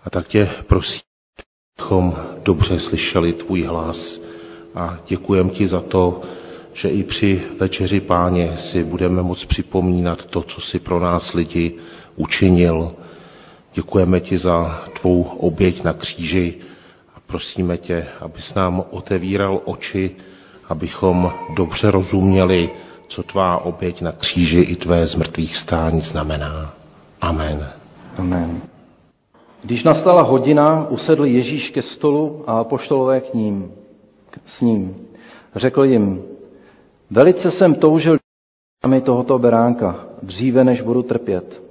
A 0.04 0.10
tak 0.10 0.28
tě 0.28 0.50
prosím, 0.66 1.05
abychom 1.86 2.14
dobře 2.42 2.80
slyšeli 2.80 3.32
tvůj 3.32 3.62
hlas 3.62 4.20
a 4.74 4.98
děkujem 5.06 5.50
ti 5.50 5.66
za 5.66 5.80
to, 5.80 6.20
že 6.72 6.88
i 6.88 7.04
při 7.04 7.42
večeři 7.60 8.00
páně 8.00 8.52
si 8.56 8.84
budeme 8.84 9.22
moct 9.22 9.44
připomínat 9.44 10.24
to, 10.24 10.42
co 10.42 10.60
si 10.60 10.78
pro 10.78 11.00
nás 11.00 11.32
lidi 11.32 11.74
učinil. 12.16 12.92
Děkujeme 13.74 14.20
ti 14.20 14.38
za 14.38 14.84
tvou 15.00 15.22
oběť 15.22 15.82
na 15.84 15.92
kříži 15.92 16.54
a 17.16 17.20
prosíme 17.26 17.78
tě, 17.78 18.06
abys 18.20 18.54
nám 18.54 18.84
otevíral 18.90 19.60
oči, 19.64 20.10
abychom 20.68 21.32
dobře 21.56 21.90
rozuměli, 21.90 22.70
co 23.08 23.22
tvá 23.22 23.56
oběť 23.64 24.00
na 24.02 24.12
kříži 24.12 24.60
i 24.60 24.76
tvé 24.76 25.06
zmrtvých 25.06 25.56
stání 25.56 26.00
znamená. 26.00 26.74
Amen. 27.20 27.68
Amen. 28.18 28.60
Když 29.66 29.84
nastala 29.84 30.22
hodina, 30.22 30.86
usedl 30.90 31.24
Ježíš 31.24 31.70
ke 31.70 31.82
stolu 31.82 32.44
a 32.46 32.64
poštolové 32.64 33.20
k 33.20 33.34
ním, 33.34 33.72
s 34.46 34.60
ním. 34.60 34.96
Řekl 35.56 35.84
jim, 35.84 36.22
velice 37.10 37.50
jsem 37.50 37.74
toužil 37.74 38.16
mi 38.88 39.00
tohoto 39.00 39.38
beránka, 39.38 40.06
dříve 40.22 40.64
než 40.64 40.82
budu 40.82 41.02
trpět. 41.02 41.62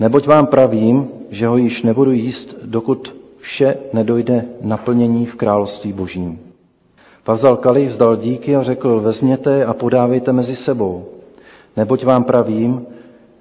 Neboť 0.00 0.26
vám 0.26 0.46
pravím, 0.46 1.08
že 1.30 1.46
ho 1.46 1.56
již 1.56 1.82
nebudu 1.82 2.12
jíst, 2.12 2.56
dokud 2.64 3.16
vše 3.38 3.76
nedojde 3.92 4.44
naplnění 4.60 5.26
v 5.26 5.36
království 5.36 5.92
božím. 5.92 6.40
Pak 7.22 7.36
vzal 7.36 7.60
vzdal 7.86 8.16
díky 8.16 8.56
a 8.56 8.62
řekl, 8.62 9.00
vezměte 9.00 9.64
a 9.64 9.74
podávejte 9.74 10.32
mezi 10.32 10.56
sebou. 10.56 11.04
Neboť 11.76 12.04
vám 12.04 12.24
pravím, 12.24 12.86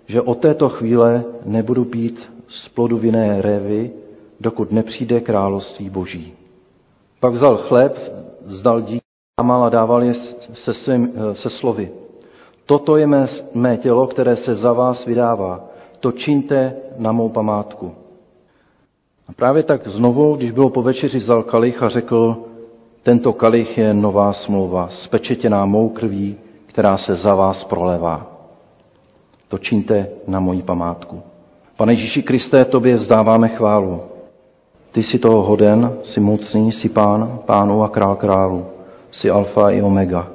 že 0.07 0.21
od 0.21 0.37
této 0.39 0.69
chvíle 0.69 1.23
nebudu 1.45 1.85
pít 1.85 2.32
z 2.53 2.69
plodu 2.69 2.97
vinné 2.97 3.41
révy 3.41 3.91
dokud 4.39 4.71
nepřijde 4.71 5.21
království 5.21 5.89
boží. 5.89 6.33
Pak 7.19 7.33
vzal 7.33 7.57
chléb, 7.57 7.97
vzdal 8.45 8.81
díky 8.81 9.01
a 9.37 9.69
dával 9.69 10.03
je 10.03 10.13
se, 10.53 10.73
svým, 10.73 11.13
se 11.33 11.49
slovy. 11.49 11.91
Toto 12.65 12.97
je 12.97 13.07
mé, 13.07 13.25
mé 13.53 13.77
tělo, 13.77 14.07
které 14.07 14.35
se 14.35 14.55
za 14.55 14.73
vás 14.73 15.05
vydává. 15.05 15.65
To 15.99 16.11
čiňte 16.11 16.75
na 16.97 17.11
mou 17.11 17.29
památku. 17.29 17.91
A 19.27 19.33
právě 19.35 19.63
tak 19.63 19.87
znovu, 19.87 20.35
když 20.35 20.51
bylo 20.51 20.69
po 20.69 20.81
večeři, 20.81 21.19
vzal 21.19 21.43
kalich 21.43 21.83
a 21.83 21.89
řekl, 21.89 22.37
tento 23.03 23.33
kalich 23.33 23.77
je 23.77 23.93
nová 23.93 24.33
smlouva, 24.33 24.87
spečetěná 24.91 25.65
mou 25.65 25.89
krví, 25.89 26.37
která 26.65 26.97
se 26.97 27.15
za 27.15 27.35
vás 27.35 27.63
prolevá. 27.63 28.27
To 29.47 29.57
čiňte 29.57 30.07
na 30.27 30.39
moji 30.39 30.61
památku. 30.61 31.32
Pane 31.83 31.93
Ježíši 31.93 32.23
Kristé, 32.23 32.65
tobě 32.65 32.95
vzdáváme 32.95 33.47
chválu. 33.47 34.01
Ty 34.91 35.03
jsi 35.03 35.19
toho 35.19 35.43
hoden, 35.43 35.93
jsi 36.03 36.19
mocný, 36.19 36.71
jsi 36.71 36.89
pán, 36.89 37.39
pánu 37.45 37.83
a 37.83 37.89
král 37.89 38.15
králu. 38.15 38.65
Jsi 39.11 39.29
alfa 39.29 39.69
i 39.71 39.81
omega. 39.81 40.27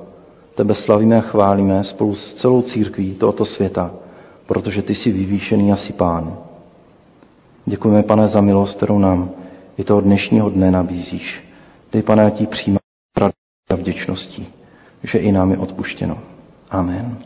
Tebe 0.55 0.75
slavíme 0.75 1.17
a 1.17 1.21
chválíme 1.21 1.85
spolu 1.85 2.15
s 2.15 2.35
celou 2.35 2.63
církví 2.63 3.15
tohoto 3.15 3.45
světa, 3.45 3.91
protože 4.47 4.83
ty 4.83 4.95
jsi 4.95 5.11
vyvýšený 5.11 5.73
a 5.73 5.77
jsi 5.77 5.93
pán. 5.93 6.39
Děkujeme, 7.67 8.03
pane, 8.03 8.29
za 8.29 8.41
milost, 8.41 8.77
kterou 8.77 8.99
nám 8.99 9.31
i 9.79 9.85
toho 9.85 10.01
dnešního 10.01 10.51
dne 10.51 10.71
nabízíš. 10.71 11.45
Ty, 11.91 12.03
pane, 12.03 12.31
ti 12.31 12.47
přijímá 12.47 12.79
a 13.71 13.75
vděčností, 13.75 14.47
že 15.03 15.19
i 15.19 15.33
nám 15.33 15.51
je 15.51 15.59
odpuštěno. 15.59 16.19
Amen. 16.71 17.19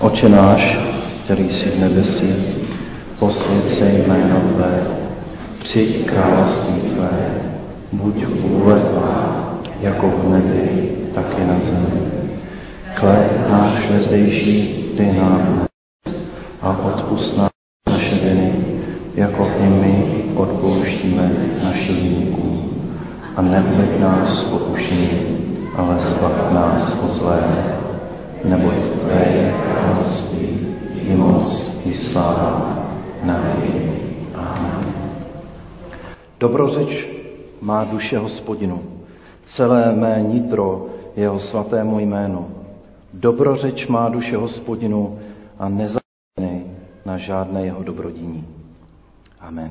Oče 0.00 0.28
náš, 0.28 0.78
který 1.24 1.52
jsi 1.52 1.68
v 1.70 1.80
nebesi, 1.80 2.61
posvěd 3.22 3.64
se 3.64 3.84
jméno 3.84 4.40
Tvé, 4.40 4.86
přijď 5.58 6.10
království 6.10 6.80
Tvé, 6.80 7.10
buď 7.92 8.26
vůle 8.26 8.80
Tvá, 8.80 9.44
jako 9.80 10.08
v 10.08 10.28
nebi, 10.30 10.90
tak 11.14 11.26
i 11.38 11.46
na 11.46 11.54
zemi. 11.60 12.00
Chléb 12.94 13.48
náš 13.50 13.90
vezdejší, 13.90 14.84
dej 14.98 15.12
nám 15.12 15.66
a 16.62 16.78
odpust 16.84 17.38
nám 17.38 17.48
naše 17.90 18.14
viny, 18.14 18.52
jako 19.14 19.50
i 19.60 19.66
my 19.66 20.24
odpouštíme 20.36 21.30
našim 21.64 21.96
viníkům. 21.96 22.70
A 23.36 23.42
nebuď 23.42 24.00
nás 24.00 24.42
pokušení, 24.42 25.10
ale 25.76 25.96
zbav 25.98 26.52
nás 26.52 26.98
od 27.04 27.10
zlého. 27.10 27.56
Neboť 28.44 28.74
Tvé 28.74 29.24
je 29.34 29.54
království, 29.64 30.48
i 31.08 31.14
moc, 31.14 31.80
i 31.84 31.94
sláva, 31.94 32.82
na. 33.24 33.52
Dobrořeč 36.42 37.08
má 37.60 37.84
duše 37.84 38.18
hospodinu, 38.18 38.82
celé 39.46 39.92
mé 39.92 40.22
nitro 40.22 40.86
jeho 41.16 41.38
svatému 41.38 42.00
jménu. 42.00 42.50
Dobrořeč 43.12 43.86
má 43.86 44.08
duše 44.08 44.36
hospodinu 44.36 45.18
a 45.58 45.68
nezapomenej 45.68 46.66
na 47.06 47.18
žádné 47.18 47.64
jeho 47.64 47.82
dobrodíní. 47.82 48.46
Amen. 49.40 49.70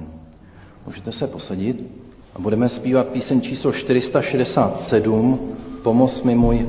Můžete 0.86 1.12
se 1.12 1.28
posadit 1.28 1.84
a 2.36 2.40
budeme 2.40 2.70
zpívat 2.70 3.08
píseň 3.08 3.42
číslo 3.42 3.72
467, 3.72 5.56
Pomoz 5.84 6.24
mi 6.24 6.36
můj 6.36 6.68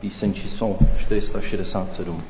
píseň 0.00 0.34
číslo 0.34 0.78
467. 0.96 2.22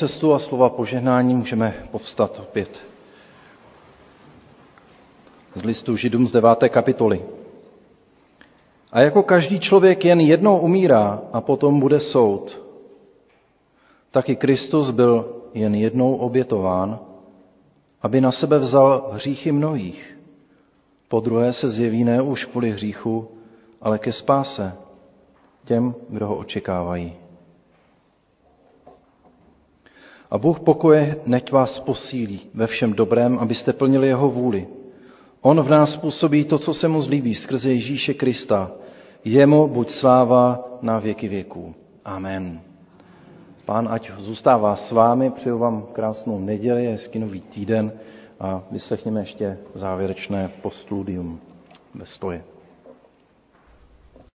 cestu 0.00 0.34
a 0.34 0.38
slova 0.38 0.68
požehnání, 0.68 1.34
můžeme 1.34 1.74
povstat 1.90 2.38
opět. 2.38 2.80
Z 5.54 5.64
listu 5.64 5.96
Židům 5.96 6.28
z 6.28 6.32
9. 6.32 6.58
kapitoly. 6.68 7.22
A 8.92 9.00
jako 9.00 9.22
každý 9.22 9.60
člověk 9.60 10.04
jen 10.04 10.20
jednou 10.20 10.58
umírá 10.58 11.22
a 11.32 11.40
potom 11.40 11.80
bude 11.80 12.00
soud, 12.00 12.62
tak 14.10 14.28
i 14.28 14.36
Kristus 14.36 14.90
byl 14.90 15.36
jen 15.54 15.74
jednou 15.74 16.16
obětován, 16.16 16.98
aby 18.02 18.20
na 18.20 18.32
sebe 18.32 18.58
vzal 18.58 19.10
hříchy 19.12 19.52
mnohých. 19.52 20.18
Po 21.08 21.20
druhé 21.20 21.52
se 21.52 21.68
zjeví 21.68 22.04
ne 22.04 22.22
už 22.22 22.44
kvůli 22.44 22.70
hříchu, 22.70 23.28
ale 23.80 23.98
ke 23.98 24.12
spáse 24.12 24.72
těm, 25.64 25.94
kdo 26.08 26.26
ho 26.26 26.36
očekávají. 26.36 27.19
A 30.30 30.38
Bůh 30.38 30.60
pokoje 30.60 31.16
neď 31.26 31.52
vás 31.52 31.78
posílí 31.78 32.40
ve 32.54 32.66
všem 32.66 32.92
dobrém, 32.92 33.38
abyste 33.38 33.72
plnili 33.72 34.08
jeho 34.08 34.30
vůli. 34.30 34.66
On 35.40 35.62
v 35.62 35.70
nás 35.70 35.96
působí 35.96 36.44
to, 36.44 36.58
co 36.58 36.74
se 36.74 36.88
mu 36.88 37.02
zlíbí 37.02 37.34
skrze 37.34 37.70
Ježíše 37.70 38.14
Krista. 38.14 38.72
Jemu 39.24 39.68
buď 39.68 39.90
sláva 39.90 40.68
na 40.82 40.98
věky 40.98 41.28
věků. 41.28 41.74
Amen. 42.04 42.60
Pán 43.64 43.88
ať 43.90 44.10
zůstává 44.18 44.76
s 44.76 44.90
vámi, 44.92 45.30
přeju 45.30 45.58
vám 45.58 45.82
krásnou 45.92 46.38
neděli, 46.38 46.86
hezký 46.86 47.18
nový 47.18 47.40
týden 47.40 47.92
a 48.40 48.62
vyslechněme 48.70 49.20
ještě 49.20 49.58
závěrečné 49.74 50.50
postludium 50.62 51.40
ve 51.94 52.06
stoje. 52.06 52.44